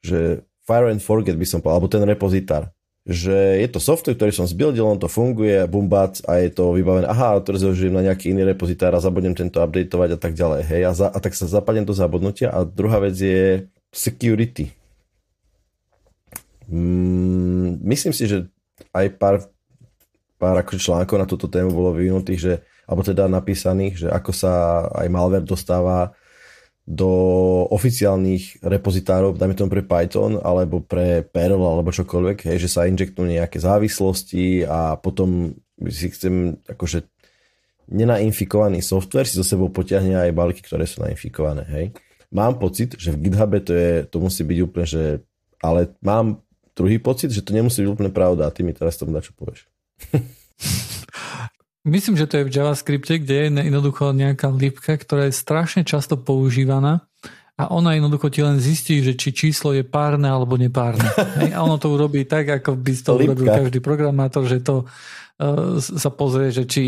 že 0.00 0.40
fire 0.64 0.88
and 0.88 1.04
forget 1.04 1.36
by 1.36 1.44
som 1.44 1.60
povedal, 1.60 1.84
alebo 1.84 1.92
ten 1.92 2.08
repozitár. 2.08 2.72
Že 3.02 3.66
je 3.66 3.68
to 3.68 3.82
software, 3.82 4.14
ktorý 4.14 4.30
som 4.30 4.46
zbildil, 4.46 4.86
on 4.86 5.00
to 5.00 5.10
funguje, 5.10 5.66
bumbac 5.66 6.22
a 6.22 6.38
je 6.38 6.54
to 6.54 6.70
vybavené, 6.70 7.10
aha, 7.10 7.42
to 7.42 7.58
rozložím 7.58 7.98
na 7.98 8.06
nejaký 8.06 8.30
iný 8.30 8.46
repozitár 8.46 8.94
a 8.94 9.02
zabudnem 9.02 9.34
tento 9.34 9.58
updateovať 9.58 10.10
a 10.14 10.18
tak 10.22 10.38
ďalej. 10.38 10.60
Hej, 10.70 10.82
a, 10.86 10.92
za, 10.94 11.06
a 11.10 11.18
tak 11.18 11.34
sa 11.34 11.50
zapadnem 11.50 11.82
do 11.82 11.90
zabudnutia. 11.90 12.54
A 12.54 12.62
druhá 12.62 13.02
vec 13.02 13.18
je 13.18 13.66
security 13.90 14.70
Mm, 16.72 17.84
myslím 17.84 18.16
si, 18.16 18.24
že 18.24 18.48
aj 18.96 19.20
pár, 19.20 19.44
pár 20.40 20.56
ako 20.56 20.80
článkov 20.80 21.20
na 21.20 21.28
túto 21.28 21.44
tému 21.44 21.68
bolo 21.68 21.92
vyvinutých, 21.92 22.40
že, 22.40 22.54
alebo 22.88 23.04
teda 23.04 23.28
napísaných, 23.28 24.06
že 24.06 24.08
ako 24.08 24.32
sa 24.32 24.52
aj 24.96 25.06
malware 25.12 25.44
dostáva 25.44 26.16
do 26.92 27.08
oficiálnych 27.72 28.60
repozitárov, 28.60 29.40
dajme 29.40 29.56
tomu 29.56 29.72
pre 29.72 29.80
Python 29.80 30.36
alebo 30.44 30.84
pre 30.84 31.24
Perl 31.24 31.56
alebo 31.56 31.88
čokoľvek, 31.88 32.52
hej, 32.52 32.58
že 32.60 32.68
sa 32.68 32.84
injektujú 32.84 33.32
nejaké 33.32 33.56
závislosti 33.56 34.68
a 34.68 35.00
potom 35.00 35.56
si 35.88 36.12
chcem 36.12 36.60
akože 36.68 37.08
nenainfikovaný 37.88 38.84
software 38.84 39.24
si 39.24 39.40
so 39.40 39.44
sebou 39.44 39.72
potiahne 39.72 40.20
aj 40.20 40.36
balíky, 40.36 40.60
ktoré 40.60 40.84
sú 40.84 41.00
nainfikované. 41.00 41.64
Hej. 41.72 41.86
Mám 42.28 42.60
pocit, 42.60 43.00
že 43.00 43.12
v 43.16 43.28
GitHube 43.28 43.64
to, 43.64 43.72
je, 43.72 43.92
to 44.08 44.16
musí 44.20 44.44
byť 44.44 44.58
úplne, 44.60 44.86
že 44.86 45.02
ale 45.64 45.96
mám 46.04 46.44
druhý 46.76 47.00
pocit, 47.00 47.32
že 47.32 47.40
to 47.40 47.56
nemusí 47.56 47.80
byť 47.80 47.88
úplne 47.88 48.12
pravda 48.12 48.48
a 48.48 48.54
ty 48.54 48.60
mi 48.60 48.76
teraz 48.76 49.00
to 49.00 49.08
na 49.08 49.24
čo 49.24 49.32
povieš. 49.32 49.64
Myslím, 51.82 52.14
že 52.14 52.30
to 52.30 52.38
je 52.38 52.46
v 52.46 52.54
JavaScripte, 52.54 53.18
kde 53.18 53.34
je 53.34 53.48
jednoducho 53.50 54.14
nejaká 54.14 54.46
lípka, 54.54 54.94
ktorá 54.94 55.26
je 55.26 55.34
strašne 55.34 55.82
často 55.82 56.14
používaná 56.14 57.02
a 57.58 57.68
ona 57.68 57.94
jednoducho 57.94 58.32
ti 58.32 58.40
len 58.40 58.62
zistí, 58.62 59.04
že 59.04 59.12
či 59.18 59.30
číslo 59.30 59.76
je 59.76 59.84
párne 59.84 60.26
alebo 60.26 60.56
nepárne. 60.56 61.04
A 61.54 61.60
ono 61.60 61.76
to 61.76 61.92
urobí 61.92 62.24
tak, 62.24 62.48
ako 62.48 62.74
by 62.74 62.92
to 62.96 63.12
urobil 63.14 63.46
každý 63.46 63.78
programátor, 63.84 64.48
že 64.48 64.64
to 64.64 64.88
uh, 64.88 65.76
sa 65.78 66.10
pozrie, 66.10 66.48
že 66.48 66.64
či, 66.64 66.84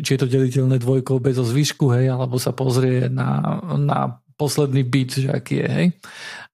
či 0.00 0.16
je 0.16 0.20
to 0.24 0.30
deliteľné 0.30 0.80
dvojkou 0.80 1.20
bez 1.20 1.36
zvyšku, 1.36 1.92
hej, 1.92 2.10
alebo 2.10 2.40
sa 2.40 2.56
pozrie 2.56 3.12
na, 3.12 3.60
na 3.76 4.18
posledný 4.40 4.82
bit, 4.88 5.20
že 5.20 5.28
aký 5.30 5.62
je, 5.62 5.68
hej. 5.68 5.86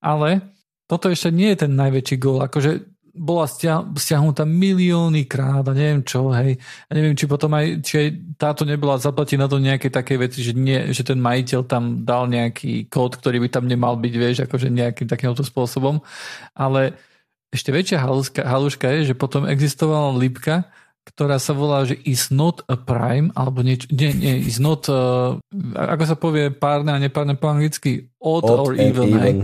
Ale 0.03 0.43
toto 0.91 1.09
ešte 1.09 1.31
nie 1.31 1.55
je 1.55 1.65
ten 1.65 1.73
najväčší 1.73 2.17
gól. 2.19 2.43
Akože 2.45 2.92
bola 3.13 3.45
stiahnutá 3.45 4.49
milióny 4.49 5.29
krát 5.29 5.69
a 5.69 5.77
neviem 5.77 6.01
čo, 6.01 6.33
hej. 6.33 6.57
A 6.89 6.91
neviem, 6.97 7.13
či 7.13 7.29
potom 7.29 7.53
aj, 7.53 7.85
či 7.85 7.95
aj 8.01 8.09
táto 8.41 8.65
nebola 8.65 8.97
zaplatí 8.97 9.37
na 9.37 9.45
to 9.45 9.61
nejaké 9.61 9.93
také 9.93 10.17
veci, 10.17 10.41
že, 10.41 10.57
nie, 10.57 10.89
že 10.97 11.05
ten 11.05 11.21
majiteľ 11.21 11.61
tam 11.69 12.09
dal 12.09 12.25
nejaký 12.33 12.89
kód, 12.89 13.21
ktorý 13.21 13.45
by 13.45 13.49
tam 13.53 13.69
nemal 13.69 14.01
byť, 14.01 14.15
vieš, 14.17 14.37
akože 14.49 14.73
nejakým 14.73 15.13
takýmto 15.13 15.45
spôsobom. 15.45 16.01
Ale 16.57 16.97
ešte 17.53 17.69
väčšia 17.69 18.01
haluška, 18.01 18.41
haluška 18.49 18.87
je, 18.97 19.13
že 19.13 19.15
potom 19.15 19.45
existovala 19.45 20.17
lípka, 20.17 20.73
ktorá 21.05 21.37
sa 21.37 21.53
volá, 21.53 21.85
že 21.85 22.01
is 22.09 22.33
not 22.33 22.65
a 22.65 22.81
prime, 22.81 23.29
alebo 23.37 23.61
niečo, 23.61 23.93
nie, 23.93 24.17
nie, 24.17 24.41
is 24.41 24.57
not, 24.57 24.89
uh, 24.89 25.37
ako 25.77 26.05
sa 26.09 26.17
povie 26.17 26.49
párne 26.49 26.97
a 26.97 27.03
nepárne 27.03 27.37
po 27.37 27.53
anglicky, 27.53 28.09
odd, 28.17 28.49
odd 28.49 28.73
or 28.73 28.73
even, 28.73 29.09
even. 29.13 29.21
hej 29.21 29.37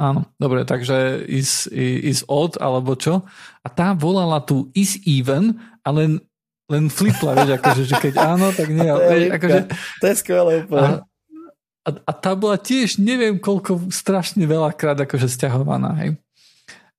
Áno, 0.00 0.24
dobre, 0.40 0.64
takže 0.64 1.20
is, 1.28 1.68
is 1.72 2.24
odd, 2.24 2.56
alebo 2.56 2.96
čo. 2.96 3.28
A 3.60 3.68
tá 3.68 3.92
volala 3.92 4.40
tu 4.40 4.72
is 4.72 4.96
even 5.04 5.60
a 5.84 5.92
len, 5.92 6.16
flipla, 6.88 7.36
vieš, 7.36 7.60
akože, 7.60 7.82
že 7.84 7.96
keď 8.00 8.14
áno, 8.16 8.48
tak 8.56 8.72
nie. 8.72 8.88
To 8.88 9.12
je, 9.12 9.26
akože, 9.28 9.60
to 10.00 10.04
je 10.08 10.14
skvelé 10.16 10.52
úplne. 10.64 11.04
A, 11.84 11.88
a, 11.88 11.90
a 12.08 12.12
tá 12.16 12.32
bola 12.32 12.56
tiež 12.56 12.96
neviem 12.96 13.36
koľko 13.36 13.92
strašne 13.92 14.48
veľakrát 14.48 14.96
akože 14.96 15.28
stiahovaná, 15.28 15.92
hej. 16.00 16.16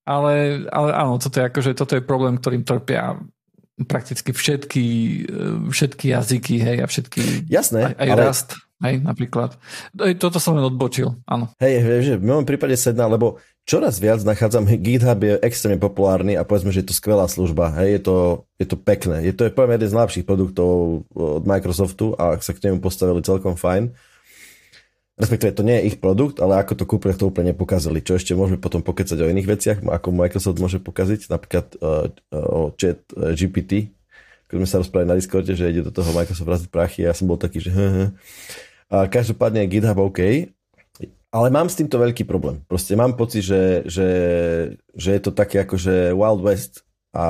Ale, 0.03 0.67
ale 0.69 0.89
áno, 0.93 1.17
toto 1.17 1.39
je, 1.39 1.47
akože, 1.49 1.71
toto 1.73 1.95
je 1.97 2.03
problém, 2.03 2.37
ktorým 2.37 2.61
trpia 2.61 3.17
prakticky 3.89 4.29
všetky, 4.35 4.85
všetky 5.71 6.05
jazyky, 6.13 6.55
hej, 6.61 6.77
a 6.83 6.85
všetky... 6.85 7.49
Jasné, 7.49 7.89
aj, 7.89 7.93
aj 7.97 8.09
ale... 8.13 8.21
rast. 8.21 8.49
Hej, 8.83 8.99
napríklad. 8.99 9.55
Toto 10.19 10.43
som 10.43 10.59
len 10.59 10.67
odbočil, 10.67 11.15
áno. 11.23 11.47
Hej, 11.63 12.03
že 12.03 12.13
v 12.19 12.27
môjom 12.27 12.43
prípade 12.43 12.75
sedná, 12.75 13.07
lebo 13.07 13.39
čoraz 13.63 13.95
viac 14.03 14.19
nachádzam, 14.27 14.67
GitHub 14.67 15.23
je 15.23 15.39
extrémne 15.39 15.79
populárny 15.79 16.35
a 16.35 16.43
povedzme, 16.43 16.75
že 16.75 16.83
je 16.83 16.91
to 16.91 16.99
skvelá 16.99 17.31
služba. 17.31 17.71
Hej, 17.79 17.89
je 17.95 18.01
to, 18.03 18.15
je 18.59 18.67
to 18.67 18.75
pekné. 18.75 19.23
Je 19.23 19.31
to, 19.31 19.47
je 19.47 19.55
poviem, 19.55 19.79
jeden 19.79 19.87
z 19.87 19.95
najlepších 19.95 20.27
produktov 20.27 20.69
od 21.15 21.43
Microsoftu 21.47 22.11
a 22.19 22.35
sa 22.43 22.51
k 22.51 22.59
nemu 22.67 22.83
postavili 22.83 23.23
celkom 23.23 23.55
fajn. 23.55 23.95
Respektíve 25.13 25.55
to 25.55 25.63
nie 25.63 25.77
je 25.79 25.93
ich 25.93 25.97
produkt, 26.01 26.41
ale 26.43 26.59
ako 26.59 26.73
to 26.73 26.89
kúpili, 26.89 27.13
to 27.15 27.29
úplne 27.29 27.55
nepokazili. 27.55 28.03
Čo 28.03 28.19
ešte 28.19 28.35
môžeme 28.35 28.59
potom 28.59 28.83
pokecať 28.83 29.15
o 29.21 29.29
iných 29.29 29.47
veciach, 29.47 29.77
ako 29.85 30.09
Microsoft 30.09 30.57
môže 30.59 30.81
pokaziť, 30.81 31.29
napríklad 31.29 31.77
uh, 31.79 32.09
o 32.33 32.73
chat 32.73 32.99
uh, 33.13 33.31
GPT, 33.37 33.93
keď 34.53 34.61
sme 34.61 34.69
sa 34.69 34.81
rozprávali 34.81 35.09
na 35.09 35.17
Discorde, 35.17 35.53
že 35.57 35.65
ide 35.65 35.81
do 35.81 35.89
toho 35.89 36.09
Microsoft 36.13 36.45
raziť 36.45 36.69
prachy 36.69 37.01
a 37.05 37.09
ja 37.09 37.17
som 37.17 37.25
bol 37.25 37.41
taký, 37.41 37.57
že 37.57 37.73
A 37.73 38.13
každopádne 39.09 39.65
GitHub 39.65 39.97
OK, 39.97 40.53
ale 41.33 41.47
mám 41.49 41.65
s 41.65 41.81
týmto 41.81 41.97
veľký 41.97 42.29
problém. 42.29 42.61
Proste 42.69 42.93
mám 42.93 43.17
pocit, 43.17 43.41
že, 43.41 43.81
že, 43.89 44.09
že 44.93 45.09
je 45.17 45.21
to 45.21 45.33
také 45.33 45.65
ako 45.65 45.81
že 45.81 46.13
Wild 46.13 46.45
West 46.45 46.85
a 47.09 47.25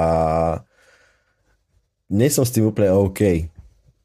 nie 2.11 2.28
som 2.28 2.43
s 2.43 2.51
tým 2.51 2.68
úplne 2.68 2.91
OK. 2.91 3.47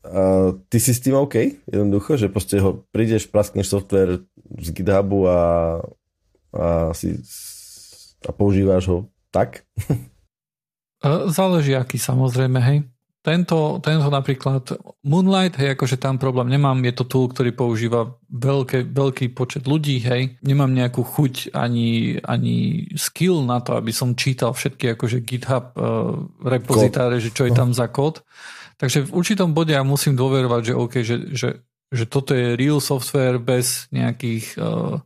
A 0.06 0.54
ty 0.70 0.78
si 0.78 0.94
s 0.94 1.02
tým 1.02 1.18
OK? 1.18 1.66
Jednoducho, 1.66 2.14
že 2.14 2.30
proste 2.30 2.62
ho 2.62 2.86
prídeš, 2.94 3.26
praskneš 3.26 3.74
software 3.74 4.22
z 4.62 4.68
GitHubu 4.70 5.26
a, 5.26 5.40
a, 6.54 6.94
si, 6.94 7.18
a 8.22 8.30
používáš 8.30 8.86
ho 8.86 8.98
tak? 9.34 9.66
Záleží 11.34 11.74
aký 11.74 11.98
samozrejme, 11.98 12.58
hej. 12.62 12.78
To 13.28 13.36
tento, 13.36 13.58
tento 13.84 14.08
napríklad 14.08 14.72
Moonlight, 15.04 15.60
hej, 15.60 15.76
akože 15.76 16.00
tam 16.00 16.16
problém 16.16 16.48
nemám, 16.48 16.80
je 16.80 16.96
to 16.96 17.04
tool, 17.04 17.28
ktorý 17.28 17.52
používa 17.52 18.16
veľké, 18.32 18.88
veľký 18.88 19.36
počet 19.36 19.68
ľudí, 19.68 20.00
hej, 20.00 20.40
nemám 20.40 20.72
nejakú 20.72 21.04
chuť 21.04 21.52
ani, 21.52 22.16
ani 22.24 22.88
skill 22.96 23.44
na 23.44 23.60
to, 23.60 23.76
aby 23.76 23.92
som 23.92 24.16
čítal 24.16 24.56
všetky 24.56 24.96
akože 24.96 25.28
GitHub 25.28 25.76
uh, 25.76 26.24
repozitáre, 26.40 27.20
že 27.20 27.28
čo 27.28 27.44
je 27.44 27.52
tam 27.52 27.76
za 27.76 27.92
kód. 27.92 28.24
Takže 28.80 29.04
v 29.04 29.20
určitom 29.20 29.52
bode 29.52 29.76
ja 29.76 29.84
musím 29.84 30.16
dôverovať, 30.16 30.62
že 30.64 30.72
OK, 30.72 30.94
že, 31.04 31.16
že, 31.28 31.48
že 31.92 32.04
toto 32.08 32.32
je 32.32 32.56
real 32.56 32.80
software 32.80 33.36
bez 33.36 33.92
nejakých 33.92 34.56
uh, 34.56 35.04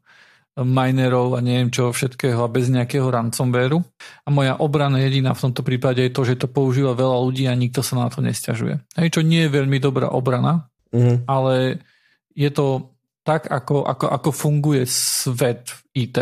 minerov 0.60 1.32
a 1.32 1.40
neviem 1.40 1.72
čo 1.72 1.88
všetkého 1.88 2.44
a 2.44 2.52
bez 2.52 2.68
nejakého 2.68 3.08
ransomwareu. 3.08 3.80
A 4.24 4.28
moja 4.28 4.60
obrana 4.60 5.00
jediná 5.00 5.32
v 5.32 5.48
tomto 5.48 5.64
prípade 5.64 6.04
je 6.04 6.12
to, 6.12 6.28
že 6.28 6.36
to 6.36 6.48
používa 6.52 6.92
veľa 6.92 7.16
ľudí 7.24 7.48
a 7.48 7.56
nikto 7.56 7.80
sa 7.80 7.96
na 7.96 8.12
to 8.12 8.20
nestiažuje. 8.20 8.76
Hej, 9.00 9.08
čo 9.16 9.24
nie 9.24 9.48
je 9.48 9.54
veľmi 9.56 9.80
dobrá 9.80 10.12
obrana, 10.12 10.68
mm. 10.92 11.24
ale 11.24 11.80
je 12.36 12.52
to 12.52 12.92
tak, 13.24 13.48
ako, 13.48 13.86
ako, 13.86 14.06
ako 14.12 14.30
funguje 14.34 14.84
svet 14.88 15.72
v 15.72 16.08
IT. 16.08 16.16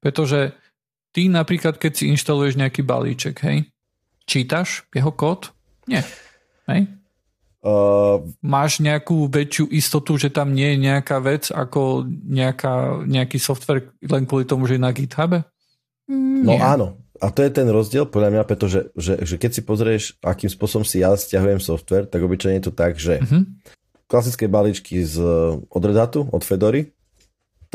Pretože 0.00 0.56
ty 1.12 1.28
napríklad, 1.28 1.76
keď 1.76 1.92
si 1.92 2.04
inštaluješ 2.08 2.56
nejaký 2.56 2.80
balíček, 2.86 3.36
hej, 3.44 3.68
čítaš 4.24 4.88
jeho 4.96 5.12
kód? 5.12 5.52
Nie. 5.84 6.04
Hej? 6.68 6.97
Uh, 7.58 8.22
Máš 8.38 8.78
nejakú 8.78 9.26
väčšiu 9.26 9.66
istotu, 9.74 10.14
že 10.14 10.30
tam 10.30 10.54
nie 10.54 10.78
je 10.78 10.78
nejaká 10.78 11.18
vec 11.18 11.50
ako 11.50 12.06
nejaká, 12.06 13.02
nejaký 13.02 13.42
software 13.42 13.90
len 13.98 14.30
kvôli 14.30 14.46
tomu, 14.46 14.70
že 14.70 14.78
je 14.78 14.86
na 14.86 14.94
GitHube? 14.94 15.42
No 16.46 16.54
áno. 16.62 17.02
A 17.18 17.34
to 17.34 17.42
je 17.42 17.50
ten 17.50 17.66
rozdiel 17.66 18.06
podľa 18.06 18.30
mňa, 18.30 18.42
pretože 18.46 18.94
že, 18.94 19.18
že 19.26 19.34
keď 19.42 19.50
si 19.50 19.62
pozrieš, 19.66 20.02
akým 20.22 20.46
spôsobom 20.46 20.86
si 20.86 21.02
ja 21.02 21.10
stiahujem 21.18 21.58
software, 21.58 22.06
tak 22.06 22.22
obyčajne 22.22 22.62
je 22.62 22.66
to 22.70 22.74
tak, 22.74 22.94
že 22.94 23.18
uh-huh. 23.18 23.42
klasické 24.06 24.46
balíčky 24.46 25.02
z, 25.02 25.18
od 25.66 25.82
Red 25.82 25.98
Hatu, 25.98 26.30
od 26.30 26.46
Fedory, 26.46 26.94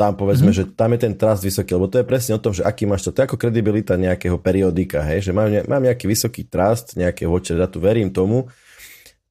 tam 0.00 0.16
povedzme, 0.16 0.48
uh-huh. 0.48 0.64
že 0.64 0.72
tam 0.72 0.96
je 0.96 1.00
ten 1.04 1.12
trust 1.12 1.44
vysoký, 1.44 1.76
lebo 1.76 1.92
to 1.92 2.00
je 2.00 2.08
presne 2.08 2.32
o 2.34 2.40
tom, 2.40 2.56
že 2.56 2.64
aký 2.64 2.88
máš 2.88 3.04
to, 3.04 3.12
to 3.12 3.20
je 3.20 3.28
ako 3.28 3.36
kredibilita 3.36 4.00
nejakého 4.00 4.40
periodika, 4.40 5.04
hej, 5.04 5.28
že 5.28 5.30
mám, 5.36 5.52
mám 5.68 5.82
nejaký 5.84 6.08
vysoký 6.08 6.48
trust 6.48 6.96
nejakého 6.96 7.28
voči 7.28 7.52
Hatu, 7.52 7.84
verím 7.84 8.08
tomu, 8.08 8.48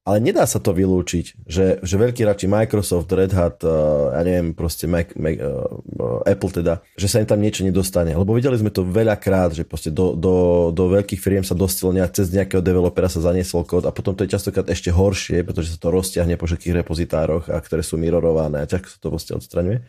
ale 0.04 0.20
nedá 0.20 0.44
sa 0.44 0.60
to 0.60 0.76
vylúčiť, 0.76 1.48
že, 1.48 1.80
že 1.80 1.96
veľkí 1.96 2.28
hráči 2.28 2.44
Microsoft, 2.44 3.08
Red 3.08 3.32
Hat, 3.32 3.64
uh, 3.64 4.12
ja 4.12 4.20
neviem, 4.20 4.52
proste 4.52 4.84
Mac, 4.84 5.16
Mac, 5.16 5.40
uh, 5.40 6.20
Apple 6.28 6.52
teda, 6.52 6.84
že 6.92 7.08
sa 7.08 7.24
im 7.24 7.28
tam 7.28 7.40
niečo 7.40 7.64
nedostane. 7.64 8.12
Lebo 8.12 8.36
videli 8.36 8.60
sme 8.60 8.68
to 8.68 8.84
veľakrát, 8.84 9.56
že 9.56 9.64
proste 9.64 9.88
do, 9.88 10.12
do, 10.12 10.68
do 10.76 10.92
veľkých 10.92 11.16
firiem 11.16 11.40
sa 11.40 11.56
dostalo 11.56 11.96
nejak, 11.96 12.20
cez 12.20 12.28
nejakého 12.36 12.60
developera 12.60 13.08
sa 13.08 13.24
zaniesol 13.24 13.64
kód 13.64 13.88
a 13.88 13.96
potom 13.96 14.12
to 14.12 14.28
je 14.28 14.36
častokrát 14.36 14.68
ešte 14.68 14.92
horšie, 14.92 15.40
pretože 15.40 15.72
sa 15.72 15.80
to 15.80 15.88
roztiahne 15.88 16.36
po 16.36 16.44
všetkých 16.44 16.84
repozitároch, 16.84 17.48
a 17.48 17.56
ktoré 17.64 17.80
sú 17.80 17.96
mirorované 17.96 18.60
a 18.60 18.68
ťažko 18.68 18.88
sa 18.92 18.98
to 19.00 19.08
proste 19.08 19.32
odstraňuje. 19.32 19.88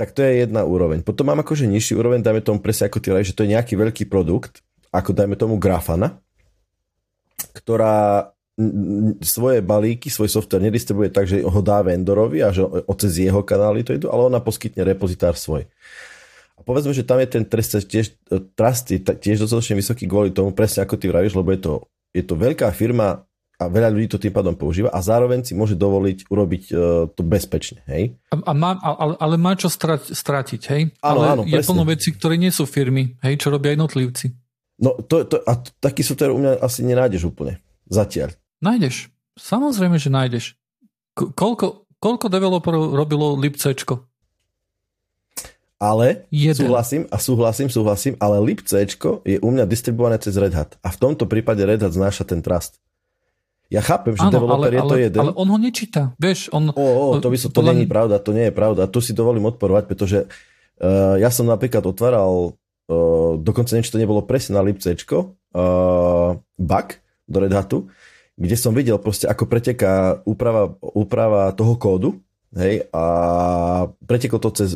Tak 0.00 0.16
to 0.16 0.24
je 0.24 0.40
jedna 0.40 0.64
úroveň. 0.64 1.04
Potom 1.04 1.28
mám 1.28 1.44
akože 1.44 1.68
nižší 1.68 1.94
úroveň, 2.00 2.24
dajme 2.24 2.40
tomu 2.40 2.64
presne 2.64 2.88
ako 2.88 2.98
ty 2.98 3.12
že 3.20 3.36
to 3.36 3.44
je 3.44 3.52
nejaký 3.52 3.76
veľký 3.76 4.08
produkt, 4.08 4.64
ako 4.88 5.12
dajme 5.12 5.36
tomu 5.36 5.60
Grafana, 5.60 6.18
ktorá 7.52 8.33
svoje 9.18 9.58
balíky, 9.66 10.06
svoj 10.06 10.30
software 10.30 10.62
nedistribuje 10.62 11.10
tak, 11.10 11.26
že 11.26 11.42
ho 11.42 11.60
dá 11.62 11.82
vendorovi 11.82 12.38
a 12.38 12.54
že 12.54 12.62
cez 13.02 13.26
jeho 13.26 13.42
kanály 13.42 13.82
to 13.82 13.98
idú, 13.98 14.06
ale 14.14 14.30
ona 14.30 14.38
poskytne 14.38 14.86
repozitár 14.86 15.34
svoj. 15.34 15.66
A 16.54 16.60
povedzme, 16.62 16.94
že 16.94 17.02
tam 17.02 17.18
je 17.18 17.28
ten 17.34 17.42
trest 17.42 17.74
tiež, 17.90 18.14
trust 18.54 18.94
je 18.94 19.02
tiež 19.02 19.42
dostatočne 19.42 19.74
vysoký 19.74 20.06
kvôli 20.06 20.30
tomu, 20.30 20.54
presne 20.54 20.86
ako 20.86 20.94
ty 20.94 21.10
vravíš, 21.10 21.34
lebo 21.34 21.50
je 21.50 21.60
to, 21.66 21.72
je 22.14 22.22
to 22.22 22.38
veľká 22.38 22.70
firma 22.70 23.26
a 23.58 23.64
veľa 23.66 23.90
ľudí 23.90 24.06
to 24.10 24.22
tým 24.22 24.34
pádom 24.34 24.54
používa 24.54 24.90
a 24.90 25.02
zároveň 25.02 25.42
si 25.42 25.54
môže 25.54 25.74
dovoliť 25.74 26.30
urobiť 26.30 26.62
uh, 26.70 26.78
to 27.10 27.22
bezpečne, 27.26 27.82
hej? 27.90 28.14
A, 28.30 28.38
a 28.38 28.52
má, 28.54 28.78
ale, 28.82 29.14
ale 29.18 29.34
má 29.34 29.58
čo 29.58 29.66
stratiť, 29.70 30.62
hej? 30.70 30.82
Áno, 31.02 31.22
ale 31.22 31.24
áno, 31.38 31.42
je 31.42 31.58
plno 31.62 31.86
veci, 31.86 32.14
ktoré 32.14 32.38
nie 32.38 32.54
sú 32.54 32.70
firmy, 32.70 33.18
hej, 33.22 33.34
čo 33.38 33.50
robia 33.50 33.74
jednotlivci. 33.74 34.30
No 34.78 34.98
to, 35.02 35.26
to, 35.26 35.42
a 35.42 35.58
taký 35.82 36.02
software 36.06 36.34
u 36.34 36.38
mňa 36.38 36.62
asi 36.62 36.82
nenájdeš 36.82 37.30
úplne. 37.30 37.62
Zatiaľ. 37.86 38.34
Nájdeš. 38.62 39.10
Samozrejme, 39.34 39.98
že 39.98 40.10
nájdeš. 40.12 40.44
Koľko, 41.14 41.86
koľko 41.98 42.26
developerov 42.30 42.94
robilo 42.94 43.34
libcečko? 43.38 44.06
Ale 45.82 46.24
Jeden. 46.30 46.54
súhlasím 46.54 47.02
a 47.10 47.18
súhlasím, 47.18 47.68
súhlasím, 47.68 48.14
ale 48.22 48.40
libcečko 48.40 49.26
je 49.26 49.36
u 49.42 49.48
mňa 49.50 49.66
distribuované 49.66 50.16
cez 50.22 50.38
Red 50.38 50.54
Hat. 50.54 50.78
A 50.80 50.88
v 50.94 50.96
tomto 50.96 51.26
prípade 51.26 51.60
Red 51.66 51.82
Hat 51.82 51.92
znáša 51.92 52.24
ten 52.24 52.40
trust. 52.40 52.78
Ja 53.72 53.82
chápem, 53.82 54.14
že 54.14 54.22
ano, 54.22 54.38
developer 54.38 54.70
ale, 54.70 54.78
je 54.78 54.82
to 54.86 54.96
jeden. 54.96 55.20
Ale 55.20 55.32
on 55.34 55.48
ho 55.50 55.58
nečíta. 55.58 56.14
Vieš, 56.20 56.52
on... 56.54 56.70
O, 56.72 56.86
o, 57.10 57.18
to 57.18 57.26
by 57.26 57.36
so, 57.36 57.50
to 57.50 57.64
není 57.64 57.90
pravda, 57.90 58.22
to 58.22 58.30
nie 58.30 58.48
je 58.48 58.54
pravda. 58.54 58.86
Tu 58.86 59.02
si 59.02 59.12
dovolím 59.16 59.50
odporovať, 59.50 59.84
pretože 59.90 60.18
uh, 60.24 61.18
ja 61.18 61.28
som 61.32 61.50
napríklad 61.50 61.82
otváral, 61.82 62.54
uh, 62.54 63.34
dokonca 63.40 63.74
niečo 63.74 63.98
to 63.98 64.02
nebolo 64.02 64.22
presne 64.22 64.56
na 64.56 64.62
libcečko, 64.62 65.34
uh, 65.56 66.38
bug 66.54 66.86
do 67.26 67.36
Red 67.40 67.52
Hatu, 67.56 67.90
kde 68.34 68.56
som 68.58 68.74
videl 68.74 68.98
proste, 68.98 69.30
ako 69.30 69.46
preteká 69.46 70.22
úprava, 70.26 70.74
úprava 70.82 71.54
toho 71.54 71.78
kódu, 71.78 72.10
hej, 72.58 72.86
a 72.90 73.04
preteklo 74.06 74.38
to 74.42 74.50
cez, 74.54 74.74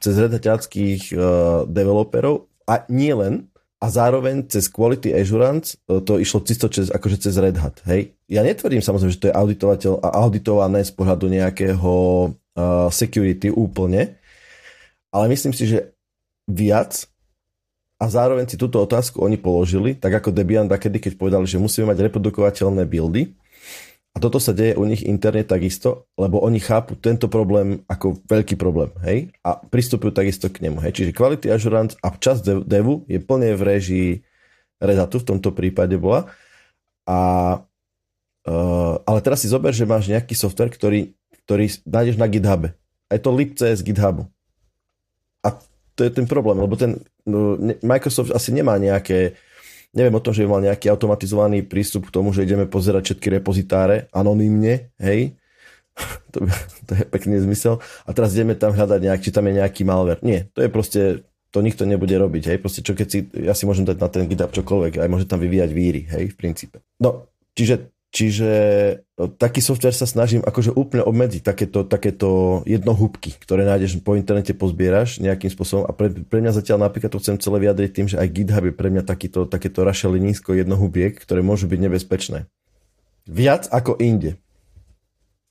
cez 0.00 0.14
redaťackých 0.16 1.02
uh, 1.12 1.20
developerov 1.68 2.48
a 2.68 2.84
nie 2.92 3.12
len, 3.12 3.48
a 3.78 3.86
zároveň 3.94 4.42
cez 4.50 4.66
Quality 4.66 5.14
Assurance 5.14 5.78
uh, 5.86 6.02
to 6.02 6.18
išlo 6.18 6.42
čisto 6.42 6.66
cez, 6.66 6.90
akože 6.90 7.16
cez 7.22 7.34
Red 7.38 7.56
Hat, 7.56 7.80
hej. 7.86 8.12
Ja 8.26 8.44
netvrdím 8.44 8.82
samozrejme, 8.82 9.14
že 9.14 9.22
to 9.22 9.30
je 9.30 9.38
auditovateľ 9.38 9.92
a 10.02 10.08
auditované 10.26 10.82
z 10.84 10.92
pohľadu 10.92 11.30
nejakého 11.30 11.92
uh, 12.28 12.90
security 12.92 13.48
úplne, 13.48 14.18
ale 15.08 15.24
myslím 15.32 15.56
si, 15.56 15.64
že 15.64 15.94
viac 16.44 17.08
a 17.98 18.04
zároveň 18.06 18.46
si 18.46 18.54
túto 18.54 18.78
otázku 18.78 19.18
oni 19.18 19.34
položili, 19.34 19.98
tak 19.98 20.22
ako 20.22 20.30
Debian 20.30 20.70
kedy, 20.70 21.02
keď 21.02 21.12
povedali, 21.18 21.50
že 21.50 21.58
musíme 21.58 21.90
mať 21.90 22.06
reprodukovateľné 22.06 22.86
buildy. 22.86 23.34
A 24.14 24.22
toto 24.22 24.42
sa 24.42 24.50
deje 24.50 24.74
u 24.74 24.82
nich 24.82 25.06
interne 25.06 25.46
takisto, 25.46 26.10
lebo 26.18 26.42
oni 26.42 26.58
chápu 26.58 26.98
tento 26.98 27.30
problém 27.30 27.86
ako 27.86 28.18
veľký 28.26 28.58
problém, 28.58 28.90
hej? 29.06 29.30
A 29.46 29.58
pristupujú 29.58 30.10
takisto 30.10 30.50
k 30.50 30.66
nemu, 30.66 30.82
hej? 30.82 30.94
Čiže 30.94 31.14
quality 31.14 31.54
assurance 31.54 31.94
a 32.02 32.10
časť 32.10 32.66
devu 32.66 33.06
je 33.06 33.18
plne 33.22 33.54
v 33.54 33.62
režii 33.62 34.10
Red 34.78 34.98
Hatu, 34.98 35.22
v 35.22 35.28
tomto 35.34 35.50
prípade 35.54 35.94
bola. 35.98 36.30
A, 37.06 37.18
uh, 38.46 38.94
ale 39.06 39.18
teraz 39.22 39.42
si 39.42 39.50
zober, 39.50 39.74
že 39.74 39.86
máš 39.86 40.10
nejaký 40.10 40.34
software, 40.34 40.70
ktorý, 40.70 41.14
ktorý 41.46 41.66
nájdeš 41.86 42.16
na 42.18 42.26
GitHube. 42.26 42.74
A 43.06 43.10
je 43.14 43.22
to 43.22 43.30
libc 43.30 43.58
z 43.58 43.80
GitHubu. 43.82 44.26
A 45.46 45.62
to 45.98 46.06
je 46.06 46.14
ten 46.14 46.30
problém, 46.30 46.62
lebo 46.62 46.78
ten 46.78 47.02
no, 47.26 47.58
Microsoft 47.82 48.30
asi 48.30 48.54
nemá 48.54 48.78
nejaké, 48.78 49.34
neviem 49.90 50.14
o 50.14 50.22
tom, 50.22 50.30
že 50.30 50.46
by 50.46 50.48
mal 50.54 50.62
nejaký 50.62 50.86
automatizovaný 50.86 51.66
prístup 51.66 52.06
k 52.06 52.14
tomu, 52.14 52.30
že 52.30 52.46
ideme 52.46 52.70
pozerať 52.70 53.10
všetky 53.10 53.42
repozitáre 53.42 54.06
anonymne, 54.14 54.94
hej, 55.02 55.34
to, 56.32 56.46
to 56.86 56.92
je 56.94 57.04
pekný 57.10 57.42
zmysel. 57.42 57.82
A 58.06 58.14
teraz 58.14 58.30
ideme 58.38 58.54
tam 58.54 58.70
hľadať 58.70 59.00
nejak, 59.02 59.20
či 59.26 59.34
tam 59.34 59.50
je 59.50 59.58
nejaký 59.58 59.82
malware. 59.82 60.22
Nie, 60.22 60.46
to 60.54 60.62
je 60.62 60.70
proste, 60.70 61.26
to 61.50 61.58
nikto 61.58 61.82
nebude 61.82 62.14
robiť, 62.14 62.54
hej, 62.54 62.58
proste 62.62 62.86
čo 62.86 62.94
keď 62.94 63.06
si, 63.10 63.26
ja 63.34 63.58
si 63.58 63.66
môžem 63.66 63.82
dať 63.82 63.98
na 63.98 64.06
ten 64.06 64.30
GitHub 64.30 64.54
čokoľvek, 64.54 65.02
aj 65.02 65.10
môže 65.10 65.26
tam 65.26 65.42
vyvíjať 65.42 65.70
víry, 65.74 66.06
hej, 66.06 66.30
v 66.30 66.36
princípe. 66.38 66.78
No, 67.02 67.26
čiže 67.58 67.90
Čiže 68.08 68.50
e, 69.20 69.24
taký 69.36 69.60
software 69.60 69.92
sa 69.92 70.08
snažím 70.08 70.40
akože 70.40 70.72
úplne 70.72 71.04
obmedziť 71.04 71.44
takéto, 71.44 71.84
takéto 71.84 72.60
jednohúbky, 72.64 73.36
ktoré 73.36 73.68
nájdeš 73.68 74.00
po 74.00 74.16
internete, 74.16 74.56
pozbieraš 74.56 75.20
nejakým 75.20 75.52
spôsobom 75.52 75.84
a 75.84 75.92
pre, 75.92 76.08
pre 76.24 76.40
mňa 76.40 76.56
zatiaľ 76.56 76.88
napríklad 76.88 77.12
to 77.12 77.20
chcem 77.20 77.36
celé 77.36 77.68
vyjadriť 77.68 77.90
tým, 77.92 78.08
že 78.08 78.16
aj 78.16 78.32
GitHub 78.32 78.64
je 78.64 78.72
pre 78.72 78.88
mňa 78.88 79.04
takýto, 79.04 79.44
takéto 79.44 79.84
rašelinísko 79.84 80.56
jednohubiek, 80.56 81.20
ktoré 81.20 81.44
môžu 81.44 81.68
byť 81.68 81.80
nebezpečné. 81.84 82.48
Viac 83.28 83.68
ako 83.68 84.00
inde. 84.00 84.40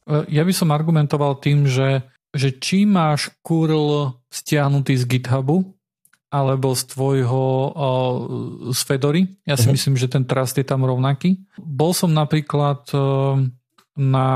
E, 0.09 0.25
ja 0.25 0.41
by 0.41 0.53
som 0.53 0.73
argumentoval 0.73 1.37
tým, 1.37 1.69
že, 1.69 2.09
že 2.33 2.57
čím 2.57 2.97
máš 2.97 3.29
curl 3.45 4.17
stiahnutý 4.33 4.97
z 4.97 5.05
GitHubu, 5.05 5.76
alebo 6.27 6.75
z 6.75 6.83
tvojho 6.91 7.43
uh, 7.71 8.15
z 8.75 8.81
Fedory. 8.83 9.21
Ja 9.47 9.55
si 9.55 9.67
uh-huh. 9.67 9.75
myslím, 9.79 9.95
že 9.95 10.11
ten 10.11 10.27
trust 10.27 10.59
je 10.59 10.67
tam 10.67 10.83
rovnaký. 10.83 11.39
Bol 11.55 11.95
som 11.95 12.11
napríklad 12.11 12.83
uh, 12.91 13.39
na 13.95 14.27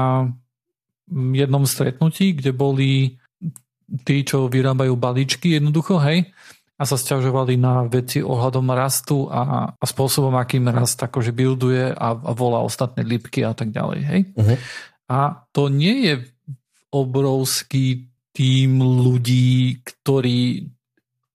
jednom 1.12 1.68
stretnutí, 1.68 2.40
kde 2.40 2.56
boli 2.56 3.20
tí, 4.08 4.24
čo 4.24 4.48
vyrábajú 4.48 4.96
balíčky 4.96 5.60
jednoducho, 5.60 6.00
hej, 6.00 6.32
a 6.80 6.84
sa 6.88 6.96
stiažovali 6.96 7.60
na 7.60 7.86
veci 7.86 8.24
ohľadom 8.24 8.72
rastu 8.72 9.28
a, 9.28 9.76
a 9.76 9.86
spôsobom, 9.86 10.34
akým 10.34 10.66
rast 10.72 10.98
akože 10.98 11.36
builduje 11.36 11.94
a, 11.94 12.08
a 12.16 12.32
volá 12.32 12.64
ostatné 12.64 13.04
lípky 13.06 13.44
a 13.44 13.52
tak 13.54 13.76
ďalej, 13.76 14.00
hej. 14.02 14.22
Uh-huh. 14.34 14.58
A 15.12 15.44
to 15.52 15.68
nie 15.68 16.08
je 16.08 16.16
obrovský 16.90 18.08
tým 18.32 18.80
ľudí, 18.80 19.84
ktorí 19.84 20.72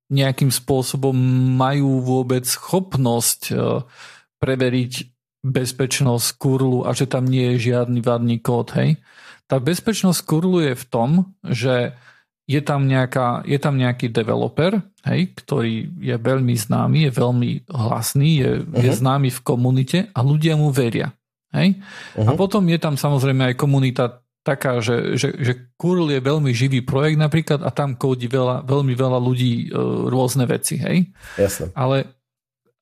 nejakým 0.07 0.55
spôsobom 0.55 1.15
majú 1.59 1.99
vôbec 2.03 2.47
schopnosť 2.47 3.41
e, 3.51 3.55
preveriť 4.39 4.93
bezpečnosť 5.47 6.27
kurlu 6.39 6.87
a 6.87 6.95
že 6.95 7.07
tam 7.07 7.27
nie 7.27 7.55
je 7.55 7.71
žiadny 7.71 8.03
vadný 8.03 8.39
kód, 8.43 8.75
hej. 8.79 8.99
Tá 9.47 9.63
bezpečnosť 9.63 10.27
kurlu 10.27 10.59
je 10.63 10.75
v 10.75 10.85
tom, 10.91 11.11
že 11.47 11.95
je 12.47 12.61
tam, 12.63 12.87
nejaká, 12.87 13.43
je 13.43 13.59
tam 13.59 13.75
nejaký 13.75 14.11
developer, 14.11 14.79
hej, 15.07 15.35
ktorý 15.35 15.91
je 15.99 16.15
veľmi 16.15 16.55
známy, 16.55 17.11
je 17.11 17.13
veľmi 17.15 17.51
hlasný, 17.67 18.31
je, 18.39 18.51
uh-huh. 18.63 18.83
je 18.87 18.91
mhm. 18.95 18.99
známy 19.03 19.29
v 19.35 19.41
komunite 19.43 19.99
a 20.15 20.19
ľudia 20.23 20.55
mu 20.55 20.71
veria. 20.71 21.11
Hej? 21.51 21.79
Uh-huh. 22.15 22.31
A 22.31 22.33
mhm. 22.35 22.39
potom 22.39 22.63
je 22.71 22.79
tam 22.79 22.95
samozrejme 22.95 23.51
aj 23.51 23.59
komunita 23.59 24.23
taká, 24.47 24.79
že, 24.79 25.19
že, 25.19 25.35
že 25.35 25.53
Curl 25.75 26.07
je 26.15 26.23
veľmi 26.23 26.55
živý 26.55 26.87
projekt 26.87 27.19
napríklad 27.19 27.67
a 27.67 27.75
tam 27.75 27.99
kódi 27.99 28.31
veľa, 28.31 28.63
veľmi 28.63 28.95
veľa 28.95 29.19
ľudí 29.19 29.67
e, 29.67 29.75
rôzne 30.07 30.47
veci, 30.47 30.79
hej? 30.79 31.11
Jasne. 31.35 31.75
Ale, 31.75 32.07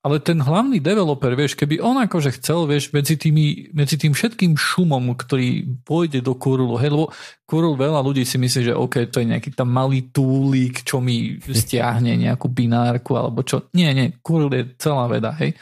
ale 0.04 0.20
ten 0.20 0.36
hlavný 0.36 0.84
developer, 0.84 1.32
vieš, 1.32 1.56
keby 1.56 1.80
on 1.80 1.96
akože 2.04 2.36
chcel, 2.36 2.68
vieš, 2.68 2.92
medzi, 2.92 3.16
tými, 3.16 3.72
medzi 3.72 3.96
tým 3.96 4.12
všetkým 4.12 4.52
šumom, 4.52 5.16
ktorý 5.16 5.80
pôjde 5.88 6.20
do 6.20 6.36
Curlu, 6.36 6.76
hej, 6.76 6.92
lebo 6.92 7.08
Curl 7.48 7.72
veľa 7.72 8.04
ľudí 8.04 8.28
si 8.28 8.36
myslí, 8.36 8.60
že 8.68 8.74
OK, 8.76 9.08
to 9.08 9.24
je 9.24 9.32
nejaký 9.32 9.56
tam 9.56 9.72
malý 9.72 10.12
túlik, 10.12 10.84
čo 10.84 11.00
mi 11.00 11.40
stiahne 11.40 12.20
nejakú 12.20 12.52
binárku 12.52 13.16
alebo 13.16 13.40
čo. 13.40 13.72
Nie, 13.72 13.96
nie, 13.96 14.12
Curl 14.20 14.52
je 14.52 14.76
celá 14.76 15.08
veda, 15.08 15.32
hej. 15.40 15.56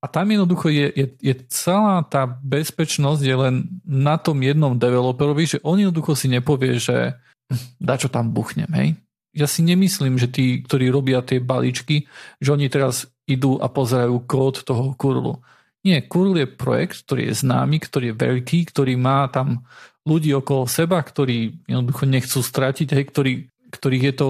A 0.00 0.08
tam 0.08 0.32
jednoducho 0.32 0.72
je, 0.72 0.88
je, 0.96 1.06
je 1.20 1.34
celá 1.52 2.00
tá 2.08 2.24
bezpečnosť 2.24 3.20
je 3.20 3.36
len 3.36 3.68
na 3.84 4.16
tom 4.16 4.40
jednom 4.40 4.72
developerovi, 4.72 5.44
že 5.44 5.58
on 5.60 5.76
jednoducho 5.76 6.16
si 6.16 6.32
nepovie, 6.32 6.80
že 6.80 7.20
da 7.80 8.00
čo 8.00 8.08
tam 8.08 8.32
buchnem, 8.32 8.70
hej. 8.72 8.88
Ja 9.30 9.46
si 9.46 9.62
nemyslím, 9.62 10.18
že 10.18 10.26
tí, 10.26 10.58
ktorí 10.66 10.90
robia 10.90 11.22
tie 11.22 11.38
balíčky, 11.38 12.10
že 12.42 12.50
oni 12.50 12.66
teraz 12.66 13.06
idú 13.30 13.62
a 13.62 13.70
pozerajú 13.70 14.26
kód 14.26 14.66
toho 14.66 14.90
kurlu. 14.98 15.38
Nie, 15.86 16.02
kurl 16.02 16.34
je 16.34 16.50
projekt, 16.50 17.06
ktorý 17.06 17.30
je 17.30 17.46
známy, 17.46 17.78
ktorý 17.78 18.10
je 18.10 18.18
veľký, 18.18 18.58
ktorý 18.74 18.98
má 18.98 19.30
tam 19.30 19.62
ľudí 20.02 20.34
okolo 20.34 20.66
seba, 20.66 20.98
ktorí 20.98 21.62
jednoducho 21.70 22.04
nechcú 22.10 22.42
stratiť, 22.42 22.88
hej, 22.90 23.04
ktorí, 23.06 23.32
ktorých 23.70 24.04
je 24.10 24.14
to 24.18 24.28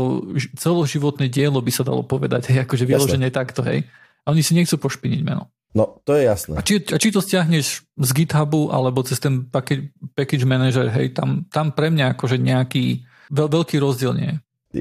celoživotné 0.60 1.32
dielo, 1.32 1.64
by 1.64 1.72
sa 1.72 1.86
dalo 1.86 2.04
povedať, 2.04 2.52
hej, 2.52 2.68
akože 2.68 2.84
vyložené 2.84 3.32
takto, 3.32 3.64
hej. 3.64 3.88
A 4.28 4.36
oni 4.36 4.44
si 4.44 4.52
nechcú 4.52 4.76
pošpiniť 4.76 5.20
meno. 5.24 5.48
No, 5.70 6.02
to 6.02 6.18
je 6.18 6.26
jasné. 6.26 6.58
A 6.58 6.66
či, 6.66 6.82
a 6.82 6.98
či 6.98 7.14
to 7.14 7.22
stiahneš 7.22 7.86
z 7.86 8.10
GitHubu 8.10 8.74
alebo 8.74 9.06
cez 9.06 9.22
ten 9.22 9.46
package, 9.46 9.94
package 10.18 10.42
manager, 10.42 10.90
hej, 10.90 11.14
tam, 11.14 11.46
tam 11.46 11.70
pre 11.70 11.94
mňa 11.94 12.18
akože 12.18 12.42
nejaký 12.42 13.06
veľ, 13.30 13.48
veľký 13.48 13.78
rozdiel 13.78 14.12
nie 14.18 14.28
je. 14.34 14.36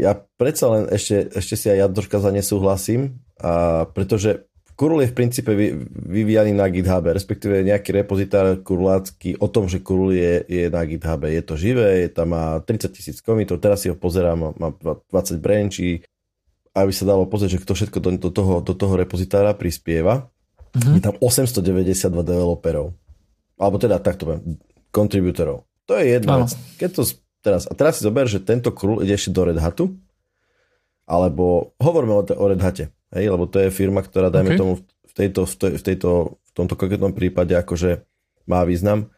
Ja 0.05 0.17
predsa 0.17 0.69
len 0.69 0.83
ešte, 0.89 1.33
ešte 1.33 1.55
si 1.57 1.65
aj 1.69 1.77
ja 1.77 1.87
troška 1.89 2.21
za 2.21 2.29
nesúhlasím, 2.33 3.21
a 3.41 3.85
pretože 3.89 4.49
Kurul 4.79 5.03
je 5.03 5.11
v 5.11 5.17
princípe 5.17 5.51
vy, 5.51 5.75
vyvíjaný 5.91 6.55
na 6.55 6.71
GitHub, 6.71 7.03
respektíve 7.11 7.67
nejaký 7.67 7.91
repozitár 7.91 8.63
kurulácky 8.63 9.35
o 9.35 9.51
tom, 9.51 9.67
že 9.67 9.83
Kurul 9.83 10.15
je, 10.15 10.47
je 10.47 10.71
na 10.71 10.87
GitHub. 10.87 11.19
Je 11.27 11.43
to 11.43 11.59
živé, 11.59 12.07
je 12.07 12.09
tam 12.15 12.31
má 12.31 12.63
30 12.63 12.87
tisíc 12.95 13.19
komitov, 13.19 13.59
teraz 13.59 13.83
si 13.83 13.91
ho 13.91 13.97
pozerám, 13.99 14.55
má 14.55 14.71
20 15.11 15.35
branchí, 15.43 15.99
aby 16.71 16.91
sa 16.95 17.03
dalo 17.03 17.27
pozrieť, 17.27 17.59
že 17.59 17.61
kto 17.67 17.73
všetko 17.75 17.97
do, 17.99 18.09
do, 18.15 18.29
toho, 18.31 18.53
do 18.63 18.71
toho 18.71 18.93
repozitára 18.95 19.51
prispieva. 19.51 20.31
Mm-hmm. 20.75 20.95
Je 20.97 21.01
tam 21.01 21.15
892 21.21 22.23
developerov. 22.23 22.93
Alebo 23.59 23.75
teda 23.81 23.99
takto 23.99 24.29
poviem, 24.29 24.57
kontributorov. 24.93 25.67
To 25.89 25.97
je 25.97 26.17
jedna 26.17 26.45
vec. 26.45 26.53
Keď 26.77 26.89
to 26.93 27.01
teraz, 27.41 27.65
a 27.65 27.73
teraz 27.73 27.99
si 27.99 28.05
zober, 28.05 28.29
že 28.29 28.43
tento 28.43 28.69
krul 28.69 29.01
ide 29.01 29.17
ešte 29.17 29.33
do 29.33 29.47
Red 29.47 29.57
Hatu, 29.57 29.95
alebo 31.09 31.73
hovoríme 31.81 32.13
o, 32.13 32.21
o 32.21 32.45
Red 32.45 32.61
Hate, 32.61 32.93
hej, 33.17 33.25
lebo 33.33 33.49
to 33.49 33.57
je 33.57 33.73
firma, 33.73 34.05
ktorá, 34.05 34.29
dajme 34.29 34.53
okay. 34.53 34.61
tomu, 34.61 34.73
v, 34.79 35.13
tejto, 35.17 35.41
v, 35.49 35.55
tej, 35.57 35.71
v, 35.81 35.83
tejto, 35.83 36.09
v 36.37 36.51
tomto 36.53 36.77
konkrétnom 36.77 37.13
prípade 37.17 37.57
akože 37.57 38.05
má 38.45 38.61
význam, 38.61 39.09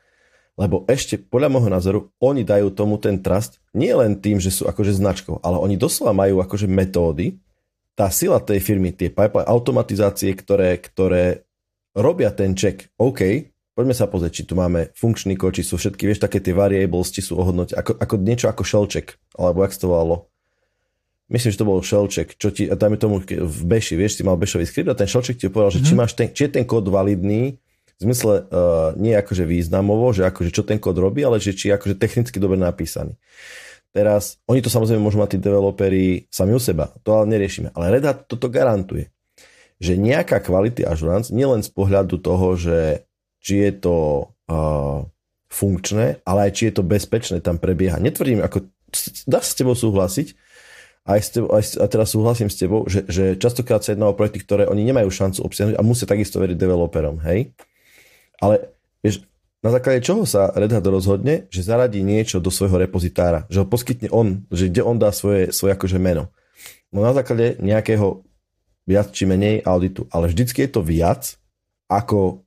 lebo 0.56 0.88
ešte 0.88 1.20
podľa 1.20 1.52
môjho 1.52 1.70
názoru 1.72 2.00
oni 2.24 2.48
dajú 2.48 2.72
tomu 2.72 2.96
ten 2.96 3.20
trust 3.20 3.60
nie 3.76 3.92
len 3.92 4.20
tým, 4.20 4.40
že 4.40 4.52
sú 4.52 4.68
akože 4.68 4.96
značkou, 4.96 5.44
ale 5.44 5.60
oni 5.60 5.76
doslova 5.76 6.16
majú 6.16 6.40
akože 6.40 6.68
metódy, 6.72 7.40
tá 8.02 8.10
sila 8.10 8.42
tej 8.42 8.58
firmy, 8.58 8.98
tie 8.98 9.14
pipeline 9.14 9.46
automatizácie, 9.46 10.34
ktoré, 10.34 10.82
ktoré 10.82 11.46
robia 11.94 12.34
ten 12.34 12.58
check, 12.58 12.90
OK, 12.98 13.54
poďme 13.78 13.94
sa 13.94 14.10
pozrieť, 14.10 14.42
či 14.42 14.44
tu 14.50 14.58
máme 14.58 14.90
funkčný 14.98 15.38
kód, 15.38 15.54
či 15.54 15.62
sú 15.62 15.78
všetky, 15.78 16.10
vieš, 16.10 16.26
také 16.26 16.42
tie 16.42 16.50
variables, 16.50 17.14
či 17.14 17.22
sú 17.22 17.38
ohodnotené, 17.38 17.78
ako, 17.78 18.02
ako 18.02 18.16
niečo 18.18 18.50
ako 18.50 18.66
shell 18.66 18.90
check, 18.90 19.14
alebo 19.38 19.62
jak 19.62 19.78
to 19.78 19.86
volalo. 19.86 20.16
Myslím, 21.30 21.54
že 21.54 21.62
to 21.62 21.70
bol 21.70 21.86
shell 21.86 22.10
check, 22.10 22.34
čo 22.42 22.50
ti, 22.50 22.74
dajme 22.74 22.98
tomu 22.98 23.22
v 23.22 23.60
Beši, 23.70 23.94
vieš, 23.94 24.18
si 24.18 24.26
mal 24.26 24.34
Bešový 24.34 24.66
skript 24.66 24.90
a 24.90 24.98
ten 24.98 25.06
shell 25.06 25.22
check 25.22 25.38
ti 25.38 25.54
povedal, 25.54 25.70
mm-hmm. 25.70 25.86
že 25.86 25.88
či, 25.88 25.94
mhm. 25.94 26.00
máš 26.02 26.12
ten, 26.18 26.28
či 26.34 26.50
je 26.50 26.52
ten 26.58 26.66
kód 26.66 26.90
validný, 26.90 27.62
v 28.02 28.10
zmysle 28.10 28.50
uh, 28.50 28.98
nie 28.98 29.14
akože 29.14 29.46
významovo, 29.46 30.10
že 30.10 30.26
akože 30.26 30.50
čo 30.50 30.66
ten 30.66 30.82
kód 30.82 30.98
robí, 30.98 31.22
ale 31.22 31.38
že 31.38 31.54
či 31.54 31.70
je 31.70 31.78
akože 31.78 32.02
technicky 32.02 32.42
dobre 32.42 32.58
napísaný. 32.58 33.14
Teraz, 33.92 34.40
oni 34.48 34.64
to 34.64 34.72
samozrejme 34.72 35.04
môžu 35.04 35.20
mať 35.20 35.36
tí 35.36 35.40
developeri 35.44 36.24
sami 36.32 36.56
u 36.56 36.62
seba, 36.64 36.96
to 37.04 37.12
ale 37.12 37.28
neriešime. 37.28 37.76
Ale 37.76 38.00
Red 38.00 38.08
Hat 38.08 38.20
toto 38.24 38.48
garantuje, 38.48 39.12
že 39.84 40.00
nejaká 40.00 40.40
quality 40.40 40.88
assurance, 40.88 41.28
nielen 41.28 41.60
z 41.60 41.76
pohľadu 41.76 42.24
toho, 42.24 42.56
že 42.56 43.04
či 43.44 43.68
je 43.68 43.72
to 43.84 43.96
uh, 44.48 45.04
funkčné, 45.52 46.24
ale 46.24 46.40
aj 46.48 46.52
či 46.56 46.64
je 46.72 46.74
to 46.80 46.88
bezpečné, 46.88 47.44
tam 47.44 47.60
prebieha. 47.60 48.00
Netvrdím, 48.00 48.40
ako 48.40 48.72
dá 49.28 49.44
sa 49.44 49.52
s 49.52 49.60
tebou 49.60 49.76
súhlasiť, 49.76 50.28
aj, 51.02 51.20
s 51.20 51.30
tebou, 51.34 51.50
aj 51.52 51.64
a 51.82 51.86
teraz 51.92 52.14
súhlasím 52.14 52.48
s 52.48 52.62
tebou, 52.62 52.88
že, 52.88 53.04
že 53.12 53.36
častokrát 53.36 53.84
sa 53.84 53.92
jedná 53.92 54.08
o 54.08 54.16
projekty, 54.16 54.40
ktoré 54.40 54.70
oni 54.72 54.88
nemajú 54.88 55.10
šancu 55.12 55.44
obsiahnuť 55.44 55.76
a 55.76 55.84
musia 55.84 56.08
takisto 56.08 56.40
veriť 56.40 56.56
developerom, 56.56 57.20
hej? 57.26 57.52
Ale 58.40 58.72
vieš, 59.02 59.26
na 59.62 59.70
základe 59.70 60.02
čoho 60.02 60.26
sa 60.26 60.50
Red 60.58 60.74
Hat 60.74 60.86
rozhodne, 60.90 61.46
že 61.54 61.62
zaradí 61.62 62.02
niečo 62.02 62.42
do 62.42 62.50
svojho 62.50 62.82
repozitára, 62.82 63.46
že 63.46 63.62
ho 63.62 63.70
poskytne 63.70 64.10
on, 64.10 64.42
že 64.50 64.74
kde 64.74 64.82
on 64.82 64.98
dá 64.98 65.14
svoje, 65.14 65.54
svoje 65.54 65.78
akože 65.78 66.02
meno. 66.02 66.34
No 66.90 67.06
na 67.06 67.14
základe 67.14 67.62
nejakého 67.62 68.26
viac 68.90 69.14
či 69.14 69.30
menej 69.30 69.62
auditu, 69.62 70.10
ale 70.10 70.34
vždycky 70.34 70.66
je 70.66 70.72
to 70.74 70.82
viac 70.82 71.38
ako 71.86 72.42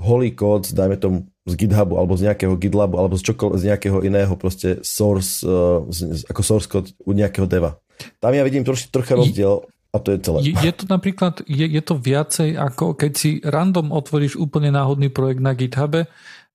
holý 0.00 0.32
kód, 0.32 0.72
dajme 0.72 0.96
tomu 0.96 1.18
z 1.48 1.54
GitHubu 1.56 1.98
alebo 1.98 2.14
z 2.16 2.30
nejakého 2.30 2.54
GitLabu 2.56 2.96
alebo 2.96 3.16
z, 3.16 3.22
čokoľvek, 3.32 3.58
z 3.58 3.64
nejakého 3.72 3.98
iného 4.04 4.34
proste 4.36 4.80
source, 4.84 5.42
uh, 5.42 5.84
z, 5.88 6.24
ako 6.28 6.40
source 6.44 6.68
code 6.68 6.92
u 7.02 7.12
nejakého 7.16 7.48
deva. 7.48 7.80
Tam 8.22 8.30
ja 8.30 8.46
vidím 8.46 8.62
troši, 8.62 8.92
trocha 8.94 9.18
rozdiel 9.18 9.66
a 9.90 9.96
to 9.98 10.14
je 10.14 10.18
celé. 10.20 10.38
Je, 10.44 10.54
je 10.54 10.72
to 10.76 10.84
napríklad, 10.86 11.42
je, 11.48 11.66
je 11.66 11.82
to 11.82 11.96
viacej 11.98 12.54
ako 12.54 12.94
keď 12.94 13.12
si 13.16 13.30
random 13.40 13.90
otvoríš 13.90 14.36
úplne 14.36 14.70
náhodný 14.70 15.08
projekt 15.08 15.40
na 15.40 15.56
GitHube 15.56 16.06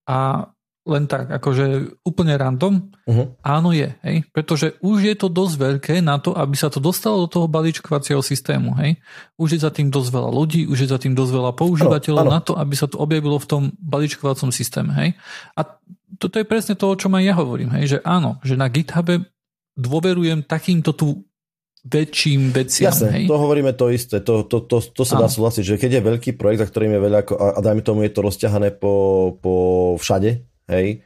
a 0.10 0.50
len 0.84 1.08
tak, 1.08 1.32
akože 1.32 1.96
úplne 2.04 2.36
random, 2.36 2.92
uh-huh. 3.08 3.40
áno 3.40 3.72
je, 3.72 3.96
hej, 4.04 4.28
pretože 4.36 4.76
už 4.84 5.08
je 5.08 5.16
to 5.16 5.32
dosť 5.32 5.56
veľké 5.56 5.96
na 6.04 6.20
to, 6.20 6.36
aby 6.36 6.60
sa 6.60 6.68
to 6.68 6.84
dostalo 6.84 7.24
do 7.24 7.32
toho 7.32 7.48
balíčkovacieho 7.48 8.20
systému, 8.20 8.76
hej. 8.84 9.00
Už 9.40 9.56
je 9.56 9.64
za 9.64 9.72
tým 9.72 9.88
dosť 9.88 10.12
veľa 10.12 10.32
ľudí, 10.36 10.68
už 10.68 10.84
je 10.84 10.92
za 10.92 11.00
tým 11.00 11.16
dosť 11.16 11.32
veľa 11.32 11.52
používateľov 11.56 12.28
ano, 12.28 12.32
ano. 12.32 12.36
na 12.36 12.42
to, 12.44 12.54
aby 12.60 12.76
sa 12.76 12.92
to 12.92 13.00
objavilo 13.00 13.40
v 13.40 13.48
tom 13.48 13.64
balíčkovacom 13.80 14.52
systéme, 14.52 14.92
hej. 15.00 15.10
A 15.56 15.80
toto 16.20 16.36
je 16.36 16.44
presne 16.44 16.76
to, 16.76 16.92
o 16.92 17.00
čom 17.00 17.16
aj 17.16 17.24
ja 17.32 17.34
hovorím, 17.40 17.72
hej, 17.80 17.86
že 17.88 17.98
áno, 18.04 18.44
že 18.44 18.60
na 18.60 18.68
GitHube 18.68 19.24
dôverujem 19.80 20.44
takýmto 20.44 20.92
tu 20.92 21.24
väčším 21.84 22.56
veciam. 22.56 22.96
Jasne, 22.96 23.10
hej? 23.12 23.26
to 23.28 23.36
hovoríme 23.36 23.76
to 23.76 23.92
isté, 23.92 24.24
to, 24.24 24.48
to, 24.48 24.64
to, 24.64 24.80
to 24.80 25.04
sa 25.04 25.20
dá 25.20 25.28
súhlasiť, 25.28 25.76
že 25.76 25.76
keď 25.76 26.00
je 26.00 26.08
veľký 26.08 26.32
projekt, 26.40 26.64
za 26.64 26.68
ktorým 26.72 26.96
je 26.96 27.02
veľa, 27.04 27.20
a, 27.36 27.48
a 27.56 27.60
dajme 27.60 27.84
tomu, 27.84 28.08
je 28.08 28.12
to 28.16 28.24
rozťahané 28.24 28.72
po, 28.80 28.94
po 29.44 29.54
všade, 30.00 30.48
hej, 30.72 31.04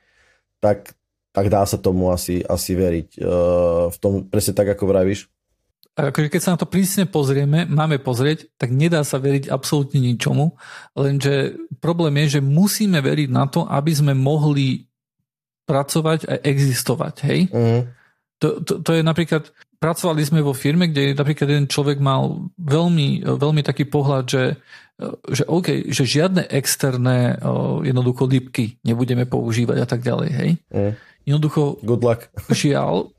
tak, 0.61 0.93
tak 1.33 1.49
dá 1.49 1.65
sa 1.65 1.81
tomu 1.81 2.13
asi, 2.13 2.45
asi 2.45 2.77
veriť. 2.77 3.09
Uh, 3.17 3.89
v 3.89 3.97
tom 3.97 4.13
presne 4.29 4.53
tak, 4.53 4.69
ako 4.69 4.85
vravíš. 4.85 5.25
Akože 5.97 6.29
keď 6.29 6.41
sa 6.45 6.53
na 6.53 6.61
to 6.61 6.69
prísne 6.69 7.09
pozrieme, 7.09 7.65
máme 7.65 7.97
pozrieť, 7.97 8.53
tak 8.61 8.69
nedá 8.69 9.01
sa 9.01 9.17
veriť 9.17 9.49
absolútne 9.49 9.97
ničomu, 9.97 10.53
lenže 10.93 11.57
problém 11.81 12.21
je, 12.21 12.37
že 12.37 12.41
musíme 12.45 13.01
veriť 13.01 13.33
na 13.33 13.49
to, 13.49 13.65
aby 13.65 13.97
sme 13.97 14.13
mohli 14.13 14.85
pracovať 15.65 16.19
a 16.29 16.33
existovať, 16.45 17.15
hej? 17.25 17.39
Uh-huh. 17.49 17.81
To, 18.37 18.61
to, 18.61 18.85
to 18.85 18.91
je 18.93 19.01
napríklad, 19.01 19.49
pracovali 19.77 20.21
sme 20.25 20.41
vo 20.41 20.57
firme, 20.57 20.89
kde 20.89 21.13
napríklad 21.13 21.47
jeden 21.47 21.69
človek 21.69 22.01
mal 22.01 22.49
veľmi, 22.57 23.25
veľmi 23.25 23.61
taký 23.61 23.85
pohľad, 23.85 24.25
že, 24.25 24.43
že 25.29 25.43
OK, 25.45 25.93
že 25.93 26.03
žiadne 26.03 26.49
externé 26.49 27.37
jednoducho 27.85 28.25
lípky 28.25 28.81
nebudeme 28.81 29.29
používať 29.29 29.77
a 29.83 29.87
tak 29.87 30.01
ďalej, 30.01 30.29
hej. 30.33 30.49
Mm. 30.73 30.93
Jednoducho, 31.27 31.77
Good 31.85 32.03
luck. 32.03 32.21
žiaľ, 32.49 33.13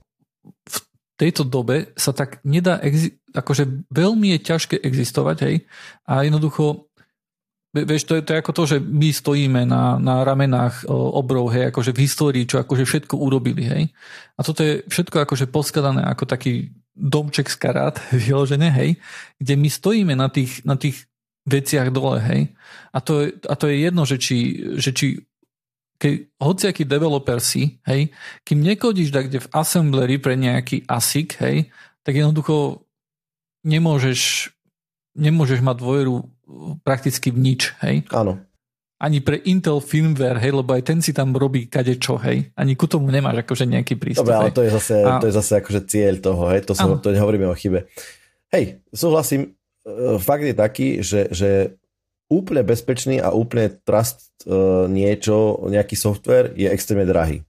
v 0.48 0.78
tejto 1.20 1.46
dobe 1.46 1.94
sa 1.94 2.10
tak 2.10 2.42
nedá, 2.42 2.82
exi- 2.82 3.14
akože 3.34 3.90
veľmi 3.92 4.34
je 4.34 4.38
ťažké 4.42 4.76
existovať, 4.82 5.36
hej, 5.46 5.56
a 6.08 6.26
jednoducho 6.26 6.87
Vieš, 7.84 8.02
to 8.08 8.12
je, 8.18 8.22
to 8.24 8.30
je 8.34 8.40
ako 8.40 8.52
to, 8.54 8.62
že 8.66 8.78
my 8.80 9.08
stojíme 9.12 9.62
na, 9.68 10.00
na 10.00 10.24
ramenách 10.24 10.88
obrov, 10.90 11.52
hej, 11.52 11.68
akože 11.68 11.92
v 11.92 12.02
histórii, 12.06 12.44
čo 12.48 12.62
akože 12.62 12.88
všetko 12.88 13.14
urobili, 13.18 13.68
hej. 13.68 13.84
A 14.38 14.40
toto 14.46 14.64
je 14.64 14.86
všetko 14.88 15.28
akože 15.28 15.50
poskladané 15.52 16.06
ako 16.06 16.24
taký 16.24 16.72
domček 16.96 17.52
z 17.52 17.56
karát, 17.60 17.94
vyložené, 18.26 18.72
hej, 18.72 18.90
kde 19.38 19.54
my 19.54 19.68
stojíme 19.68 20.14
na 20.16 20.32
tých, 20.32 20.64
na 20.64 20.80
tých 20.80 21.04
veciach 21.44 21.92
dole, 21.92 22.18
hej. 22.24 22.42
A 22.94 22.98
to, 23.04 23.26
je, 23.26 23.38
a 23.44 23.54
to 23.54 23.68
je 23.68 23.76
jedno, 23.84 24.02
že 24.08 24.16
či, 24.16 24.38
že 24.80 24.90
či 24.96 25.06
keď 25.98 26.30
hociaký 26.38 26.86
developer 26.86 27.42
si, 27.42 27.82
hej, 27.82 28.14
kým 28.46 28.62
nekodíš 28.62 29.10
tak 29.10 29.28
kde 29.28 29.42
v 29.42 29.50
assembleri 29.50 30.16
pre 30.22 30.38
nejaký 30.38 30.86
ASIC, 30.86 31.28
hej, 31.42 31.56
tak 32.06 32.14
jednoducho 32.14 32.86
nemôžeš, 33.66 34.50
nemôžeš 35.18 35.60
mať 35.60 35.76
dôveru 35.82 36.14
prakticky 36.86 37.34
v 37.34 37.38
nič, 37.42 37.74
hej. 37.82 38.06
Áno. 38.14 38.38
Ani 38.98 39.22
pre 39.22 39.38
Intel 39.46 39.78
firmware, 39.78 40.42
hej, 40.42 40.54
lebo 40.54 40.74
aj 40.74 40.82
ten 40.82 40.98
si 40.98 41.14
tam 41.14 41.34
robí 41.34 41.70
kadečo, 41.70 42.18
hej. 42.22 42.50
Ani 42.54 42.74
ku 42.74 42.86
tomu 42.90 43.10
nemáš 43.10 43.42
akože 43.46 43.66
nejaký 43.66 43.94
prístup. 43.98 44.26
Dobre, 44.26 44.38
ale 44.38 44.50
to 44.54 44.62
je 44.62 44.70
zase, 44.74 44.96
a... 45.02 45.18
to 45.22 45.26
je 45.30 45.34
zase 45.34 45.52
akože 45.58 45.80
cieľ 45.86 46.14
toho, 46.18 46.42
hej, 46.50 46.66
to, 46.66 46.72
som, 46.74 46.98
to 46.98 47.14
nehovoríme 47.14 47.46
o 47.46 47.54
chybe. 47.54 47.86
Hej, 48.50 48.82
súhlasím, 48.90 49.54
e, 49.86 50.18
fakt 50.18 50.46
je 50.46 50.54
taký, 50.56 50.88
že, 51.04 51.30
že 51.30 51.78
úplne 52.28 52.62
bezpečný 52.62 53.18
a 53.24 53.32
úplne 53.32 53.72
trust 53.88 54.44
uh, 54.44 54.84
niečo, 54.84 55.64
nejaký 55.64 55.96
software 55.96 56.52
je 56.52 56.68
extrémne 56.68 57.08
drahý. 57.08 57.40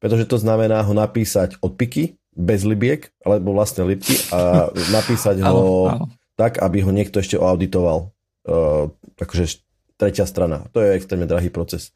Pretože 0.00 0.24
to 0.24 0.40
znamená 0.40 0.80
ho 0.80 0.96
napísať 0.96 1.60
od 1.60 1.76
piky, 1.76 2.16
bez 2.32 2.64
libiek, 2.64 3.12
alebo 3.20 3.52
vlastne 3.52 3.84
lipky 3.84 4.16
a 4.32 4.72
napísať 4.72 5.44
ho 5.44 5.52
áno, 5.52 5.64
áno. 5.92 6.06
Tak, 6.40 6.56
aby 6.64 6.80
ho 6.80 6.88
niekto 6.88 7.20
ešte 7.20 7.36
auditoval. 7.36 8.16
Uh, 8.48 8.88
akože 9.20 9.60
tretia 10.00 10.24
strana. 10.24 10.64
To 10.72 10.80
je 10.80 10.96
extrémne 10.96 11.28
drahý 11.28 11.52
proces. 11.52 11.92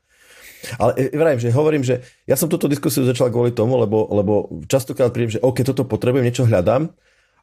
Ale 0.77 0.93
e, 0.97 1.17
vrajím, 1.17 1.41
že 1.41 1.57
hovorím, 1.57 1.81
že 1.81 2.05
ja 2.29 2.37
som 2.37 2.53
túto 2.53 2.69
diskusiu 2.69 3.09
začal 3.09 3.33
kvôli 3.33 3.57
tomu, 3.57 3.81
lebo, 3.81 4.05
lebo 4.13 4.61
častokrát 4.69 5.09
príjem, 5.09 5.41
že 5.41 5.43
OK, 5.45 5.65
toto 5.65 5.89
potrebujem, 5.89 6.29
niečo 6.29 6.45
hľadám 6.45 6.93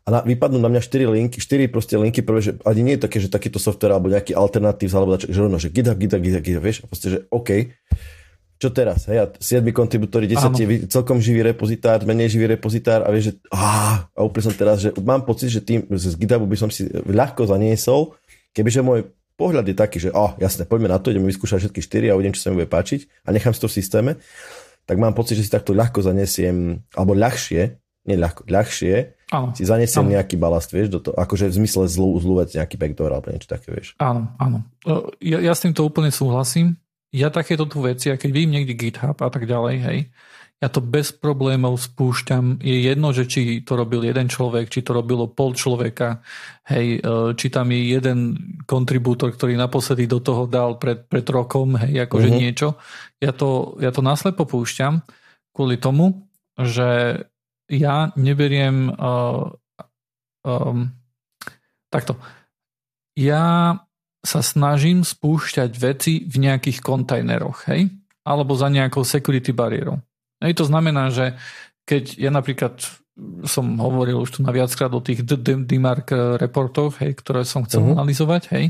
a 0.05 0.07
na, 0.09 0.19
vypadnú 0.25 0.57
na 0.57 0.69
mňa 0.69 0.81
4 0.81 1.05
linky, 1.17 1.37
4 1.37 1.69
proste 1.69 1.97
linky, 1.97 2.25
prvé, 2.25 2.41
že 2.41 2.51
ani 2.65 2.81
nie 2.81 2.93
je 2.97 3.05
také, 3.05 3.17
že 3.21 3.29
takýto 3.29 3.61
software 3.61 3.97
alebo 3.97 4.09
nejaký 4.09 4.33
alternatív, 4.33 4.89
alebo 4.97 5.17
že 5.17 5.37
rovno, 5.37 5.61
že 5.61 5.69
GitHub, 5.69 5.97
GitHub, 5.97 6.21
GitHub, 6.21 6.41
GitHub, 6.41 6.63
vieš, 6.65 6.77
a 6.81 6.85
proste, 6.89 7.07
že 7.13 7.17
OK, 7.29 7.69
čo 8.61 8.69
teraz, 8.69 9.09
hej, 9.09 9.17
a 9.17 9.25
7 9.25 9.65
kontribútory, 9.73 10.29
10 10.29 10.85
celkom 10.85 11.17
živý 11.17 11.41
repozitár, 11.41 12.05
menej 12.05 12.37
živý 12.37 12.45
repozitár 12.45 13.01
a 13.01 13.09
vieš, 13.09 13.33
že 13.33 13.49
á, 13.49 14.05
a 14.13 14.19
úplne 14.21 14.45
som 14.45 14.53
teraz, 14.53 14.85
že 14.85 14.93
mám 15.01 15.25
pocit, 15.25 15.49
že 15.49 15.65
tým 15.65 15.89
z 15.89 16.13
GitHubu 16.13 16.45
by 16.45 16.57
som 16.61 16.69
si 16.69 16.85
ľahko 16.93 17.49
zaniesol, 17.49 18.13
kebyže 18.53 18.85
môj 18.85 19.09
pohľad 19.33 19.65
je 19.65 19.73
taký, 19.73 19.97
že 19.97 20.13
oh, 20.13 20.37
jasne, 20.37 20.69
poďme 20.69 20.93
na 20.93 21.01
to, 21.01 21.09
ideme 21.09 21.25
vyskúšať 21.25 21.65
všetky 21.65 21.81
4 21.81 22.13
a 22.13 22.15
uvidím, 22.21 22.37
čo 22.37 22.45
sa 22.45 22.47
mi 22.53 22.61
bude 22.61 22.69
páčiť 22.69 23.25
a 23.25 23.33
nechám 23.33 23.57
si 23.57 23.65
to 23.65 23.65
v 23.65 23.77
systéme, 23.81 24.11
tak 24.85 25.01
mám 25.01 25.17
pocit, 25.17 25.41
že 25.41 25.49
si 25.49 25.51
takto 25.51 25.73
ľahko 25.73 26.05
zaniesiem, 26.05 26.85
alebo 26.93 27.17
ľahšie, 27.17 27.61
nie 28.05 28.17
ľahko, 28.17 28.45
ľahšie, 28.45 28.93
áno, 29.33 29.57
si 29.57 29.65
zanesiem 29.65 30.05
áno. 30.05 30.13
nejaký 30.21 30.37
balast, 30.37 30.69
vieš, 30.69 30.93
do 30.93 30.99
toho, 31.01 31.17
akože 31.17 31.49
v 31.49 31.65
zmysle 31.65 31.89
zlú, 31.89 32.17
zlú 32.21 32.45
vec, 32.45 32.53
nejaký 32.53 32.77
backdoor 32.77 33.09
alebo 33.09 33.33
niečo 33.33 33.49
také, 33.49 33.73
vieš. 33.73 33.97
Áno, 33.97 34.29
áno. 34.37 34.65
Ja, 35.17 35.41
ja 35.41 35.53
s 35.53 35.65
týmto 35.65 35.81
úplne 35.81 36.13
súhlasím. 36.13 36.77
Ja 37.11 37.27
takéto 37.27 37.67
tu 37.67 37.83
veci, 37.83 38.07
a 38.07 38.15
keď 38.15 38.29
vidím 38.31 38.55
niekde 38.55 38.79
GitHub 38.79 39.19
a 39.19 39.29
tak 39.29 39.43
ďalej, 39.43 39.75
hej, 39.83 39.99
ja 40.61 40.69
to 40.69 40.77
bez 40.77 41.09
problémov 41.09 41.73
spúšťam. 41.81 42.61
Je 42.61 42.85
jedno, 42.85 43.09
že 43.11 43.25
či 43.25 43.65
to 43.65 43.73
robil 43.73 44.05
jeden 44.05 44.29
človek, 44.29 44.69
či 44.69 44.85
to 44.85 44.93
robilo 44.93 45.25
pol 45.25 45.57
človeka, 45.57 46.21
hej, 46.69 47.01
e, 47.01 47.33
či 47.33 47.49
tam 47.49 47.73
je 47.73 47.97
jeden 47.97 48.19
kontribútor, 48.69 49.33
ktorý 49.33 49.57
naposledy 49.57 50.05
do 50.05 50.21
toho 50.21 50.45
dal 50.45 50.77
pred, 50.77 51.09
pred 51.09 51.25
rokom, 51.25 51.81
hej, 51.81 52.05
akože 52.05 52.29
uh-huh. 52.29 52.41
niečo. 52.45 52.67
Ja 53.17 53.33
to, 53.33 53.75
ja 53.81 53.89
to 53.89 54.05
následpo 54.05 54.45
púšťam 54.45 55.01
kvôli 55.49 55.81
tomu, 55.81 56.29
že 56.61 57.19
ja 57.65 58.13
neberiem 58.13 58.93
uh, 58.93 59.49
um, 60.45 60.93
takto. 61.89 62.21
Ja 63.17 63.75
sa 64.21 64.45
snažím 64.45 65.01
spúšťať 65.01 65.71
veci 65.81 66.13
v 66.29 66.35
nejakých 66.45 66.81
kontajneroch, 66.85 67.65
hej? 67.73 67.89
Alebo 68.21 68.53
za 68.53 68.69
nejakou 68.69 69.01
security 69.01 69.49
bariérou. 69.49 69.97
Hej, 70.41 70.61
to 70.61 70.65
znamená, 70.69 71.09
že 71.09 71.37
keď 71.89 72.21
ja 72.21 72.29
napríklad 72.29 72.77
som 73.45 73.77
hovoril 73.77 74.21
už 74.21 74.37
tu 74.37 74.39
na 74.41 74.53
viackrát 74.53 74.89
o 74.93 75.03
tých 75.03 75.25
DMARC 75.25 76.37
reportoch, 76.39 77.01
hej, 77.01 77.17
ktoré 77.17 77.45
som 77.45 77.65
chcel 77.67 77.83
uh-huh. 77.83 77.97
analyzovať, 77.97 78.43
hej, 78.55 78.65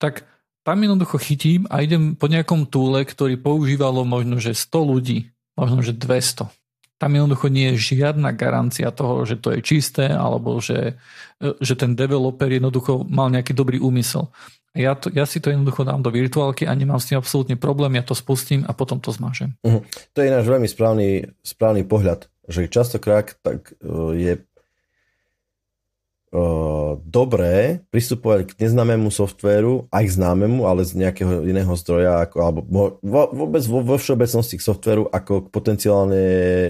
tak 0.00 0.26
tam 0.64 0.80
jednoducho 0.80 1.20
chytím 1.20 1.68
a 1.68 1.84
idem 1.84 2.16
po 2.16 2.26
nejakom 2.26 2.64
túle, 2.66 3.04
ktorý 3.04 3.36
používalo 3.36 4.02
možno, 4.02 4.40
že 4.40 4.56
100 4.56 4.90
ľudí, 4.90 5.18
možno, 5.54 5.84
že 5.84 5.92
200 5.92 6.48
tam 7.04 7.20
jednoducho 7.20 7.52
nie 7.52 7.74
je 7.74 7.92
žiadna 7.94 8.32
garancia 8.32 8.88
toho, 8.94 9.26
že 9.26 9.36
to 9.36 9.52
je 9.52 9.60
čisté, 9.60 10.08
alebo 10.08 10.62
že, 10.62 10.96
že 11.58 11.74
ten 11.74 11.92
developer 11.98 12.48
jednoducho 12.48 13.04
mal 13.04 13.28
nejaký 13.28 13.52
dobrý 13.52 13.82
úmysel. 13.82 14.30
Ja, 14.74 14.98
to, 14.98 15.06
ja 15.14 15.22
si 15.22 15.38
to 15.38 15.54
jednoducho 15.54 15.86
dám 15.86 16.02
do 16.02 16.10
virtuálky 16.10 16.66
a 16.66 16.74
nemám 16.74 16.98
s 16.98 17.06
tým 17.06 17.22
absolútne 17.22 17.54
problém, 17.54 17.94
ja 17.94 18.02
to 18.02 18.18
spustím 18.18 18.66
a 18.66 18.74
potom 18.74 18.98
to 18.98 19.14
zmažem. 19.14 19.54
Uh-huh. 19.62 19.86
To 19.86 20.18
je 20.18 20.34
náš 20.34 20.50
veľmi 20.50 20.66
správny, 20.66 21.30
správny 21.46 21.86
pohľad, 21.86 22.26
že 22.50 22.66
častokrát 22.66 23.38
tak 23.38 23.70
uh, 23.78 24.10
je 24.18 24.42
uh, 26.34 26.98
dobré 27.06 27.86
pristupovať 27.94 28.50
k 28.50 28.66
neznámemu 28.66 29.14
softvéru, 29.14 29.86
aj 29.94 30.10
k 30.10 30.14
známemu, 30.18 30.66
ale 30.66 30.82
z 30.82 31.06
nejakého 31.06 31.46
iného 31.46 31.70
zdroja, 31.78 32.26
ako, 32.26 32.36
alebo 32.42 32.60
vo, 32.98 33.30
vôbec 33.30 33.62
vo, 33.70 33.78
vo 33.78 33.94
všeobecnosti 33.94 34.58
k 34.58 34.66
softvéru 34.66 35.06
ako 35.06 35.46
k 35.46 35.52
potenciálne 35.54 36.24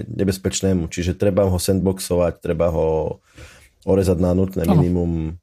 nebezpečnému. 0.05 0.93
Čiže 0.93 1.17
treba 1.17 1.49
ho 1.49 1.57
sandboxovať, 1.57 2.37
treba 2.37 2.69
ho 2.69 3.17
orezať 3.81 4.17
na 4.21 4.37
nutné 4.37 4.69
minimum 4.69 5.41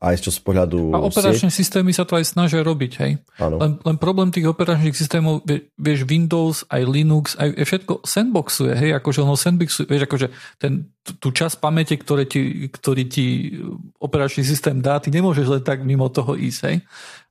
aj 0.00 0.16
čo 0.24 0.32
z 0.32 0.40
pohľadu 0.40 0.96
A 0.96 1.04
operačné 1.04 1.52
sieť. 1.52 1.60
systémy 1.60 1.92
sa 1.92 2.08
to 2.08 2.16
aj 2.16 2.24
snažia 2.24 2.64
robiť, 2.64 2.92
hej. 3.04 3.20
Len, 3.36 3.76
len 3.84 3.96
problém 4.00 4.32
tých 4.32 4.48
operačných 4.48 4.96
systémov, 4.96 5.44
vieš, 5.76 6.08
Windows, 6.08 6.64
aj 6.72 6.82
Linux, 6.88 7.36
aj 7.36 7.60
všetko 7.60 8.08
sandboxuje, 8.08 8.72
hej, 8.80 8.90
akože 8.96 9.20
ono 9.20 9.36
sandboxuje, 9.36 9.84
vieš, 9.84 10.08
akože 10.08 10.26
ten, 10.56 10.88
tú 11.20 11.28
časť 11.28 11.60
pamäte, 11.60 12.00
ktoré 12.00 12.24
ti, 12.24 12.72
ktorý 12.72 13.02
ti 13.12 13.52
operačný 14.00 14.40
systém 14.40 14.80
dá, 14.80 14.96
ty 15.04 15.12
nemôžeš 15.12 15.46
len 15.52 15.62
tak 15.62 15.84
mimo 15.84 16.08
toho 16.08 16.32
ísť, 16.32 16.60
hej. 16.64 16.76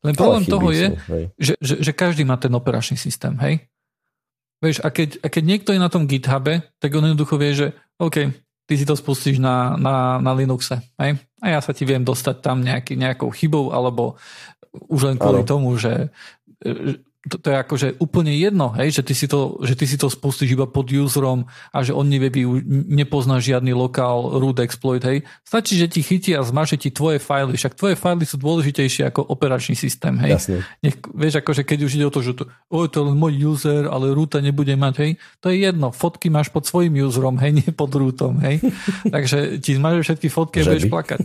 Len 0.05 0.13
problém 0.13 0.45
toho 0.45 0.69
je, 0.69 0.93
sú, 0.93 1.13
že, 1.41 1.53
že, 1.57 1.75
že 1.81 1.91
každý 1.97 2.21
má 2.21 2.37
ten 2.37 2.53
operačný 2.53 3.01
systém, 3.01 3.33
hej. 3.41 3.65
Vieš, 4.61 4.85
a 4.85 4.93
keď, 4.93 5.25
a 5.25 5.27
keď 5.33 5.43
niekto 5.43 5.73
je 5.73 5.81
na 5.81 5.89
tom 5.89 6.05
GitHube, 6.05 6.61
tak 6.77 6.89
on 6.93 7.09
jednoducho 7.09 7.33
vie, 7.41 7.51
že 7.55 7.67
OK, 7.97 8.29
ty 8.69 8.77
si 8.77 8.85
to 8.85 8.93
spustíš 8.93 9.41
na, 9.41 9.73
na, 9.81 10.21
na 10.21 10.31
Linuxe. 10.37 10.77
Hej? 11.01 11.17
A 11.41 11.57
ja 11.57 11.59
sa 11.59 11.73
ti 11.73 11.89
viem 11.89 12.05
dostať 12.05 12.37
tam 12.37 12.61
nejaký, 12.61 12.93
nejakou 12.93 13.33
chybou, 13.33 13.73
alebo 13.73 14.13
už 14.93 15.09
len 15.09 15.17
kvôli 15.17 15.41
ano. 15.41 15.49
tomu, 15.49 15.73
že 15.73 16.13
to, 17.29 17.37
to 17.37 17.47
je 17.53 17.57
akože 17.61 17.87
úplne 18.01 18.33
jedno, 18.33 18.73
hej, 18.73 18.99
že, 18.99 19.01
ty 19.05 19.13
si 19.13 19.29
to, 19.29 19.61
že 19.61 19.77
ty 19.77 19.85
si 19.85 19.95
to 19.95 20.09
spustíš 20.09 20.57
iba 20.57 20.65
pod 20.65 20.89
userom 20.89 21.45
a 21.69 21.77
že 21.85 21.93
on 21.93 22.09
nevie, 22.09 22.33
nepozná 22.89 23.37
žiadny 23.37 23.71
lokál 23.77 24.41
root 24.41 24.57
exploit, 24.59 25.05
hej. 25.05 25.21
Stačí, 25.45 25.77
že 25.77 25.85
ti 25.85 26.01
chytí 26.01 26.33
a 26.33 26.41
zmaže 26.41 26.81
ti 26.81 26.89
tvoje 26.89 27.21
fajly, 27.21 27.53
však 27.53 27.77
tvoje 27.77 27.93
fajly 27.93 28.25
sú 28.25 28.41
dôležitejšie 28.41 29.13
ako 29.13 29.21
operačný 29.29 29.77
systém, 29.77 30.17
hej. 30.25 30.41
Jasne. 30.41 30.57
Nech, 30.81 30.97
vieš, 31.13 31.45
akože 31.45 31.61
keď 31.61 31.79
už 31.85 31.91
ide 32.01 32.05
o 32.09 32.13
to, 32.13 32.25
že 32.25 32.33
to, 32.33 32.43
o, 32.73 32.89
to 32.89 33.05
je 33.05 33.13
môj 33.13 33.33
user, 33.45 33.85
ale 33.85 34.09
roota 34.09 34.41
nebude 34.41 34.73
mať, 34.73 34.93
hej, 35.05 35.11
to 35.37 35.53
je 35.53 35.69
jedno, 35.69 35.93
fotky 35.93 36.33
máš 36.33 36.49
pod 36.49 36.65
svojim 36.65 36.97
userom, 36.97 37.37
hej, 37.37 37.61
nie 37.61 37.69
pod 37.69 37.93
rootom, 37.93 38.41
hej. 38.41 38.57
Takže 39.15 39.61
ti 39.61 39.77
zmaže 39.77 40.01
všetky 40.01 40.27
fotky 40.33 40.65
a 40.65 40.73
budeš 40.73 40.89
plakať. 40.89 41.19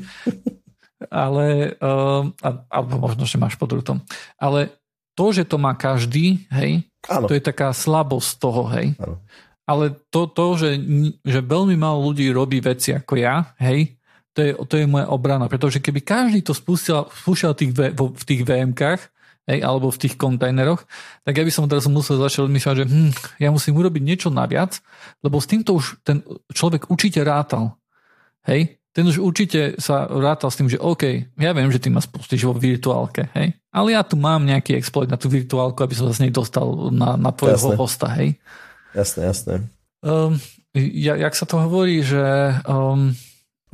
Ale, 1.10 1.76
uh, 1.84 2.24
alebo 2.72 2.94
možno, 2.96 3.28
že 3.28 3.36
máš 3.36 3.60
pod 3.60 3.72
rootom. 3.76 4.00
Ale 4.40 4.83
to, 5.14 5.30
že 5.30 5.46
to 5.46 5.56
má 5.56 5.74
každý, 5.78 6.44
hej, 6.50 6.84
ano. 7.06 7.26
to 7.30 7.34
je 7.34 7.42
taká 7.42 7.70
slabosť 7.70 8.30
toho, 8.38 8.62
hej. 8.74 8.98
Ano. 8.98 9.22
Ale 9.64 9.96
to, 10.12 10.28
to 10.28 10.60
že, 10.60 10.76
že 11.24 11.40
veľmi 11.40 11.72
málo 11.78 12.12
ľudí 12.12 12.28
robí 12.28 12.60
veci 12.60 12.92
ako 12.92 13.16
ja, 13.16 13.56
hej, 13.62 13.96
to 14.34 14.38
je, 14.42 14.50
to 14.66 14.74
je 14.82 14.90
moja 14.90 15.06
obrana, 15.08 15.46
pretože 15.46 15.78
keby 15.78 16.02
každý 16.02 16.42
to 16.42 16.52
spustil, 16.52 17.06
spúšťal 17.06 17.52
tých, 17.54 17.72
v 17.94 18.22
tých 18.26 18.42
VMkách, 18.42 19.00
hej, 19.46 19.58
alebo 19.62 19.92
v 19.92 20.00
tých 20.00 20.18
kontajneroch, 20.18 20.82
tak 21.22 21.38
ja 21.38 21.44
by 21.46 21.52
som 21.52 21.70
teraz 21.70 21.86
musel 21.86 22.18
začať 22.18 22.50
myslieť, 22.50 22.76
že 22.84 22.86
hm, 22.88 23.12
ja 23.40 23.48
musím 23.54 23.78
urobiť 23.78 24.02
niečo 24.02 24.28
naviac, 24.32 24.80
lebo 25.22 25.38
s 25.38 25.46
týmto 25.48 25.76
už 25.76 26.02
ten 26.02 26.24
človek 26.50 26.90
určite 26.90 27.22
rátal. 27.22 27.76
Hej, 28.44 28.76
ten 28.94 29.10
už 29.10 29.18
určite 29.18 29.74
sa 29.82 30.06
rátal 30.06 30.54
s 30.54 30.56
tým, 30.56 30.70
že 30.70 30.78
OK, 30.78 31.34
ja 31.34 31.50
viem, 31.50 31.66
že 31.68 31.82
ty 31.82 31.90
ma 31.90 31.98
spustíš 31.98 32.46
vo 32.46 32.54
virtuálke, 32.54 33.26
hej, 33.34 33.58
ale 33.74 33.88
ja 33.90 34.06
tu 34.06 34.14
mám 34.14 34.46
nejaký 34.46 34.78
exploit 34.78 35.10
na 35.10 35.18
tú 35.18 35.26
virtuálku, 35.26 35.82
aby 35.82 35.98
som 35.98 36.06
sa 36.06 36.14
z 36.14 36.22
nej 36.22 36.32
dostal 36.32 36.94
na, 36.94 37.18
na 37.18 37.34
tvojho 37.34 37.58
jasné. 37.58 37.74
hosta, 37.74 38.06
hej. 38.14 38.38
Jasné, 38.94 39.20
jasné. 39.26 39.54
Um, 40.06 40.38
ja, 40.78 41.18
jak 41.18 41.34
sa 41.34 41.42
to 41.42 41.58
hovorí, 41.58 42.06
že... 42.06 42.22
Um, 42.70 43.18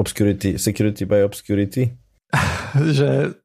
obscurity, 0.01 0.57
security 0.57 1.05
by 1.05 1.29
obscurity? 1.29 1.93
že 2.97 3.37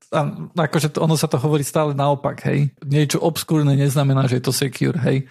akože 0.55 0.95
to, 0.95 1.03
ono 1.03 1.19
sa 1.19 1.27
to 1.27 1.35
hovorí 1.35 1.67
stále 1.67 1.91
naopak, 1.91 2.39
hej. 2.47 2.71
Niečo 2.87 3.19
obskúrne 3.19 3.75
neznamená, 3.75 4.31
že 4.31 4.39
je 4.39 4.43
to 4.47 4.55
secure, 4.55 4.95
hej. 5.03 5.27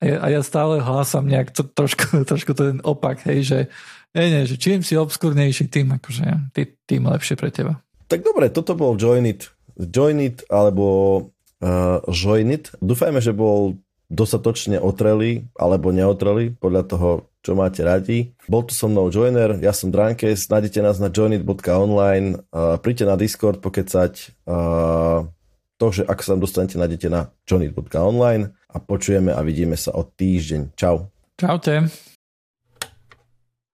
A 0.00 0.02
ja, 0.08 0.16
a 0.24 0.26
ja 0.32 0.40
stále 0.40 0.80
hlásam 0.80 1.28
nejak 1.28 1.52
to, 1.52 1.68
trošku, 1.68 2.16
trošku 2.30 2.56
ten 2.56 2.80
opak, 2.80 3.20
hej, 3.28 3.44
že 3.44 3.58
nie, 4.16 4.26
nie, 4.28 4.42
že 4.44 4.56
čím 4.60 4.84
si 4.84 4.96
obskúrnejší, 4.96 5.72
tým, 5.72 5.96
akože, 5.96 6.52
tým, 6.52 6.68
tým 6.84 7.02
lepšie 7.08 7.34
pre 7.36 7.48
teba. 7.48 7.80
Tak 8.06 8.20
dobre, 8.20 8.52
toto 8.52 8.76
bol 8.76 9.00
Join 9.00 9.24
It 9.24 9.48
Joinit 9.78 10.44
alebo 10.52 10.86
uh, 11.60 11.98
Joinit. 12.08 12.72
Dúfajme, 12.82 13.20
že 13.24 13.32
bol 13.32 13.80
dostatočne 14.12 14.76
otrelý 14.76 15.48
alebo 15.56 15.88
neotrelý 15.88 16.52
podľa 16.60 16.82
toho, 16.84 17.10
čo 17.40 17.56
máte 17.56 17.80
radi. 17.80 18.36
Bol 18.44 18.68
tu 18.68 18.76
so 18.76 18.86
mnou 18.92 19.08
Joiner, 19.08 19.56
ja 19.64 19.72
som 19.72 19.88
Drankes, 19.88 20.52
nájdete 20.52 20.84
nás 20.84 21.00
na 21.00 21.08
joinit.online, 21.08 22.44
uh, 22.52 22.76
príďte 22.76 23.08
na 23.08 23.16
Discord 23.16 23.64
pokecať. 23.64 24.44
Uh, 24.44 25.24
to, 25.80 25.90
že 25.90 26.02
ako 26.06 26.20
sa 26.20 26.30
tam 26.36 26.42
dostanete, 26.44 26.76
nájdete 26.76 27.08
na 27.08 27.32
joinit.online 27.48 28.52
a 28.68 28.76
počujeme 28.78 29.32
a 29.32 29.40
vidíme 29.40 29.74
sa 29.80 29.96
o 29.96 30.04
týždeň. 30.04 30.76
Čau. 30.76 31.08
Čaute. 31.40 32.11